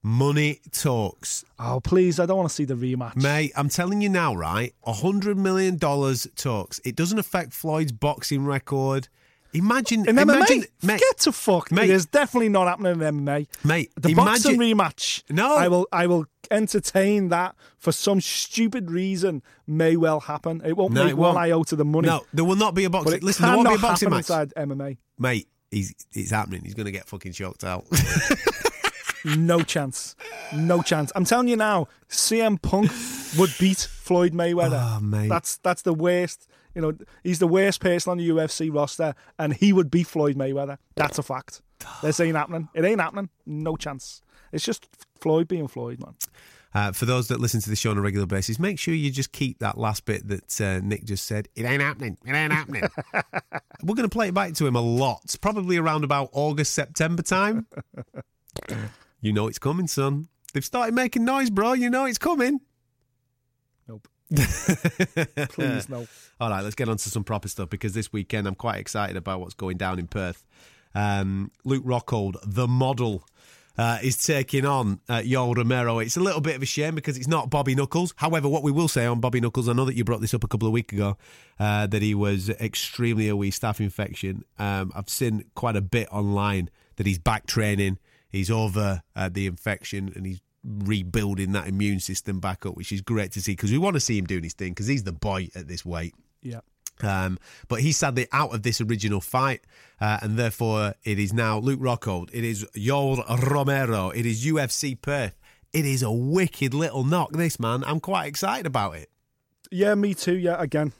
Money 0.00 0.60
talks, 0.70 1.44
Oh 1.58 1.80
please, 1.80 2.20
I 2.20 2.26
don't 2.26 2.36
want 2.36 2.48
to 2.48 2.54
see 2.54 2.64
the 2.64 2.74
rematch. 2.74 3.16
mate. 3.16 3.50
I'm 3.56 3.68
telling 3.68 4.00
you 4.00 4.08
now, 4.08 4.32
right? 4.34 4.72
A 4.84 4.92
hundred 4.92 5.36
million 5.36 5.76
dollars 5.76 6.26
talks. 6.36 6.80
It 6.84 6.94
doesn't 6.94 7.18
affect 7.18 7.52
Floyd's 7.52 7.90
boxing 7.90 8.44
record. 8.44 9.08
Imagine, 9.54 10.08
In 10.08 10.18
imagine, 10.18 10.62
MMA, 10.62 10.66
mate, 10.84 11.00
get 11.00 11.18
to 11.20 11.32
fuck. 11.32 11.72
Mate. 11.72 11.88
It 11.88 11.94
is 11.94 12.06
definitely 12.06 12.50
not 12.50 12.68
happening 12.68 12.92
in 12.92 13.24
MMA. 13.24 13.46
Mate, 13.64 13.90
the 13.96 14.10
imagine- 14.10 14.24
boxing 14.26 14.58
rematch. 14.58 15.22
No. 15.30 15.56
I 15.56 15.68
will. 15.68 15.86
I 15.92 16.06
will 16.06 16.26
entertain 16.50 17.28
that 17.28 17.54
for 17.78 17.92
some 17.92 18.20
stupid 18.20 18.90
reason. 18.90 19.42
May 19.66 19.96
well 19.96 20.20
happen. 20.20 20.60
It 20.64 20.76
won't 20.76 20.92
No, 20.92 21.04
make 21.04 21.10
it 21.12 21.16
one 21.16 21.34
won't. 21.34 21.46
iota 21.46 21.76
the 21.76 21.84
money. 21.84 22.08
No, 22.08 22.24
there 22.32 22.44
will 22.44 22.56
not 22.56 22.74
be 22.74 22.84
a 22.84 22.90
but 22.90 22.98
boxing. 23.04 23.16
it 23.18 23.22
Listen, 23.22 23.46
there 23.46 23.56
won't 23.56 23.68
be 23.68 23.74
a 23.74 23.78
boxing 23.78 24.10
match, 24.10 24.18
inside 24.20 24.52
MMA. 24.56 24.96
mate. 25.18 25.48
He's 25.70 25.94
it's 26.12 26.30
happening. 26.30 26.62
He's 26.64 26.72
going 26.74 26.86
to 26.86 26.92
get 26.92 27.06
fucking 27.06 27.32
shocked 27.32 27.64
out. 27.64 27.84
No 29.24 29.60
chance. 29.62 30.14
No 30.54 30.80
chance. 30.80 31.10
I'm 31.14 31.24
telling 31.24 31.48
you 31.48 31.56
now, 31.56 31.88
CM 32.08 32.60
Punk 32.62 32.90
would 33.36 33.52
beat 33.58 33.78
Floyd 33.78 34.32
Mayweather. 34.32 34.80
Oh, 34.80 35.00
mate. 35.00 35.28
That's 35.28 35.56
that's 35.58 35.82
the 35.82 35.92
worst. 35.92 36.47
You 36.74 36.82
know, 36.82 36.92
he's 37.22 37.38
the 37.38 37.46
worst 37.46 37.80
person 37.80 38.10
on 38.10 38.18
the 38.18 38.28
UFC 38.28 38.72
roster, 38.72 39.14
and 39.38 39.54
he 39.54 39.72
would 39.72 39.90
beat 39.90 40.06
Floyd 40.06 40.36
Mayweather. 40.36 40.78
That's 40.94 41.18
a 41.18 41.22
fact. 41.22 41.62
This 42.02 42.20
ain't 42.20 42.36
happening. 42.36 42.68
It 42.74 42.84
ain't 42.84 43.00
happening. 43.00 43.30
No 43.46 43.76
chance. 43.76 44.22
It's 44.52 44.64
just 44.64 44.88
Floyd 45.20 45.48
being 45.48 45.68
Floyd, 45.68 46.00
man. 46.00 46.14
Uh, 46.74 46.92
for 46.92 47.06
those 47.06 47.28
that 47.28 47.40
listen 47.40 47.60
to 47.60 47.70
the 47.70 47.76
show 47.76 47.90
on 47.90 47.98
a 47.98 48.00
regular 48.00 48.26
basis, 48.26 48.58
make 48.58 48.78
sure 48.78 48.92
you 48.92 49.10
just 49.10 49.32
keep 49.32 49.58
that 49.58 49.78
last 49.78 50.04
bit 50.04 50.28
that 50.28 50.60
uh, 50.60 50.80
Nick 50.84 51.04
just 51.04 51.24
said. 51.24 51.48
It 51.56 51.64
ain't 51.64 51.80
happening. 51.80 52.18
It 52.26 52.32
ain't 52.32 52.52
happening. 52.52 52.82
We're 53.82 53.94
going 53.94 54.08
to 54.08 54.14
play 54.14 54.28
it 54.28 54.34
back 54.34 54.52
to 54.54 54.66
him 54.66 54.76
a 54.76 54.80
lot, 54.80 55.34
probably 55.40 55.78
around 55.78 56.04
about 56.04 56.28
August, 56.32 56.74
September 56.74 57.22
time. 57.22 57.66
you 59.20 59.32
know 59.32 59.48
it's 59.48 59.58
coming, 59.58 59.86
son. 59.86 60.28
They've 60.52 60.64
started 60.64 60.94
making 60.94 61.24
noise, 61.24 61.50
bro. 61.50 61.72
You 61.72 61.88
know 61.88 62.04
it's 62.04 62.18
coming. 62.18 62.60
Please, 64.30 65.88
no. 65.88 66.06
All 66.40 66.50
right, 66.50 66.62
let's 66.62 66.74
get 66.74 66.88
on 66.88 66.96
to 66.96 67.10
some 67.10 67.24
proper 67.24 67.48
stuff 67.48 67.70
because 67.70 67.94
this 67.94 68.12
weekend 68.12 68.46
I'm 68.46 68.54
quite 68.54 68.78
excited 68.78 69.16
about 69.16 69.40
what's 69.40 69.54
going 69.54 69.76
down 69.76 69.98
in 69.98 70.06
Perth. 70.06 70.44
Um, 70.94 71.50
Luke 71.64 71.84
Rockhold, 71.84 72.36
the 72.44 72.66
model, 72.68 73.24
uh, 73.78 73.98
is 74.02 74.18
taking 74.18 74.66
on 74.66 75.00
uh, 75.08 75.18
Yoel 75.18 75.56
Romero. 75.56 76.00
It's 76.00 76.16
a 76.16 76.20
little 76.20 76.40
bit 76.40 76.56
of 76.56 76.62
a 76.62 76.66
shame 76.66 76.96
because 76.96 77.16
it's 77.16 77.28
not 77.28 77.48
Bobby 77.48 77.76
Knuckles. 77.76 78.12
However, 78.16 78.48
what 78.48 78.64
we 78.64 78.72
will 78.72 78.88
say 78.88 79.06
on 79.06 79.20
Bobby 79.20 79.40
Knuckles, 79.40 79.68
I 79.68 79.72
know 79.72 79.84
that 79.84 79.94
you 79.94 80.04
brought 80.04 80.20
this 80.20 80.34
up 80.34 80.42
a 80.42 80.48
couple 80.48 80.66
of 80.66 80.72
weeks 80.72 80.92
ago, 80.92 81.16
uh, 81.60 81.86
that 81.86 82.02
he 82.02 82.14
was 82.14 82.50
extremely 82.50 83.28
a 83.28 83.36
wee 83.36 83.52
staph 83.52 83.78
infection. 83.78 84.44
Um, 84.58 84.92
I've 84.96 85.08
seen 85.08 85.44
quite 85.54 85.76
a 85.76 85.80
bit 85.80 86.08
online 86.10 86.70
that 86.96 87.06
he's 87.06 87.20
back 87.20 87.46
training, 87.46 87.98
he's 88.28 88.50
over 88.50 89.02
uh, 89.14 89.28
the 89.28 89.46
infection, 89.46 90.12
and 90.16 90.26
he's 90.26 90.40
rebuilding 90.68 91.52
that 91.52 91.68
immune 91.68 92.00
system 92.00 92.40
back 92.40 92.66
up, 92.66 92.76
which 92.76 92.92
is 92.92 93.00
great 93.00 93.32
to 93.32 93.42
see 93.42 93.52
because 93.52 93.72
we 93.72 93.78
want 93.78 93.94
to 93.94 94.00
see 94.00 94.18
him 94.18 94.26
doing 94.26 94.42
his 94.42 94.54
thing 94.54 94.72
because 94.72 94.86
he's 94.86 95.04
the 95.04 95.12
boy 95.12 95.48
at 95.54 95.68
this 95.68 95.84
weight. 95.84 96.14
Yeah. 96.42 96.60
Um, 97.00 97.38
but 97.68 97.80
he's 97.80 97.96
sadly 97.96 98.26
out 98.32 98.54
of 98.54 98.62
this 98.62 98.80
original 98.80 99.20
fight, 99.20 99.62
uh, 100.00 100.18
and 100.22 100.36
therefore 100.36 100.94
it 101.04 101.18
is 101.18 101.32
now 101.32 101.58
Luke 101.58 101.80
Rockhold. 101.80 102.30
It 102.32 102.44
is 102.44 102.64
Yoel 102.76 103.24
Romero. 103.50 104.10
It 104.10 104.26
is 104.26 104.44
UFC 104.44 105.00
Perth. 105.00 105.38
It 105.72 105.84
is 105.84 106.02
a 106.02 106.10
wicked 106.10 106.74
little 106.74 107.04
knock, 107.04 107.32
this 107.32 107.60
man. 107.60 107.84
I'm 107.84 108.00
quite 108.00 108.26
excited 108.26 108.66
about 108.66 108.96
it. 108.96 109.10
Yeah, 109.70 109.94
me 109.94 110.14
too. 110.14 110.36
Yeah, 110.36 110.56
again, 110.58 110.92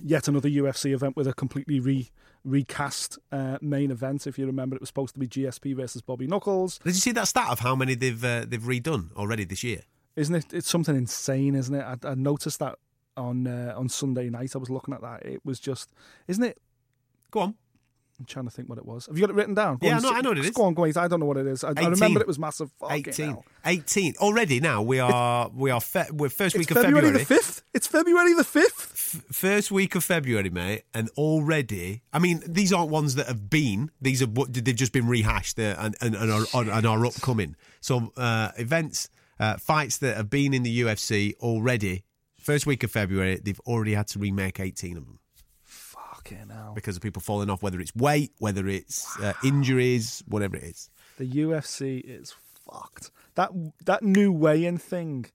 yet 0.00 0.28
another 0.28 0.48
UFC 0.48 0.92
event 0.92 1.16
with 1.16 1.28
a 1.28 1.34
completely 1.34 1.78
re 1.78 2.10
recast 2.44 3.18
uh, 3.30 3.58
main 3.60 3.90
event. 3.90 4.26
If 4.26 4.38
you 4.38 4.46
remember, 4.46 4.76
it 4.76 4.82
was 4.82 4.88
supposed 4.88 5.14
to 5.14 5.20
be 5.20 5.28
GSP 5.28 5.76
versus 5.76 6.02
Bobby 6.02 6.26
Knuckles. 6.26 6.78
Did 6.78 6.94
you 6.94 7.00
see 7.00 7.12
that 7.12 7.28
stat 7.28 7.48
of 7.50 7.60
how 7.60 7.74
many 7.74 7.94
they've 7.94 8.24
uh, 8.24 8.44
they've 8.46 8.60
redone 8.60 9.12
already 9.14 9.44
this 9.44 9.62
year? 9.62 9.82
Isn't 10.16 10.34
it? 10.34 10.46
It's 10.52 10.68
something 10.68 10.96
insane, 10.96 11.54
isn't 11.54 11.74
it? 11.74 11.82
I, 11.82 11.96
I 12.08 12.14
noticed 12.14 12.58
that 12.58 12.78
on 13.16 13.46
uh, 13.46 13.74
on 13.76 13.88
Sunday 13.88 14.28
night. 14.30 14.54
I 14.54 14.58
was 14.58 14.70
looking 14.70 14.94
at 14.94 15.00
that. 15.02 15.24
It 15.24 15.44
was 15.44 15.60
just, 15.60 15.92
isn't 16.28 16.44
it? 16.44 16.60
Go 17.30 17.40
on. 17.40 17.54
I'm 18.22 18.26
trying 18.26 18.44
to 18.44 18.52
think 18.52 18.68
what 18.68 18.78
it 18.78 18.86
was. 18.86 19.06
Have 19.06 19.16
you 19.16 19.20
got 19.20 19.30
it 19.30 19.34
written 19.36 19.54
down? 19.54 19.78
Go 19.78 19.88
Yeah, 19.88 19.96
on, 19.96 20.02
no, 20.02 20.12
I 20.12 20.20
know 20.20 20.28
what 20.30 20.38
it 20.38 20.44
is. 20.44 20.50
Go 20.52 20.62
on, 20.62 20.74
go 20.74 20.84
on. 20.84 20.92
I 20.96 21.08
don't 21.08 21.18
know 21.18 21.26
what 21.26 21.38
it 21.38 21.46
is. 21.48 21.64
I, 21.64 21.72
I 21.76 21.86
remember 21.88 22.20
it 22.20 22.26
was 22.28 22.38
massive. 22.38 22.70
Fucking 22.78 22.96
18. 23.08 23.26
hell. 23.30 23.44
18. 23.66 24.14
Already 24.20 24.60
now 24.60 24.80
we 24.80 25.00
are 25.00 25.50
we 25.52 25.72
are 25.72 25.80
fe- 25.80 26.06
we're 26.12 26.28
first 26.28 26.56
week 26.56 26.70
of 26.70 26.76
February, 26.76 27.02
February. 27.08 27.18
the 27.18 27.24
fifth. 27.24 27.62
It's 27.74 27.88
February 27.88 28.34
the 28.34 28.44
fifth. 28.44 28.92
F- 28.92 29.34
first 29.34 29.72
week 29.72 29.96
of 29.96 30.04
February, 30.04 30.50
mate, 30.50 30.84
and 30.94 31.08
already, 31.18 32.02
I 32.12 32.20
mean, 32.20 32.42
these 32.46 32.72
aren't 32.72 32.90
ones 32.90 33.16
that 33.16 33.26
have 33.26 33.50
been. 33.50 33.90
These 34.00 34.22
are 34.22 34.26
what 34.26 34.52
they've 34.52 34.74
just 34.76 34.92
been 34.92 35.08
rehashed 35.08 35.58
uh, 35.58 35.74
and, 35.78 35.96
and, 36.00 36.14
and, 36.14 36.30
are, 36.30 36.70
and 36.70 36.86
are 36.86 37.04
upcoming. 37.06 37.56
So 37.80 38.12
uh, 38.16 38.52
events, 38.56 39.08
uh, 39.40 39.56
fights 39.56 39.98
that 39.98 40.16
have 40.16 40.30
been 40.30 40.54
in 40.54 40.62
the 40.62 40.82
UFC 40.82 41.34
already. 41.40 42.04
First 42.38 42.66
week 42.66 42.84
of 42.84 42.90
February, 42.92 43.40
they've 43.42 43.60
already 43.66 43.94
had 43.94 44.06
to 44.08 44.18
remake 44.18 44.60
18 44.60 44.96
of 44.96 45.06
them 45.06 45.18
Fucking 46.38 46.50
hell. 46.54 46.72
because 46.74 46.96
of 46.96 47.02
people 47.02 47.22
falling 47.22 47.50
off, 47.50 47.62
whether 47.62 47.80
it's 47.80 47.94
weight, 47.94 48.32
whether 48.38 48.66
it's 48.68 49.18
uh, 49.20 49.32
injuries, 49.44 50.22
whatever 50.26 50.56
it 50.56 50.64
is. 50.64 50.90
The 51.18 51.26
UFC 51.26 52.00
is 52.04 52.34
fucked. 52.70 53.10
That 53.34 53.50
that 53.86 54.02
new 54.02 54.32
weigh-in 54.32 54.78
thing. 54.78 55.26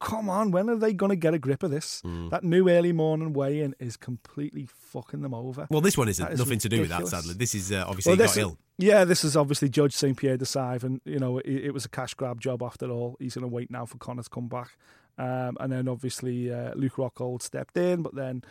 Come 0.00 0.30
on, 0.30 0.52
when 0.52 0.70
are 0.70 0.76
they 0.76 0.92
going 0.92 1.10
to 1.10 1.16
get 1.16 1.34
a 1.34 1.40
grip 1.40 1.64
of 1.64 1.72
this? 1.72 2.02
Mm. 2.02 2.30
That 2.30 2.44
new 2.44 2.68
early 2.70 2.92
morning 2.92 3.32
weigh-in 3.32 3.74
is 3.80 3.96
completely 3.96 4.66
fucking 4.72 5.22
them 5.22 5.34
over. 5.34 5.66
Well, 5.70 5.80
this 5.80 5.98
one 5.98 6.08
isn't. 6.08 6.24
Is 6.32 6.38
Nothing 6.38 6.60
to 6.60 6.68
do 6.68 6.80
with 6.82 6.90
that, 6.90 7.08
sadly. 7.08 7.34
This 7.34 7.52
is 7.52 7.72
uh, 7.72 7.84
obviously 7.84 8.10
Well, 8.10 8.16
he 8.16 8.22
this 8.22 8.34
got 8.36 8.40
is- 8.40 8.44
ill. 8.44 8.58
Yeah, 8.80 9.04
this 9.04 9.24
is 9.24 9.36
obviously 9.36 9.68
Georges 9.68 9.96
St. 9.98 10.16
Pierre 10.16 10.36
Desaive, 10.38 10.84
and 10.84 11.00
you 11.04 11.18
know 11.18 11.38
it, 11.38 11.46
it 11.48 11.70
was 11.74 11.84
a 11.84 11.88
cash 11.88 12.14
grab 12.14 12.40
job 12.40 12.62
after 12.62 12.88
all. 12.88 13.16
He's 13.18 13.34
going 13.34 13.42
to 13.42 13.48
wait 13.48 13.72
now 13.72 13.86
for 13.86 13.98
Conor 13.98 14.22
to 14.22 14.30
come 14.30 14.46
back, 14.46 14.76
um, 15.18 15.56
and 15.60 15.72
then 15.72 15.88
obviously 15.88 16.52
uh, 16.52 16.72
Luke 16.74 16.94
Rockhold 16.94 17.42
stepped 17.42 17.76
in, 17.76 18.02
but 18.02 18.14
then 18.14 18.42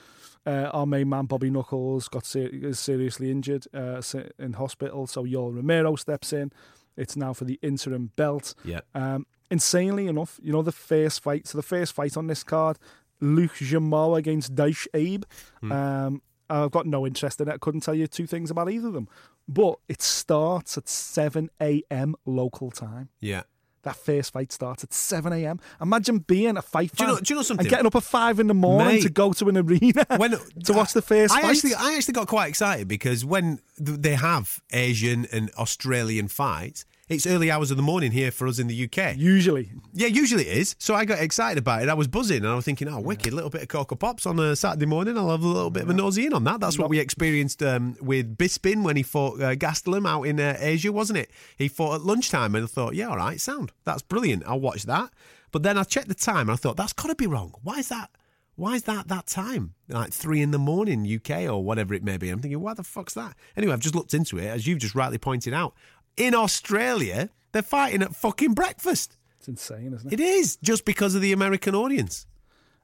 uh, 0.45 0.69
our 0.73 0.85
main 0.85 1.09
man 1.09 1.25
Bobby 1.25 1.49
Knuckles 1.49 2.07
got 2.07 2.25
ser- 2.25 2.73
seriously 2.73 3.31
injured 3.31 3.65
uh, 3.73 4.01
in 4.37 4.53
hospital, 4.53 5.07
so 5.07 5.23
Yoel 5.23 5.55
Romero 5.55 5.95
steps 5.95 6.33
in. 6.33 6.51
It's 6.95 7.15
now 7.15 7.33
for 7.33 7.45
the 7.45 7.59
interim 7.61 8.11
belt. 8.15 8.53
Yeah. 8.65 8.81
Um, 8.93 9.25
insanely 9.49 10.07
enough, 10.07 10.39
you 10.41 10.51
know 10.51 10.61
the 10.61 10.71
first 10.71 11.23
fight. 11.23 11.47
So 11.47 11.57
the 11.57 11.63
first 11.63 11.93
fight 11.93 12.17
on 12.17 12.27
this 12.27 12.43
card, 12.43 12.77
Luke 13.21 13.55
Jumeau 13.55 14.17
against 14.17 14.55
Daichi 14.55 14.87
Abe. 14.93 15.23
Hmm. 15.61 15.71
Um, 15.71 16.21
I've 16.49 16.71
got 16.71 16.85
no 16.85 17.05
interest 17.05 17.41
in 17.41 17.49
it. 17.49 17.53
I 17.53 17.57
couldn't 17.57 17.81
tell 17.81 17.93
you 17.93 18.07
two 18.07 18.25
things 18.25 18.49
about 18.49 18.71
either 18.71 18.87
of 18.87 18.93
them. 18.93 19.09
But 19.49 19.79
it 19.87 20.01
starts 20.01 20.77
at 20.77 20.87
7 20.87 21.49
a.m. 21.61 22.15
local 22.25 22.71
time. 22.71 23.09
Yeah. 23.19 23.43
That 23.87 23.95
first 23.95 24.33
fight 24.33 24.51
starts 24.51 24.83
at 24.83 24.93
7 24.93 25.31
a.m. 25.31 25.59
Imagine 25.81 26.19
being 26.19 26.57
a 26.57 26.61
fight 26.61 26.91
Do 26.95 27.05
you 27.05 27.09
know- 27.09 27.19
do 27.19 27.33
you 27.33 27.35
know 27.37 27.41
something? 27.41 27.65
and 27.65 27.69
getting 27.69 27.85
up 27.85 27.95
at 27.95 28.03
5 28.03 28.39
in 28.41 28.47
the 28.47 28.53
morning 28.53 28.95
Mate. 28.95 29.03
to 29.03 29.09
go 29.09 29.31
to 29.33 29.47
an 29.47 29.57
arena 29.57 30.05
when 30.17 30.31
to 30.65 30.73
watch 30.73 30.91
the 30.93 31.01
first 31.01 31.33
I 31.33 31.41
fight. 31.41 31.51
actually, 31.55 31.73
I 31.75 31.93
actually 31.95 32.13
got 32.15 32.27
quite 32.27 32.47
excited 32.47 32.87
because 32.89 33.23
when 33.23 33.59
they 33.79 34.15
have 34.15 34.61
Asian 34.73 35.25
and 35.31 35.49
Australian 35.57 36.27
fights, 36.27 36.83
it's 37.09 37.25
early 37.25 37.49
hours 37.49 37.71
of 37.71 37.77
the 37.77 37.83
morning 37.83 38.11
here 38.11 38.31
for 38.31 38.47
us 38.47 38.59
in 38.59 38.67
the 38.67 38.83
UK. 38.83 39.15
Usually. 39.15 39.71
Yeah, 39.93 40.07
usually 40.07 40.47
it 40.47 40.57
is. 40.57 40.75
So 40.77 40.93
I 40.93 41.05
got 41.05 41.19
excited 41.19 41.57
about 41.57 41.83
it. 41.83 41.89
I 41.89 41.93
was 41.93 42.07
buzzing 42.07 42.43
and 42.43 42.47
I 42.47 42.55
was 42.55 42.65
thinking, 42.65 42.89
oh, 42.89 42.99
wicked, 42.99 43.31
a 43.31 43.35
little 43.35 43.49
bit 43.49 43.61
of 43.61 43.69
Cocoa 43.69 43.95
Pops 43.95 44.25
on 44.25 44.37
a 44.39 44.55
Saturday 44.55 44.85
morning. 44.85 45.17
I'll 45.17 45.31
have 45.31 45.43
a 45.43 45.47
little 45.47 45.69
bit 45.69 45.83
of 45.83 45.89
a 45.89 45.93
nosy 45.93 46.25
in 46.25 46.33
on 46.33 46.43
that. 46.43 46.59
That's 46.59 46.77
what 46.77 46.89
we 46.89 46.99
experienced 46.99 47.63
um, 47.63 47.95
with 48.01 48.37
Bisping 48.37 48.83
when 48.83 48.97
he 48.97 49.03
fought 49.03 49.41
uh, 49.41 49.55
Gastelum 49.55 50.07
out 50.07 50.23
in 50.23 50.39
uh, 50.39 50.57
Asia, 50.59 50.91
wasn't 50.91 51.19
it? 51.19 51.31
He 51.57 51.69
fought 51.69 51.95
at 51.95 52.01
lunchtime 52.01 52.55
and 52.55 52.65
I 52.65 52.67
thought, 52.67 52.93
yeah, 52.93 53.07
all 53.07 53.17
right, 53.17 53.39
sound. 53.39 53.71
That's 53.85 54.01
brilliant. 54.01 54.43
I'll 54.45 54.59
watch 54.59 54.83
that. 54.83 55.11
But 55.51 55.63
then 55.63 55.77
I 55.77 55.83
checked 55.83 56.09
the 56.09 56.15
time 56.15 56.49
and 56.49 56.51
I 56.51 56.55
thought, 56.55 56.75
that's 56.75 56.93
got 56.93 57.07
to 57.07 57.15
be 57.15 57.27
wrong. 57.27 57.53
Why 57.63 57.79
is 57.79 57.87
that? 57.87 58.09
Why 58.57 58.73
is 58.73 58.83
that 58.83 59.07
that 59.09 59.27
time? 59.27 59.75
Like 59.87 60.11
three 60.11 60.41
in 60.41 60.49
the 60.49 60.57
morning, 60.57 61.07
UK 61.07 61.41
or 61.41 61.63
whatever 61.63 61.93
it 61.93 62.03
may 62.03 62.17
be. 62.17 62.29
I'm 62.29 62.39
thinking, 62.39 62.59
why 62.59 62.73
the 62.73 62.83
fuck's 62.83 63.13
that? 63.13 63.35
Anyway, 63.55 63.71
I've 63.71 63.79
just 63.79 63.93
looked 63.93 64.15
into 64.15 64.39
it, 64.39 64.47
as 64.47 64.65
you've 64.65 64.79
just 64.79 64.95
rightly 64.95 65.19
pointed 65.19 65.53
out. 65.53 65.75
In 66.17 66.33
Australia, 66.33 67.29
they're 67.51 67.61
fighting 67.61 68.01
at 68.01 68.15
fucking 68.15 68.53
breakfast. 68.53 69.17
It's 69.37 69.47
insane, 69.47 69.93
isn't 69.93 70.11
it? 70.11 70.19
It 70.19 70.23
is 70.23 70.57
just 70.57 70.83
because 70.85 71.15
of 71.15 71.21
the 71.21 71.31
American 71.31 71.75
audience. 71.75 72.25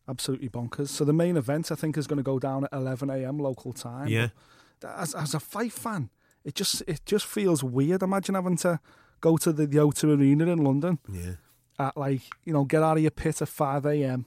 Absolutely 0.08 0.50
bonkers. 0.50 0.90
So 0.90 1.04
the 1.06 1.14
main 1.14 1.38
event, 1.38 1.72
I 1.72 1.76
think, 1.76 1.98
is 1.98 2.08
going 2.08 2.18
to 2.18 2.24
go 2.24 2.38
down 2.40 2.66
at 2.66 2.74
11 2.74 3.10
a.m. 3.10 3.40
local 3.40 3.74
time. 3.74 4.08
Yeah. 4.08 4.30
As, 4.86 5.16
as 5.16 5.34
a 5.34 5.40
fight 5.40 5.72
fan, 5.72 6.10
it 6.44 6.56
just 6.56 6.82
it 6.88 7.02
just 7.06 7.26
feels 7.26 7.64
weird. 7.64 8.04
Imagine 8.04 8.36
having 8.36 8.58
to 8.58 8.80
go 9.22 9.38
to 9.38 9.54
the, 9.54 9.66
the 9.66 9.78
O2 9.78 10.20
Arena 10.20 10.48
in 10.52 10.62
London 10.62 11.00
Yeah. 11.10 11.36
at 11.80 11.96
like 11.96 12.22
you 12.44 12.52
know 12.52 12.66
get 12.66 12.84
out 12.84 12.98
of 12.98 13.02
your 13.02 13.12
pit 13.12 13.42
at 13.42 13.48
five 13.48 13.86
a.m. 13.86 14.26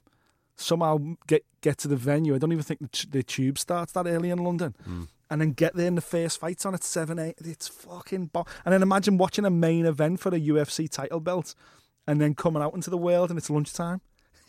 Somehow 0.57 0.99
get 1.27 1.45
get 1.61 1.77
to 1.79 1.89
the 1.89 1.97
venue. 1.97 2.35
I 2.35 2.39
don't 2.39 2.53
even 2.53 2.65
think 2.65 2.81
the, 2.81 2.89
t- 2.89 3.09
the 3.11 3.23
tube 3.23 3.59
starts 3.59 3.93
that 3.93 4.07
early 4.07 4.31
in 4.31 4.39
London, 4.39 4.75
hmm. 4.83 5.03
And 5.31 5.41
then 5.41 5.53
get 5.53 5.75
there 5.75 5.87
in 5.87 5.95
the 5.95 6.01
first 6.01 6.41
fight's 6.41 6.65
on 6.67 6.75
at 6.75 6.85
seven 6.85 7.19
eight. 7.19 7.37
It's 7.45 7.69
fucking 7.69 8.31
and 8.35 8.45
then 8.73 8.83
imagine 8.83 9.19
watching 9.19 9.45
a 9.45 9.51
main 9.51 9.87
event 9.87 10.21
for 10.21 10.29
a 10.29 10.41
UFC 10.41 10.91
title 10.91 11.21
belt, 11.21 11.55
and 12.07 12.21
then 12.21 12.35
coming 12.35 12.63
out 12.63 12.75
into 12.75 12.91
the 12.91 12.99
world 12.99 13.31
and 13.31 13.39
it's 13.39 13.51
lunchtime. 13.51 14.01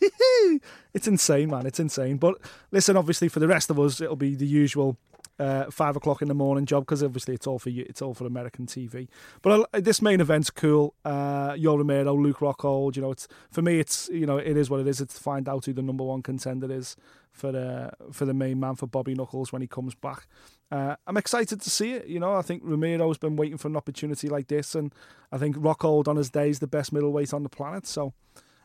it's 0.94 1.08
insane, 1.08 1.50
man. 1.50 1.66
It's 1.66 1.80
insane. 1.80 2.18
But 2.18 2.36
listen, 2.70 2.96
obviously 2.96 3.28
for 3.28 3.40
the 3.40 3.48
rest 3.48 3.70
of 3.70 3.80
us, 3.80 4.00
it'll 4.00 4.16
be 4.16 4.34
the 4.34 4.46
usual 4.46 4.96
uh, 5.38 5.70
five 5.70 5.96
o'clock 5.96 6.20
in 6.22 6.28
the 6.28 6.34
morning 6.34 6.66
job 6.66 6.84
because 6.84 7.02
obviously 7.02 7.34
it's 7.34 7.46
all 7.46 7.58
for 7.58 7.70
you. 7.70 7.84
It's 7.88 8.02
all 8.02 8.14
for 8.14 8.26
American 8.26 8.66
TV. 8.66 9.08
But 9.42 9.68
I, 9.72 9.80
this 9.80 10.02
main 10.02 10.20
event's 10.20 10.50
cool. 10.50 10.94
Uh, 11.04 11.52
Yoel 11.52 11.78
Romero, 11.78 12.14
Luke 12.14 12.38
Rockhold. 12.38 12.96
You 12.96 13.02
know, 13.02 13.12
it's 13.12 13.28
for 13.50 13.62
me. 13.62 13.78
It's 13.78 14.08
you 14.08 14.26
know, 14.26 14.38
it 14.38 14.56
is 14.56 14.68
what 14.68 14.80
it 14.80 14.86
is. 14.86 15.00
It's 15.00 15.14
to 15.14 15.20
find 15.20 15.48
out 15.48 15.66
who 15.66 15.72
the 15.72 15.82
number 15.82 16.04
one 16.04 16.22
contender 16.22 16.70
is 16.72 16.96
for 17.32 17.52
the 17.52 17.92
for 18.12 18.24
the 18.24 18.34
main 18.34 18.58
man 18.58 18.74
for 18.74 18.86
Bobby 18.86 19.14
Knuckles 19.14 19.52
when 19.52 19.62
he 19.62 19.68
comes 19.68 19.94
back. 19.94 20.26
Uh, 20.70 20.96
I'm 21.06 21.16
excited 21.16 21.60
to 21.62 21.70
see 21.70 21.92
it. 21.92 22.06
You 22.06 22.20
know, 22.20 22.34
I 22.34 22.42
think 22.42 22.62
Romero's 22.64 23.18
been 23.18 23.36
waiting 23.36 23.58
for 23.58 23.68
an 23.68 23.76
opportunity 23.76 24.28
like 24.28 24.48
this, 24.48 24.74
and 24.74 24.92
I 25.32 25.38
think 25.38 25.56
Rockhold 25.56 26.08
on 26.08 26.16
his 26.16 26.30
day 26.30 26.50
is 26.50 26.58
the 26.58 26.66
best 26.66 26.92
middleweight 26.92 27.32
on 27.32 27.42
the 27.42 27.48
planet. 27.48 27.86
So. 27.86 28.12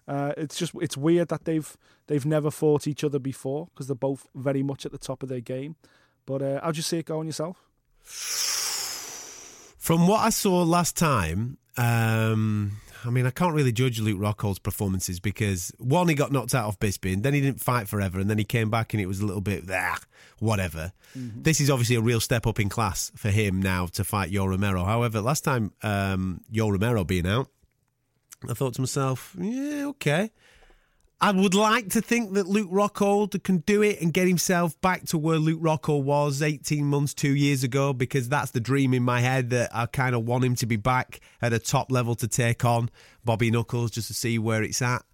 Uh, 0.06 0.34
it's 0.36 0.58
just 0.58 0.74
it's 0.82 0.98
weird 0.98 1.30
that 1.30 1.46
they've 1.46 1.78
they've 2.08 2.26
never 2.26 2.52
fought 2.52 2.88
each 2.88 3.06
other 3.06 3.20
before 3.20 3.68
because 3.68 3.88
they're 3.88 3.96
both 3.96 4.28
very 4.36 4.62
much 4.62 4.86
at 4.86 4.92
the 4.92 4.98
top 4.98 5.24
of 5.24 5.30
their 5.30 5.40
game. 5.40 5.78
But 6.26 6.42
uh, 6.42 6.62
how'd 6.62 6.78
you 6.78 6.84
see 6.84 7.00
it 7.00 7.06
going 7.06 7.28
yourself? 7.28 7.58
From 9.78 10.08
what 10.08 10.20
I 10.20 10.30
saw 10.30 10.64
last 10.64 10.96
time, 10.96 11.58
um, 11.78 12.78
I 13.06 13.10
mean, 13.10 13.26
I 13.26 13.32
can't 13.32 13.54
really 13.54 13.74
judge 13.74 14.00
Luke 14.00 14.20
Rockhold's 14.20 14.60
performances 14.60 15.20
because 15.20 15.74
one, 15.78 16.08
he 16.08 16.16
got 16.16 16.32
knocked 16.32 16.56
out 16.56 16.68
of 16.68 16.80
Bisping, 16.80 17.24
then 17.24 17.34
he 17.34 17.42
didn't 17.42 17.62
fight 17.62 17.90
forever, 17.90 18.20
and 18.20 18.30
then 18.30 18.38
he 18.38 18.46
came 18.46 18.70
back 18.70 18.94
and 18.94 19.02
it 19.02 19.08
was 19.08 19.20
a 19.20 19.26
little 19.26 19.42
bit, 19.42 19.66
ah, 19.70 20.00
whatever. 20.40 20.94
This 21.16 21.60
is 21.62 21.70
obviously 21.70 21.96
a 21.96 22.02
real 22.02 22.20
step 22.20 22.48
up 22.48 22.60
in 22.60 22.70
class 22.70 23.12
for 23.16 23.30
him 23.30 23.62
now 23.62 23.88
to 23.88 24.04
fight 24.04 24.32
Yoel 24.32 24.50
Romero. 24.50 24.84
However, 24.84 25.22
last 25.22 25.44
time 25.44 25.72
um, 25.84 26.42
Yoel 26.52 26.72
Romero 26.72 27.04
being 27.04 27.28
out, 27.28 27.50
I 28.50 28.54
thought 28.54 28.74
to 28.76 28.82
myself, 28.82 29.36
yeah, 29.40 29.86
okay. 29.88 30.32
I 31.24 31.32
would 31.32 31.56
like 31.56 31.88
to 31.92 32.02
think 32.02 32.34
that 32.34 32.48
Luke 32.48 32.70
Rockhold 32.70 33.42
can 33.44 33.60
do 33.60 33.82
it 33.82 34.02
and 34.02 34.14
get 34.14 34.28
himself 34.28 34.80
back 34.82 35.06
to 35.06 35.18
where 35.18 35.38
Luke 35.38 35.62
Rockhold 35.62 36.04
was 36.04 36.42
18 36.42 36.84
months, 36.84 37.14
two 37.14 37.34
years 37.34 37.64
ago, 37.64 37.94
because 37.94 38.28
that's 38.28 38.52
the 38.52 38.60
dream 38.60 38.94
in 38.94 39.04
my 39.04 39.22
head 39.22 39.50
that 39.52 39.74
I 39.74 39.86
kind 39.86 40.16
of 40.16 40.26
want 40.26 40.44
him 40.44 40.56
to 40.56 40.66
be 40.66 40.76
back 40.76 41.22
at 41.42 41.54
a 41.54 41.60
top 41.60 41.94
level 41.94 42.14
to 42.16 42.28
take 42.28 42.66
on 42.66 42.90
Bobby 43.24 43.52
Knuckles 43.52 43.92
just 43.92 44.10
to 44.10 44.14
see 44.14 44.38
where 44.38 44.64
it's 44.64 44.82
at. 44.82 45.06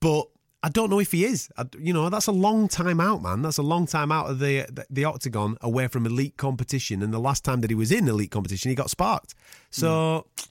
But 0.00 0.28
I 0.62 0.70
don't 0.70 0.88
know 0.88 0.98
if 0.98 1.12
he 1.12 1.26
is. 1.26 1.50
I, 1.58 1.66
you 1.78 1.92
know, 1.92 2.08
that's 2.08 2.26
a 2.26 2.32
long 2.32 2.66
time 2.66 2.98
out, 2.98 3.20
man. 3.20 3.42
That's 3.42 3.58
a 3.58 3.62
long 3.62 3.86
time 3.86 4.10
out 4.10 4.30
of 4.30 4.38
the, 4.38 4.66
the 4.72 4.86
the 4.88 5.04
octagon, 5.04 5.58
away 5.60 5.88
from 5.88 6.06
elite 6.06 6.38
competition. 6.38 7.02
And 7.02 7.12
the 7.12 7.20
last 7.20 7.44
time 7.44 7.60
that 7.60 7.70
he 7.70 7.74
was 7.74 7.92
in 7.92 8.08
elite 8.08 8.30
competition, 8.30 8.70
he 8.70 8.74
got 8.74 8.88
sparked. 8.88 9.34
So 9.68 10.24
mm. 10.38 10.46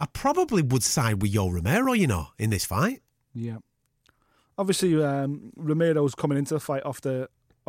I 0.00 0.06
probably 0.06 0.62
would 0.62 0.82
side 0.82 1.22
with 1.22 1.32
Yoel 1.32 1.54
Romero, 1.54 1.92
you 1.92 2.08
know, 2.08 2.26
in 2.40 2.50
this 2.50 2.64
fight. 2.64 3.02
Yeah. 3.32 3.58
Obviously, 4.58 5.02
um, 5.02 5.52
Romero's 5.56 6.14
coming 6.14 6.38
into 6.38 6.54
the 6.54 6.60
fight 6.60 6.82
after 6.84 7.28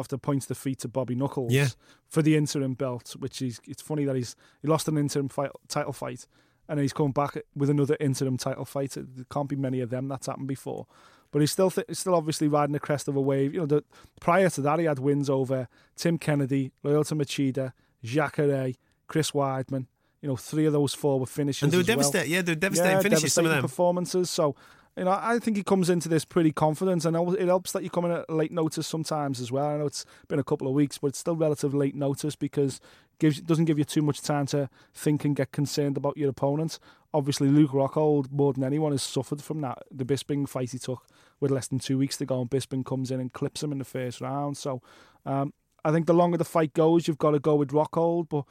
the 0.09 0.17
points 0.17 0.45
defeat 0.45 0.79
to 0.79 0.87
Bobby 0.87 1.15
Knuckles 1.15 1.51
Yeah. 1.51 1.67
for 2.07 2.21
the 2.21 2.35
interim 2.37 2.75
belt, 2.75 3.15
which 3.19 3.41
is 3.41 3.59
it's 3.67 3.81
funny 3.81 4.05
that 4.05 4.15
he's 4.15 4.35
he 4.61 4.67
lost 4.67 4.87
an 4.87 4.97
interim 4.97 5.27
fight, 5.27 5.51
title 5.67 5.91
fight 5.93 6.27
and 6.69 6.79
he's 6.79 6.93
coming 6.93 7.13
back 7.13 7.37
with 7.55 7.69
another 7.69 7.97
interim 7.99 8.37
title 8.37 8.65
fight. 8.65 8.91
There 8.95 9.25
can't 9.31 9.49
be 9.49 9.55
many 9.55 9.79
of 9.79 9.89
them 9.89 10.07
that's 10.07 10.27
happened 10.27 10.47
before. 10.47 10.85
But 11.31 11.39
he's 11.39 11.51
still 11.51 11.71
th- 11.71 11.87
he's 11.87 11.99
still 11.99 12.13
obviously 12.15 12.47
riding 12.47 12.73
the 12.73 12.79
crest 12.79 13.07
of 13.07 13.15
a 13.15 13.21
wave. 13.21 13.53
You 13.53 13.61
know, 13.61 13.65
the, 13.65 13.83
prior 14.21 14.49
to 14.51 14.61
that, 14.61 14.79
he 14.79 14.85
had 14.85 14.99
wins 14.99 15.29
over 15.29 15.67
Tim 15.95 16.17
Kennedy, 16.17 16.71
Lyoto 16.85 17.17
Machida, 17.17 17.73
Jacare, 18.03 18.73
Chris 19.07 19.31
Weidman. 19.31 19.87
You 20.21 20.29
know, 20.29 20.35
three 20.35 20.65
of 20.65 20.73
those 20.73 20.93
four 20.93 21.19
were 21.19 21.25
finishes. 21.25 21.63
And 21.63 21.71
they 21.71 21.77
were 21.77 21.81
as 21.81 21.87
well. 21.87 21.97
devastating. 21.97 22.33
Yeah, 22.33 22.41
they 22.43 22.51
were 22.53 22.55
devastating 22.59 23.01
finishes, 23.01 23.33
some 23.33 23.45
of 23.45 23.51
them. 23.51 23.61
performances. 23.61 24.29
So, 24.29 24.55
you 24.97 25.03
know, 25.03 25.11
I 25.21 25.37
think 25.39 25.57
he 25.57 25.63
comes 25.63 25.89
into 25.89 26.09
this 26.09 26.25
pretty 26.25 26.51
confident, 26.51 27.05
and 27.05 27.15
it 27.37 27.47
helps 27.47 27.71
that 27.73 27.83
you 27.83 27.89
come 27.89 28.05
in 28.05 28.11
at 28.11 28.29
late 28.29 28.51
notice 28.51 28.87
sometimes 28.87 29.39
as 29.39 29.51
well. 29.51 29.67
I 29.67 29.77
know 29.77 29.85
it's 29.85 30.05
been 30.27 30.39
a 30.39 30.43
couple 30.43 30.67
of 30.67 30.73
weeks, 30.73 30.97
but 30.97 31.07
it's 31.07 31.19
still 31.19 31.35
relative 31.35 31.73
late 31.75 31.93
notice 31.95 32.35
because 32.35 32.81
gives 33.19 33.39
doesn't 33.39 33.65
give 33.65 33.77
you 33.77 33.83
too 33.85 34.01
much 34.01 34.21
time 34.21 34.47
to 34.47 34.69
think 34.93 35.23
and 35.23 35.35
get 35.35 35.51
concerned 35.51 35.97
about 35.97 36.17
your 36.17 36.29
opponent. 36.29 36.79
Obviously, 37.13 37.47
Luke 37.47 37.71
Rockhold 37.71 38.31
more 38.31 38.53
than 38.53 38.63
anyone 38.63 38.91
has 38.91 39.03
suffered 39.03 39.41
from 39.41 39.61
that. 39.61 39.83
The 39.91 40.03
Bisping 40.03 40.49
fight 40.49 40.71
he 40.71 40.79
took 40.79 41.05
with 41.39 41.51
less 41.51 41.67
than 41.67 41.77
two 41.79 41.97
weeks 41.99 42.17
to 42.17 42.25
go, 42.25 42.41
and 42.41 42.49
Bisping 42.49 42.83
comes 42.85 43.11
in 43.11 43.19
and 43.19 43.31
clips 43.31 43.61
him 43.61 43.71
in 43.71 43.77
the 43.77 43.85
first 43.85 44.19
round. 44.19 44.57
So, 44.57 44.81
um, 45.25 45.53
I 45.85 45.91
think 45.91 46.07
the 46.07 46.13
longer 46.13 46.37
the 46.37 46.43
fight 46.45 46.73
goes, 46.73 47.07
you've 47.07 47.17
got 47.19 47.31
to 47.31 47.39
go 47.39 47.55
with 47.55 47.69
Rockhold, 47.69 48.29
but. 48.29 48.45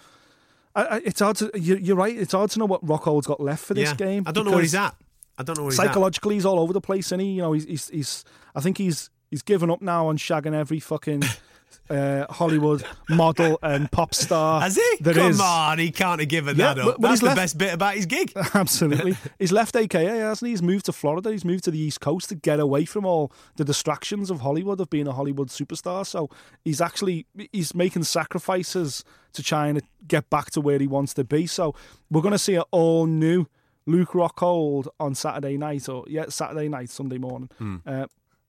I, 0.76 0.82
I- 0.96 1.02
it's 1.06 1.20
hard 1.20 1.36
to. 1.36 1.50
you- 1.54 1.76
You're 1.78 1.96
right. 1.96 2.14
It's 2.16 2.32
hard 2.32 2.50
to 2.50 2.58
know 2.58 2.66
what 2.66 2.84
Rockhold's 2.84 3.26
got 3.26 3.40
left 3.40 3.64
for 3.64 3.72
this 3.74 3.88
yeah. 3.90 3.94
game. 3.96 4.24
I 4.26 4.30
don't 4.32 4.44
know 4.44 4.50
where 4.52 4.60
he's 4.60 4.74
at. 4.74 4.94
I 5.38 5.42
don't 5.42 5.56
know 5.58 5.64
where 5.64 5.70
he's 5.72 5.76
psychologically 5.76 6.34
he's 6.34 6.46
all 6.46 6.58
over 6.60 6.72
the 6.72 6.80
place 6.80 7.12
and 7.12 7.20
he 7.20 7.28
you 7.32 7.42
know 7.42 7.52
he's, 7.52 7.64
he's 7.64 7.88
he's 7.88 8.24
I 8.54 8.60
think 8.60 8.78
he's 8.78 9.10
he's 9.30 9.42
given 9.42 9.70
up 9.70 9.82
now 9.82 10.06
on 10.08 10.16
shagging 10.18 10.54
every 10.54 10.80
fucking 10.80 11.22
uh, 11.90 12.24
Hollywood 12.30 12.84
model 13.10 13.58
and 13.62 13.90
pop 13.90 14.14
star 14.14 14.60
Has 14.60 14.76
he? 14.76 14.96
there 15.00 15.14
Come 15.14 15.30
is. 15.32 15.40
on, 15.40 15.78
he 15.78 15.90
can't 15.90 16.20
have 16.20 16.28
given 16.28 16.56
Yeah, 16.56 16.74
that 16.74 16.82
but- 16.84 16.94
up. 16.94 17.00
but 17.00 17.08
That's 17.08 17.12
he's 17.12 17.20
the 17.20 17.26
left- 17.26 17.36
best 17.36 17.58
bit 17.58 17.74
about 17.74 17.94
his 17.96 18.06
gig. 18.06 18.32
Absolutely. 18.54 19.16
He's 19.38 19.52
left 19.52 19.76
AKA, 19.76 20.04
hasn't 20.18 20.46
he? 20.46 20.52
He's 20.52 20.62
moved 20.62 20.86
to 20.86 20.92
Florida. 20.92 21.30
He's 21.30 21.44
moved 21.44 21.64
to 21.64 21.70
the 21.70 21.78
East 21.78 22.00
Coast 22.00 22.28
to 22.30 22.34
get 22.34 22.60
away 22.60 22.84
from 22.86 23.04
all 23.04 23.30
the 23.56 23.64
distractions 23.64 24.30
of 24.30 24.40
Hollywood, 24.40 24.80
of 24.80 24.88
being 24.90 25.06
a 25.06 25.12
Hollywood 25.12 25.48
superstar. 25.48 26.06
So 26.06 26.30
he's 26.64 26.80
actually 26.80 27.26
he's 27.52 27.74
making 27.74 28.04
sacrifices 28.04 29.04
to 29.34 29.42
try 29.42 29.66
and 29.68 29.82
get 30.08 30.28
back 30.30 30.50
to 30.52 30.60
where 30.60 30.78
he 30.78 30.86
wants 30.86 31.12
to 31.14 31.24
be. 31.24 31.46
So 31.46 31.74
we're 32.10 32.22
going 32.22 32.32
to 32.32 32.38
see 32.38 32.54
an 32.54 32.62
all 32.70 33.06
new 33.06 33.46
Luke 33.86 34.10
Rockhold 34.10 34.88
on 35.00 35.14
Saturday 35.14 35.56
night, 35.56 35.88
or 35.88 36.04
yeah, 36.08 36.26
Saturday 36.28 36.68
night, 36.68 36.90
Sunday 36.90 37.18
morning. 37.18 37.48
Hmm. 37.58 37.76
Uh, 37.86 38.06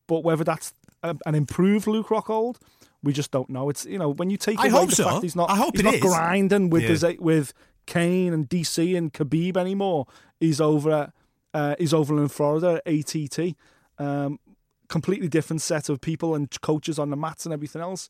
but 0.08 0.24
whether 0.24 0.44
that's 0.44 0.74
a, 1.04 1.16
an 1.26 1.36
improved 1.36 1.88
Luke 1.88 2.08
Rockhold, 2.08 2.58
we 3.04 3.14
just 3.14 3.32
don't 3.32 3.50
know. 3.50 3.70
It's 3.70 3.86
you 3.86 4.00
know 4.00 4.10
when 4.10 4.30
you 4.30 4.38
take 4.38 4.60
I 4.60 4.68
away 4.68 4.86
the 4.88 4.96
so. 4.96 5.04
fact 5.10 5.24
he's 5.24 5.36
not, 5.36 5.50
I 5.50 5.56
hope 5.56 5.74
he's 5.76 5.82
it 5.82 5.86
not 5.86 5.94
is. 5.96 6.02
grinding 6.02 6.70
with 6.70 6.84
Yeah. 6.84 6.90
his 6.90 7.06
with 7.20 7.54
Cain 7.86 8.34
and 8.34 8.50
DC 8.50 8.98
and 8.98 9.14
Khabib 9.14 9.56
anymore. 9.58 10.08
He's 10.40 10.60
over 10.60 10.92
at 10.92 11.14
uh, 11.54 11.76
he's 11.80 11.94
over 11.94 12.18
in 12.22 12.28
Florida 12.28 12.82
at 12.86 12.94
ATT. 13.16 13.56
Um, 14.00 14.40
completely 14.88 15.28
different 15.28 15.62
set 15.62 15.90
of 15.90 16.00
people 16.02 16.34
and 16.36 16.50
coaches 16.62 16.98
on 16.98 17.10
the 17.10 17.18
mats 17.18 17.46
and 17.46 17.54
everything 17.54 17.82
else. 17.82 18.10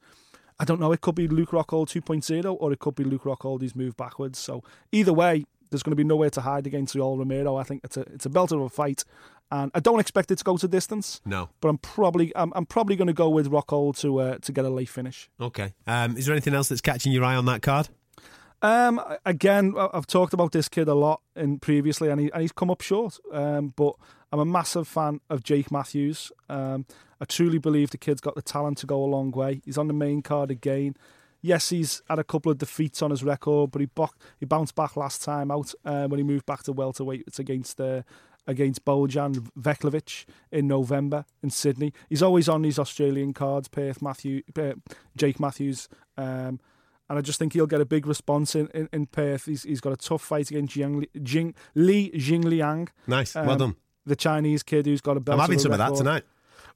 I 0.60 0.66
don't 0.66 0.80
know. 0.80 0.92
It 0.92 1.02
could 1.02 1.16
be 1.16 1.28
Luke 1.28 1.52
Rockhold 1.52 1.88
2.0 1.88 2.58
or 2.60 2.72
it 2.74 2.80
could 2.80 2.96
be 2.96 3.04
Luke 3.04 3.24
Rockhold 3.24 3.62
who's 3.62 3.76
moved 3.76 3.98
backwards. 3.98 4.40
So 4.40 4.63
either 4.92 5.13
way, 5.13 5.46
there's 5.70 5.84
going 5.84 5.92
to 5.92 5.96
be 5.96 6.04
nowhere 6.04 6.30
to 6.32 6.42
hide 6.42 6.68
against 6.68 6.96
Yoel 6.96 7.18
Romero. 7.18 7.56
I 7.56 7.64
think 7.64 7.82
it's 7.84 7.98
a 7.98 8.02
it's 8.02 8.26
a 8.26 8.30
belt 8.30 8.52
of 8.52 8.62
a 8.62 8.70
fight, 8.70 9.04
and 9.52 9.72
I 9.74 9.80
don't 9.80 10.00
expect 10.00 10.32
it 10.32 10.38
to 10.38 10.44
go 10.44 10.58
to 10.58 10.68
distance. 10.68 11.22
No. 11.26 11.50
But 11.62 11.70
I'm 11.70 11.78
probably 11.78 12.36
I'm, 12.36 12.52
I'm 12.56 12.66
probably 12.66 12.96
going 12.96 13.08
to 13.08 13.14
go 13.14 13.30
with 13.30 13.50
Rockhold 13.50 14.00
to 14.00 14.20
uh, 14.20 14.38
to 14.40 14.52
get 14.52 14.66
a 14.66 14.70
late 14.70 14.90
finish. 14.90 15.30
Okay. 15.40 15.74
Um, 15.86 16.18
is 16.18 16.26
there 16.26 16.34
anything 16.34 16.54
else 16.54 16.70
that's 16.70 16.82
catching 16.82 17.12
your 17.12 17.24
eye 17.24 17.36
on 17.36 17.46
that 17.46 17.62
card? 17.62 17.90
Um, 18.62 19.00
again, 19.26 19.76
I've 19.78 20.08
talked 20.08 20.34
about 20.34 20.52
this 20.52 20.68
kid 20.68 20.88
a 20.88 20.96
lot 20.96 21.22
in 21.36 21.60
previously, 21.60 22.10
and, 22.10 22.20
he, 22.20 22.32
and 22.32 22.42
he's 22.42 22.52
come 22.52 22.72
up 22.72 22.82
short. 22.82 23.20
Um, 23.32 23.74
but 23.76 23.94
I'm 24.32 24.40
a 24.40 24.46
massive 24.46 24.88
fan 24.88 25.22
of 25.30 25.44
Jake 25.44 25.72
Matthews. 25.72 26.32
Um, 26.50 26.86
I 27.22 27.26
truly 27.26 27.60
believe 27.60 27.92
the 27.92 27.98
kid's 27.98 28.22
got 28.22 28.36
the 28.36 28.42
talent 28.42 28.80
to 28.80 28.88
go 28.88 29.04
a 29.04 29.06
long 29.06 29.32
way. 29.32 29.62
He's 29.64 29.78
on 29.78 29.88
the 29.88 29.94
main 29.94 30.22
card 30.22 30.50
again. 30.50 30.96
Yes, 31.42 31.69
he's 31.69 32.02
had 32.10 32.19
a 32.19 32.23
couple 32.23 32.52
of 32.52 32.58
defeats 32.58 33.02
on 33.02 33.12
his 33.12 33.23
record, 33.23 33.71
but 33.71 33.79
he 33.81 33.85
bo- 33.85 34.10
he 34.40 34.46
bounced 34.46 34.75
back 34.75 34.98
last 34.98 35.23
time 35.23 35.52
out 35.52 35.73
uh, 35.85 36.08
when 36.08 36.17
he 36.17 36.23
moved 36.23 36.46
back 36.46 36.63
to 36.63 36.73
welterweight. 36.73 37.23
It's 37.27 37.40
against 37.40 37.79
uh, 37.79 38.02
against 38.48 38.83
Bojan 38.85 39.50
Veličković 39.60 40.25
in 40.52 40.67
November 40.67 41.25
in 41.44 41.50
Sydney. 41.50 41.94
He's 42.10 42.23
always 42.23 42.50
on 42.50 42.62
these 42.63 42.79
Australian 42.79 43.33
cards. 43.33 43.67
Perth 43.67 44.02
Matthew, 44.02 44.42
uh, 44.58 44.73
Jake 45.15 45.40
Matthews. 45.40 45.88
Um, 46.17 46.60
and 47.10 47.17
I 47.17 47.21
just 47.21 47.40
think 47.40 47.54
he'll 47.54 47.67
get 47.67 47.79
a 47.81 47.85
big 47.85 48.06
response 48.08 48.54
in, 48.56 48.67
in, 48.73 48.90
in 48.92 49.06
Perth. 49.06 49.46
He's, 49.46 49.63
he's 49.63 49.79
got 49.79 49.94
a 49.94 49.98
tough 49.98 50.21
fight 50.21 50.50
against 50.52 50.75
Jiang, 50.75 51.00
Li- 51.00 51.21
Jing, 51.23 51.56
Li 51.75 52.12
Jingliang, 52.13 52.90
Nice. 53.06 53.33
well 53.35 53.52
Um, 53.52 53.58
done. 53.58 53.75
the 54.06 54.15
Chinese 54.17 54.62
kid 54.63 54.85
who's 54.88 55.00
got 55.02 55.15
a 55.15 55.19
belt. 55.21 55.35
I'm 55.40 55.42
having 55.42 55.60
some 55.60 55.71
of 55.71 55.77
that 55.77 55.96
tonight. 55.96 56.23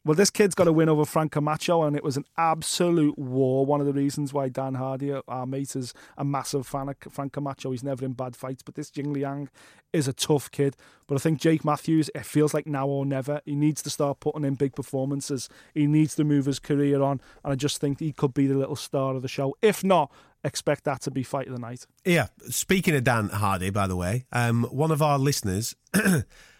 Well, 0.03 0.15
this 0.15 0.31
kid's 0.31 0.55
got 0.55 0.67
a 0.67 0.71
win 0.71 0.89
over 0.89 1.05
Frank 1.05 1.33
Camacho, 1.33 1.83
and 1.83 1.95
it 1.95 2.03
was 2.03 2.17
an 2.17 2.25
absolute 2.35 3.19
war. 3.19 3.67
One 3.67 3.81
of 3.81 3.85
the 3.85 3.93
reasons 3.93 4.33
why 4.33 4.49
Dan 4.49 4.73
Hardy, 4.73 5.13
our 5.27 5.45
mate, 5.45 5.75
is 5.75 5.93
a 6.17 6.25
massive 6.25 6.65
fan 6.65 6.89
of 6.89 6.95
Frank 7.11 7.33
Camacho. 7.33 7.69
He's 7.69 7.83
never 7.83 8.03
in 8.03 8.13
bad 8.13 8.35
fights, 8.35 8.63
but 8.63 8.73
this 8.73 8.89
Jing 8.89 9.13
Liang 9.13 9.49
is 9.93 10.07
a 10.07 10.13
tough 10.13 10.49
kid. 10.49 10.75
But 11.05 11.15
I 11.15 11.19
think 11.19 11.39
Jake 11.39 11.63
Matthews, 11.63 12.09
it 12.15 12.25
feels 12.25 12.51
like 12.51 12.65
now 12.65 12.87
or 12.87 13.05
never. 13.05 13.41
He 13.45 13.55
needs 13.55 13.83
to 13.83 13.91
start 13.91 14.19
putting 14.19 14.43
in 14.43 14.55
big 14.55 14.75
performances. 14.75 15.49
He 15.75 15.85
needs 15.85 16.15
to 16.15 16.23
move 16.23 16.45
his 16.45 16.57
career 16.57 17.03
on, 17.03 17.21
and 17.43 17.53
I 17.53 17.55
just 17.55 17.79
think 17.79 17.99
he 17.99 18.11
could 18.11 18.33
be 18.33 18.47
the 18.47 18.55
little 18.55 18.75
star 18.75 19.15
of 19.15 19.21
the 19.21 19.27
show. 19.27 19.55
If 19.61 19.83
not, 19.83 20.11
expect 20.43 20.83
that 20.85 21.01
to 21.01 21.11
be 21.11 21.21
fight 21.21 21.45
of 21.47 21.53
the 21.53 21.59
night. 21.59 21.85
Yeah. 22.05 22.27
Speaking 22.49 22.95
of 22.95 23.03
Dan 23.03 23.29
Hardy, 23.29 23.69
by 23.69 23.85
the 23.85 23.95
way, 23.95 24.25
um, 24.31 24.63
one 24.71 24.89
of 24.89 25.01
our 25.01 25.19
listeners, 25.19 25.75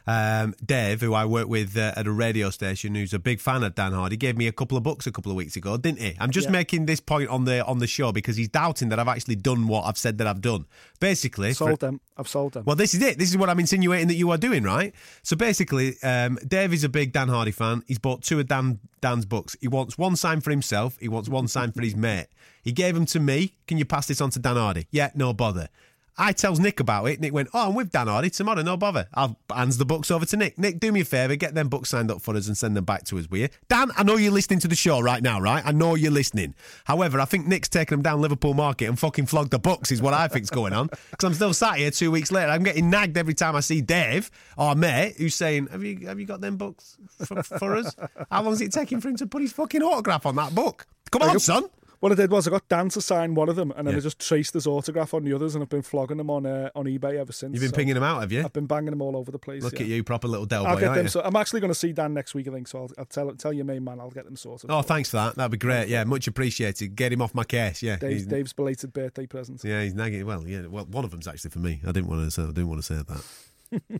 um, 0.07 0.53
Dave, 0.65 1.01
who 1.01 1.13
I 1.13 1.25
work 1.25 1.47
with 1.47 1.77
uh, 1.77 1.93
at 1.95 2.07
a 2.07 2.11
radio 2.11 2.49
station, 2.49 2.95
who's 2.95 3.13
a 3.13 3.19
big 3.19 3.39
fan 3.39 3.63
of 3.63 3.75
Dan 3.75 3.91
Hardy, 3.93 4.17
gave 4.17 4.37
me 4.37 4.47
a 4.47 4.51
couple 4.51 4.77
of 4.77 4.83
books 4.83 5.05
a 5.07 5.11
couple 5.11 5.31
of 5.31 5.35
weeks 5.35 5.55
ago, 5.55 5.77
didn't 5.77 5.99
he? 5.99 6.15
I'm 6.19 6.31
just 6.31 6.47
Yeah. 6.47 6.51
making 6.53 6.85
this 6.85 6.99
point 6.99 7.29
on 7.29 7.45
the 7.45 7.65
on 7.65 7.79
the 7.79 7.87
show 7.87 8.11
because 8.11 8.35
he's 8.35 8.49
doubting 8.49 8.89
that 8.89 8.99
I've 8.99 9.07
actually 9.07 9.35
done 9.35 9.67
what 9.67 9.83
I've 9.85 9.97
said 9.97 10.17
that 10.19 10.27
I've 10.27 10.41
done. 10.41 10.65
Basically, 10.99 11.49
for- 11.53 11.67
Sold 11.69 11.79
them. 11.79 12.01
I've 12.17 12.27
sold 12.27 12.53
them. 12.53 12.63
Well, 12.65 12.75
this 12.75 12.93
is 12.93 13.01
it. 13.01 13.17
This 13.17 13.29
is 13.29 13.37
what 13.37 13.49
I'm 13.49 13.59
insinuating 13.59 14.07
that 14.09 14.15
you 14.15 14.29
are 14.31 14.37
doing, 14.37 14.63
right? 14.63 14.93
So 15.23 15.35
basically, 15.35 15.95
um, 16.03 16.37
Dave 16.47 16.73
is 16.73 16.83
a 16.83 16.89
big 16.89 17.11
Dan 17.13 17.27
Hardy 17.29 17.51
fan. 17.51 17.83
He's 17.87 17.97
bought 17.99 18.21
two 18.23 18.39
of 18.39 18.47
Dan 18.47 18.79
Dan's 19.01 19.25
books. 19.25 19.55
He 19.61 19.67
wants 19.67 19.97
one 19.97 20.15
signed 20.15 20.43
for 20.43 20.51
himself. 20.51 20.97
He 20.99 21.07
wants 21.07 21.27
one 21.29 21.47
signed 21.47 21.73
for 21.73 21.81
his 21.81 21.95
mate. 21.95 22.27
He 22.63 22.71
gave 22.71 22.93
them 22.93 23.07
to 23.07 23.19
me. 23.19 23.55
Can 23.67 23.77
you 23.79 23.85
pass 23.85 24.05
this 24.07 24.21
on 24.21 24.29
to 24.31 24.39
Dan 24.39 24.55
Hardy? 24.55 24.85
Yeah, 24.91 25.09
no 25.15 25.33
bother. 25.33 25.69
I 26.21 26.33
tells 26.33 26.59
Nick 26.59 26.79
about 26.79 27.05
it. 27.05 27.19
Nick 27.19 27.33
went, 27.33 27.49
"Oh, 27.51 27.69
I'm 27.69 27.73
with 27.73 27.91
Dan 27.91 28.05
Hardy 28.05 28.29
tomorrow. 28.29 28.61
No 28.61 28.77
bother." 28.77 29.07
I'll 29.15 29.39
hands 29.51 29.79
the 29.79 29.85
books 29.85 30.11
over 30.11 30.23
to 30.27 30.37
Nick. 30.37 30.59
Nick, 30.59 30.79
do 30.79 30.91
me 30.91 31.01
a 31.01 31.05
favour, 31.05 31.35
get 31.35 31.55
them 31.55 31.67
books 31.67 31.89
signed 31.89 32.11
up 32.11 32.21
for 32.21 32.35
us 32.35 32.45
and 32.47 32.55
send 32.55 32.77
them 32.77 32.85
back 32.85 33.05
to 33.05 33.17
us, 33.17 33.27
will 33.27 33.39
you? 33.39 33.49
Dan, 33.69 33.91
I 33.97 34.03
know 34.03 34.17
you're 34.17 34.31
listening 34.31 34.59
to 34.59 34.67
the 34.67 34.75
show 34.75 34.99
right 34.99 35.23
now, 35.23 35.41
right? 35.41 35.65
I 35.65 35.71
know 35.71 35.95
you're 35.95 36.11
listening. 36.11 36.53
However, 36.85 37.19
I 37.19 37.25
think 37.25 37.47
Nick's 37.47 37.69
taking 37.69 37.97
them 37.97 38.03
down 38.03 38.21
Liverpool 38.21 38.53
Market 38.53 38.85
and 38.85 38.99
fucking 38.99 39.25
flogged 39.25 39.49
the 39.49 39.57
books, 39.57 39.91
is 39.91 39.99
what 39.99 40.13
I 40.13 40.27
think's 40.27 40.51
going 40.51 40.73
on. 40.73 40.87
Because 41.09 41.23
I'm 41.23 41.33
still 41.33 41.53
sat 41.55 41.77
here 41.77 41.89
two 41.89 42.11
weeks 42.11 42.31
later. 42.31 42.51
I'm 42.51 42.63
getting 42.63 42.91
nagged 42.91 43.17
every 43.17 43.33
time 43.33 43.55
I 43.55 43.61
see 43.61 43.81
Dave, 43.81 44.29
our 44.59 44.75
mate, 44.75 45.15
who's 45.17 45.33
saying, 45.33 45.69
"Have 45.71 45.83
you 45.83 46.05
have 46.05 46.19
you 46.19 46.27
got 46.27 46.39
them 46.39 46.55
books 46.55 46.97
for, 47.25 47.41
for 47.41 47.75
us? 47.75 47.95
How 48.29 48.43
long 48.43 48.53
is 48.53 48.61
it 48.61 48.71
taking 48.71 49.01
for 49.01 49.09
him 49.09 49.15
to 49.17 49.25
put 49.25 49.41
his 49.41 49.53
fucking 49.53 49.81
autograph 49.81 50.27
on 50.27 50.35
that 50.35 50.53
book? 50.53 50.85
Come 51.09 51.23
on, 51.23 51.39
son." 51.39 51.65
What 52.01 52.11
I 52.11 52.15
did 52.15 52.31
was 52.31 52.47
I 52.47 52.51
got 52.51 52.67
Dan 52.67 52.89
to 52.89 52.99
sign 52.99 53.35
one 53.35 53.47
of 53.47 53.55
them, 53.55 53.71
and 53.77 53.85
then 53.87 53.93
Yeah. 53.93 53.99
I 53.99 54.01
just 54.01 54.19
traced 54.19 54.55
his 54.55 54.65
autograph 54.65 55.13
on 55.13 55.23
the 55.23 55.33
others, 55.33 55.53
and 55.55 55.61
I've 55.61 55.69
been 55.69 55.83
flogging 55.83 56.17
them 56.17 56.29
on 56.31 56.45
uh, 56.47 56.69
on 56.75 56.85
eBay 56.85 57.15
ever 57.17 57.31
since. 57.31 57.53
You've 57.53 57.61
been 57.61 57.69
so 57.69 57.75
pinging 57.75 57.93
them 57.93 58.03
out, 58.03 58.21
have 58.21 58.31
you? 58.31 58.43
I've 58.43 58.51
been 58.51 58.65
banging 58.65 58.89
them 58.89 59.01
all 59.03 59.15
over 59.15 59.31
the 59.31 59.37
place. 59.39 59.61
Look 59.63 59.73
yeah. 59.73 59.81
at 59.81 59.87
you, 59.87 60.03
proper 60.03 60.27
little 60.27 60.45
Del 60.47 60.65
I'll 60.65 60.73
boy, 60.75 60.81
get 60.81 60.95
them. 60.95 61.05
you? 61.05 61.09
So 61.09 61.21
I'm 61.23 61.35
actually 61.35 61.59
going 61.61 61.69
to 61.71 61.75
see 61.79 61.93
Dan 61.93 62.13
next 62.15 62.33
week, 62.33 62.47
I 62.47 62.51
think. 62.51 62.67
So 62.67 62.79
I'll, 62.79 62.89
I'll 62.97 63.05
tell 63.05 63.31
tell 63.35 63.53
your 63.53 63.65
main 63.65 63.83
man. 63.83 63.99
I'll 63.99 64.09
get 64.09 64.25
them 64.25 64.35
sorted. 64.35 64.71
Oh, 64.71 64.81
thanks 64.81 65.11
for 65.11 65.17
that. 65.17 65.35
That'd 65.35 65.51
be 65.51 65.57
great. 65.57 65.87
Yeah, 65.89 66.03
much 66.03 66.27
appreciated. 66.27 66.95
Get 66.95 67.13
him 67.13 67.21
off 67.21 67.33
my 67.35 67.43
case. 67.43 67.81
Yeah, 67.83 67.97
Dave's, 67.97 68.25
Dave's 68.25 68.53
belated 68.53 68.93
birthday 68.93 69.27
present. 69.27 69.61
Yeah, 69.63 69.83
he's 69.83 69.93
nagging. 69.93 70.25
Well, 70.25 70.47
yeah. 70.47 70.65
Well, 70.65 70.85
one 70.85 71.05
of 71.05 71.11
them's 71.11 71.27
actually 71.27 71.51
for 71.51 71.59
me. 71.59 71.81
I 71.85 71.91
didn't 71.91 72.07
want 72.07 72.23
to 72.25 72.31
say. 72.31 72.41
I 72.41 72.47
didn't 72.47 72.67
want 72.67 72.83
to 72.83 72.85
say 72.95 72.95
that. 72.95 73.23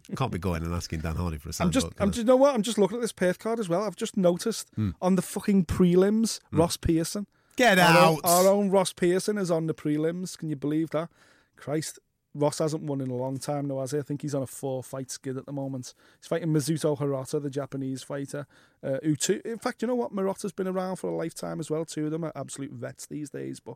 Can't 0.18 0.32
be 0.32 0.40
going 0.40 0.64
and 0.64 0.74
asking 0.74 1.00
Dan 1.02 1.16
Hardy 1.16 1.38
for 1.38 1.50
a 1.50 1.54
signed 1.54 1.68
I'm 1.68 1.72
just, 1.72 1.86
book, 1.86 1.96
I'm 2.00 2.10
just, 2.10 2.18
you 2.18 2.24
know 2.26 2.36
what? 2.36 2.54
I'm 2.56 2.62
just 2.64 2.78
looking 2.78 2.98
at 2.98 3.02
this 3.02 3.14
Perth 3.14 3.40
card 3.40 3.60
as 3.60 3.70
well. 3.70 3.84
I've 3.84 3.96
just 3.96 4.18
noticed 4.18 4.68
Hmm. 4.76 4.90
on 5.02 5.16
the 5.16 5.22
fucking 5.22 5.66
prelims, 5.66 6.40
Ross 6.52 6.76
Pearson. 6.78 7.28
I? 7.54 7.58
Get 7.58 7.80
Our 7.80 7.98
own, 7.98 8.16
out. 8.16 8.20
our 8.24 8.48
own 8.48 8.70
Ross 8.70 8.94
Pearson 8.94 9.38
is 9.38 9.52
on 9.52 9.68
the 9.68 9.74
prelims. 9.74 10.38
Can 10.38 10.50
you 10.50 10.56
believe 10.56 10.90
that? 10.92 11.10
Christ, 11.56 12.00
Ross 12.34 12.60
hasn't 12.60 12.84
won 12.84 13.02
in 13.02 13.10
a 13.10 13.16
long 13.16 13.38
time 13.38 13.68
now, 13.68 13.80
has 13.82 13.92
he? 13.92 14.00
I 14.00 14.02
think 14.04 14.22
he's 14.22 14.34
on 14.34 14.42
a 14.42 14.48
four 14.48 14.82
fight 14.84 15.12
skid 15.12 15.38
at 15.38 15.46
the 15.46 15.52
moment. 15.52 15.94
He's 16.20 16.28
fighting 16.28 16.50
Mizuto 16.50 16.98
Hirota, 16.98 17.42
the 17.42 17.50
Japanese 17.50 18.04
fighter. 18.04 18.48
Uh, 18.84 18.98
who 19.04 19.16
two, 19.16 19.42
in 19.44 19.58
fact, 19.58 19.82
you 19.82 19.88
know 19.88 19.96
what? 19.96 20.14
Murata's 20.14 20.54
been 20.54 20.68
around 20.68 20.96
for 20.96 21.10
a 21.10 21.16
lifetime 21.16 21.60
as 21.60 21.70
well. 21.70 21.86
Two 21.86 22.06
of 22.06 22.12
them 22.12 22.24
are 22.24 22.32
absolute 22.36 22.72
vets 22.72 23.06
these 23.06 23.30
days. 23.30 23.60
But 23.60 23.76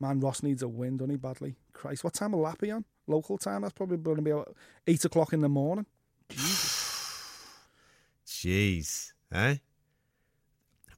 man, 0.00 0.20
Ross 0.20 0.42
needs 0.42 0.62
a 0.62 0.68
win, 0.68 0.96
doesn't 0.96 1.10
he, 1.10 1.16
badly? 1.16 1.56
Christ, 1.72 2.02
what 2.04 2.14
time 2.14 2.32
will 2.32 2.44
that 2.44 2.58
be 2.58 2.70
on? 2.70 2.84
Local 3.06 3.38
time? 3.38 3.62
That's 3.62 3.72
probably 3.72 3.98
going 3.98 4.16
to 4.16 4.22
be 4.22 4.30
about 4.32 4.54
eight 4.86 5.04
o'clock 5.04 5.32
in 5.32 5.40
the 5.40 5.48
morning. 5.48 5.86
Jesus. 6.28 6.74
Jeez, 8.26 9.12
eh? 9.32 9.56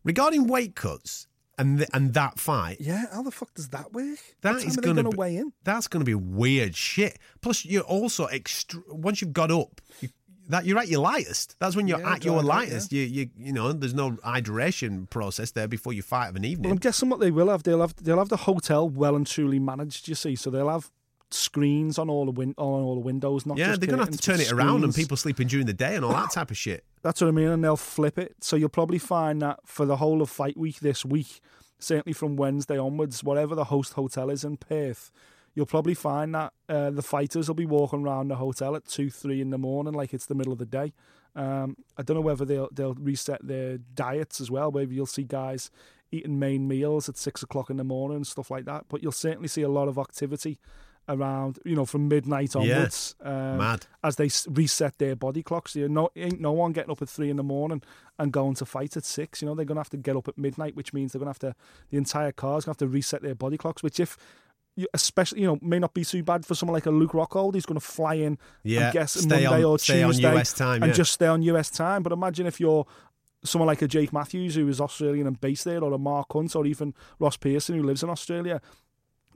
Regarding 0.02 0.46
weight 0.46 0.74
cuts 0.74 1.26
and 1.58 1.78
th- 1.78 1.90
and 1.92 2.14
that 2.14 2.38
fight, 2.38 2.76
Yeah, 2.80 3.04
how 3.12 3.22
the 3.22 3.30
fuck 3.30 3.52
does 3.54 3.68
that 3.70 3.92
work? 3.92 4.18
That 4.42 4.56
is 4.64 4.76
going 4.76 4.96
to 4.96 5.04
be- 5.04 5.16
weigh 5.16 5.36
in? 5.36 5.52
that's 5.64 5.88
going 5.88 6.00
to 6.00 6.04
be 6.06 6.14
weird 6.14 6.76
shit. 6.76 7.18
Plus, 7.40 7.64
you're 7.64 7.82
also 7.82 8.26
extr 8.28 8.80
once 8.88 9.20
you've 9.20 9.32
got 9.32 9.50
up. 9.50 9.80
You, 10.00 10.08
that 10.50 10.64
you're 10.64 10.78
at 10.78 10.88
your 10.88 11.00
lightest. 11.00 11.56
That's 11.60 11.76
when 11.76 11.88
you're 11.88 12.00
Yeah, 12.00 12.14
at 12.14 12.24
your 12.24 12.42
lightest. 12.42 12.90
You, 12.90 13.02
you, 13.02 13.28
you 13.36 13.52
know, 13.52 13.70
there's 13.72 13.92
no 13.92 14.12
hydration 14.12 15.08
process 15.10 15.50
there 15.50 15.68
before 15.68 15.92
you 15.92 16.00
fight 16.00 16.28
of 16.28 16.36
an 16.36 16.44
evening. 16.46 16.70
Well, 16.70 16.72
I'm 16.72 16.78
guessing 16.78 17.10
what 17.10 17.20
they 17.20 17.30
will 17.30 17.48
have, 17.50 17.64
they'll 17.64 17.82
have 17.82 17.94
they'll 17.96 18.16
have 18.18 18.30
the 18.30 18.38
hotel 18.38 18.88
well 18.88 19.14
and 19.14 19.26
truly 19.26 19.58
managed. 19.58 20.08
You 20.08 20.14
see, 20.14 20.36
so 20.36 20.48
they'll 20.50 20.70
have 20.70 20.90
screens 21.30 21.98
on 21.98 22.08
all 22.08 22.24
the 22.24 22.30
win- 22.30 22.54
on 22.56 22.82
all 22.82 22.94
the 22.94 23.00
windows. 23.00 23.46
Not 23.46 23.58
yeah, 23.58 23.68
just 23.68 23.80
they're 23.80 23.90
gonna 23.90 24.02
have 24.02 24.10
to 24.10 24.18
turn 24.18 24.40
it 24.40 24.50
around 24.52 24.84
and 24.84 24.94
people 24.94 25.16
sleeping 25.16 25.46
during 25.46 25.66
the 25.66 25.72
day 25.72 25.94
and 25.96 26.04
all 26.04 26.12
that 26.12 26.30
type 26.30 26.50
of 26.50 26.56
shit. 26.56 26.84
That's 27.02 27.20
what 27.20 27.28
I 27.28 27.30
mean, 27.30 27.48
and 27.48 27.62
they'll 27.62 27.76
flip 27.76 28.18
it. 28.18 28.36
So 28.40 28.56
you'll 28.56 28.68
probably 28.68 28.98
find 28.98 29.40
that 29.42 29.60
for 29.64 29.86
the 29.86 29.96
whole 29.96 30.22
of 30.22 30.30
fight 30.30 30.56
week 30.56 30.80
this 30.80 31.04
week, 31.04 31.40
certainly 31.78 32.12
from 32.12 32.36
Wednesday 32.36 32.78
onwards, 32.78 33.22
whatever 33.22 33.54
the 33.54 33.64
host 33.64 33.94
hotel 33.94 34.30
is 34.30 34.44
in 34.44 34.56
Perth, 34.56 35.10
you'll 35.54 35.66
probably 35.66 35.94
find 35.94 36.34
that 36.34 36.52
uh, 36.68 36.90
the 36.90 37.02
fighters 37.02 37.48
will 37.48 37.54
be 37.54 37.66
walking 37.66 38.02
around 38.04 38.28
the 38.28 38.36
hotel 38.36 38.74
at 38.74 38.84
two, 38.86 39.10
three 39.10 39.40
in 39.40 39.50
the 39.50 39.58
morning, 39.58 39.94
like 39.94 40.12
it's 40.12 40.26
the 40.26 40.34
middle 40.34 40.52
of 40.52 40.58
the 40.58 40.66
day. 40.66 40.92
Um, 41.36 41.76
I 41.96 42.02
don't 42.02 42.16
know 42.16 42.20
whether 42.20 42.44
they'll 42.44 42.68
they'll 42.72 42.94
reset 42.94 43.46
their 43.46 43.78
diets 43.78 44.40
as 44.40 44.50
well. 44.50 44.72
Maybe 44.72 44.96
you'll 44.96 45.06
see 45.06 45.24
guys 45.24 45.70
eating 46.10 46.38
main 46.38 46.66
meals 46.66 47.08
at 47.08 47.16
six 47.16 47.42
o'clock 47.42 47.70
in 47.70 47.76
the 47.76 47.84
morning 47.84 48.16
and 48.16 48.26
stuff 48.26 48.50
like 48.50 48.64
that. 48.64 48.86
But 48.88 49.02
you'll 49.02 49.12
certainly 49.12 49.48
see 49.48 49.62
a 49.62 49.68
lot 49.68 49.88
of 49.88 49.98
activity 49.98 50.58
around, 51.08 51.58
you 51.64 51.74
know, 51.74 51.86
from 51.86 52.06
midnight 52.08 52.54
Yeah. 52.54 52.60
onwards. 52.60 53.14
Um, 53.22 53.56
Mad. 53.58 53.86
as 54.04 54.16
they 54.16 54.28
reset 54.48 54.98
their 54.98 55.16
body 55.16 55.42
clocks. 55.42 55.74
You 55.74 55.88
know, 55.88 56.10
ain't 56.14 56.40
no 56.40 56.52
one 56.52 56.72
getting 56.72 56.90
up 56.90 57.00
at 57.02 57.08
three 57.08 57.30
in 57.30 57.36
the 57.36 57.42
morning 57.42 57.82
and 58.18 58.32
going 58.32 58.54
to 58.56 58.66
fight 58.66 58.96
at 58.96 59.04
six. 59.04 59.40
You 59.42 59.46
know, 59.48 59.54
they're 59.54 59.64
going 59.64 59.76
to 59.76 59.80
have 59.80 59.90
to 59.90 59.96
get 59.96 60.16
up 60.16 60.28
at 60.28 60.36
midnight, 60.38 60.76
which 60.76 60.92
means 60.92 61.12
they're 61.12 61.20
going 61.20 61.32
to 61.32 61.46
have 61.46 61.54
to, 61.54 61.58
the 61.90 61.96
entire 61.96 62.32
car's 62.32 62.64
going 62.64 62.74
to 62.74 62.84
have 62.84 62.88
to 62.90 62.94
reset 62.94 63.22
their 63.22 63.34
body 63.34 63.56
clocks, 63.56 63.82
which 63.82 63.98
if, 63.98 64.16
especially, 64.94 65.40
you 65.40 65.46
know, 65.46 65.58
may 65.60 65.78
not 65.78 65.92
be 65.94 66.04
too 66.04 66.22
bad 66.22 66.46
for 66.46 66.54
someone 66.54 66.74
like 66.74 66.86
a 66.86 66.90
Luke 66.90 67.12
Rockhold. 67.12 67.54
He's 67.54 67.66
going 67.66 67.80
to 67.80 67.84
fly 67.86 68.14
in, 68.14 68.38
Yeah, 68.62 68.90
I 68.90 68.92
guess, 68.92 69.16
Monday 69.26 69.46
on- 69.46 69.64
or 69.64 69.78
stay 69.78 70.02
on 70.02 70.12
Tuesday 70.12 70.36
US 70.36 70.52
time, 70.52 70.82
and 70.82 70.90
yeah. 70.90 70.96
just 70.96 71.12
stay 71.12 71.26
on 71.26 71.42
US 71.42 71.70
time. 71.70 72.02
But 72.02 72.12
imagine 72.12 72.46
if 72.46 72.60
you're 72.60 72.86
someone 73.44 73.66
like 73.66 73.82
a 73.82 73.88
Jake 73.88 74.12
Matthews 74.12 74.56
who 74.56 74.68
is 74.68 74.80
Australian 74.80 75.26
and 75.26 75.40
based 75.40 75.64
there, 75.64 75.82
or 75.82 75.92
a 75.92 75.98
Mark 75.98 76.32
Hunt, 76.32 76.54
or 76.54 76.66
even 76.66 76.94
Ross 77.18 77.36
Pearson 77.36 77.76
who 77.76 77.82
lives 77.82 78.02
in 78.02 78.10
Australia. 78.10 78.60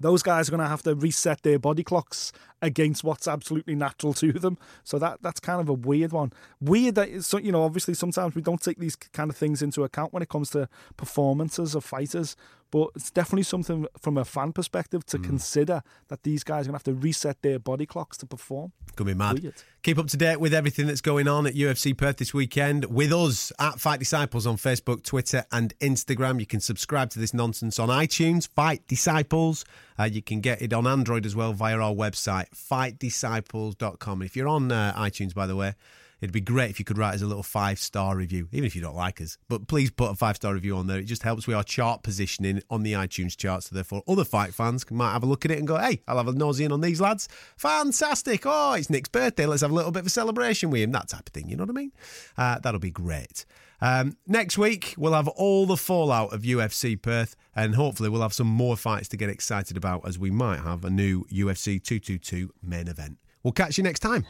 Those 0.00 0.22
guys 0.22 0.48
are 0.48 0.52
going 0.52 0.62
to 0.62 0.68
have 0.68 0.82
to 0.82 0.94
reset 0.94 1.42
their 1.42 1.58
body 1.58 1.84
clocks 1.84 2.32
against 2.60 3.04
what's 3.04 3.28
absolutely 3.28 3.74
natural 3.74 4.14
to 4.14 4.32
them. 4.32 4.58
So 4.84 4.98
that 4.98 5.18
that's 5.22 5.40
kind 5.40 5.60
of 5.60 5.68
a 5.68 5.74
weird 5.74 6.12
one. 6.12 6.32
Weird 6.60 6.94
that 6.96 7.24
so 7.24 7.38
you 7.38 7.52
know 7.52 7.62
obviously 7.62 7.94
sometimes 7.94 8.34
we 8.34 8.42
don't 8.42 8.60
take 8.60 8.78
these 8.78 8.96
kind 8.96 9.30
of 9.30 9.36
things 9.36 9.62
into 9.62 9.84
account 9.84 10.12
when 10.12 10.22
it 10.22 10.28
comes 10.28 10.50
to 10.50 10.68
performances 10.96 11.74
of 11.74 11.84
fighters, 11.84 12.36
but 12.72 12.88
it's 12.96 13.10
definitely 13.10 13.42
something 13.42 13.86
from 14.00 14.16
a 14.16 14.24
fan 14.24 14.50
perspective 14.50 15.04
to 15.04 15.18
consider 15.18 15.82
that 16.08 16.22
these 16.22 16.42
guys 16.42 16.66
are 16.66 16.72
going 16.72 16.80
to 16.80 16.90
have 16.90 16.96
to 16.98 17.00
reset 17.00 17.42
their 17.42 17.58
body 17.58 17.84
clocks 17.84 18.16
to 18.16 18.26
perform. 18.26 18.72
Gonna 18.96 19.10
be 19.10 19.14
mad. 19.14 19.40
Weird. 19.40 19.54
Keep 19.82 19.98
up 19.98 20.06
to 20.08 20.16
date 20.16 20.40
with 20.40 20.54
everything 20.54 20.86
that's 20.86 21.02
going 21.02 21.28
on 21.28 21.46
at 21.46 21.54
UFC 21.54 21.96
Perth 21.96 22.16
this 22.16 22.32
weekend 22.32 22.86
with 22.86 23.12
us 23.12 23.52
at 23.58 23.78
Fight 23.78 23.98
Disciples 23.98 24.46
on 24.46 24.56
Facebook, 24.56 25.02
Twitter, 25.02 25.44
and 25.52 25.78
Instagram. 25.80 26.40
You 26.40 26.46
can 26.46 26.60
subscribe 26.60 27.10
to 27.10 27.18
this 27.18 27.34
nonsense 27.34 27.78
on 27.78 27.90
iTunes, 27.90 28.48
Fight 28.48 28.86
Disciples. 28.88 29.66
Uh, 29.98 30.04
you 30.04 30.22
can 30.22 30.40
get 30.40 30.62
it 30.62 30.72
on 30.72 30.86
Android 30.86 31.26
as 31.26 31.36
well 31.36 31.52
via 31.52 31.78
our 31.78 31.94
website, 31.94 32.48
fightdisciples.com. 32.50 34.22
If 34.22 34.34
you're 34.34 34.48
on 34.48 34.72
uh, 34.72 34.94
iTunes, 34.96 35.34
by 35.34 35.46
the 35.46 35.56
way, 35.56 35.74
it'd 36.22 36.32
be 36.32 36.40
great 36.40 36.70
if 36.70 36.78
you 36.78 36.84
could 36.84 36.96
write 36.96 37.14
us 37.14 37.22
a 37.22 37.26
little 37.26 37.42
five 37.42 37.78
star 37.78 38.16
review, 38.16 38.48
even 38.52 38.64
if 38.64 38.74
you 38.74 38.80
don't 38.80 38.94
like 38.94 39.20
us. 39.20 39.36
But 39.48 39.66
please 39.66 39.90
put 39.90 40.12
a 40.12 40.14
five 40.14 40.36
star 40.36 40.54
review 40.54 40.76
on 40.76 40.86
there. 40.86 40.98
It 40.98 41.04
just 41.04 41.24
helps 41.24 41.46
with 41.46 41.56
our 41.56 41.64
chart 41.64 42.02
positioning 42.02 42.62
on 42.70 42.84
the 42.84 42.94
iTunes 42.94 43.36
chart. 43.36 43.64
So 43.64 43.74
therefore, 43.74 44.02
other 44.06 44.24
fight 44.24 44.54
fans 44.54 44.88
might 44.90 45.12
have 45.12 45.24
a 45.24 45.26
look 45.26 45.44
at 45.44 45.50
it 45.50 45.58
and 45.58 45.66
go, 45.66 45.76
"Hey, 45.76 46.00
I'll 46.08 46.16
have 46.16 46.28
a 46.28 46.32
nosy 46.32 46.64
in 46.64 46.72
on 46.72 46.80
these 46.80 47.00
lads. 47.00 47.28
Fantastic! 47.56 48.42
Oh, 48.46 48.72
it's 48.72 48.88
Nick's 48.88 49.08
birthday. 49.08 49.44
Let's 49.44 49.62
have 49.62 49.72
a 49.72 49.74
little 49.74 49.92
bit 49.92 50.00
of 50.00 50.06
a 50.06 50.10
celebration 50.10 50.70
with 50.70 50.82
him. 50.82 50.92
That 50.92 51.08
type 51.08 51.28
of 51.28 51.32
thing. 51.32 51.48
You 51.48 51.56
know 51.56 51.64
what 51.64 51.70
I 51.70 51.80
mean? 51.80 51.92
Uh, 52.38 52.58
that'll 52.60 52.80
be 52.80 52.90
great." 52.90 53.44
Um, 53.80 54.16
next 54.28 54.56
week, 54.56 54.94
we'll 54.96 55.12
have 55.12 55.26
all 55.26 55.66
the 55.66 55.76
fallout 55.76 56.32
of 56.32 56.42
UFC 56.42 56.94
Perth, 56.94 57.34
and 57.56 57.74
hopefully, 57.74 58.08
we'll 58.08 58.22
have 58.22 58.32
some 58.32 58.46
more 58.46 58.76
fights 58.76 59.08
to 59.08 59.16
get 59.16 59.28
excited 59.28 59.76
about 59.76 60.06
as 60.06 60.20
we 60.20 60.30
might 60.30 60.60
have 60.60 60.84
a 60.84 60.90
new 60.90 61.24
UFC 61.24 61.82
222 61.82 62.52
main 62.62 62.86
event. 62.86 63.18
We'll 63.42 63.52
catch 63.52 63.76
you 63.76 63.84
next 63.84 64.00
time. 64.00 64.24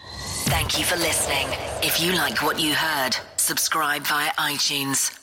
Thank 0.46 0.78
you 0.78 0.84
for 0.84 0.96
listening. 0.96 1.48
If 1.82 2.00
you 2.00 2.12
like 2.12 2.42
what 2.42 2.58
you 2.58 2.74
heard, 2.74 3.16
subscribe 3.36 4.02
via 4.02 4.30
iTunes 4.32 5.21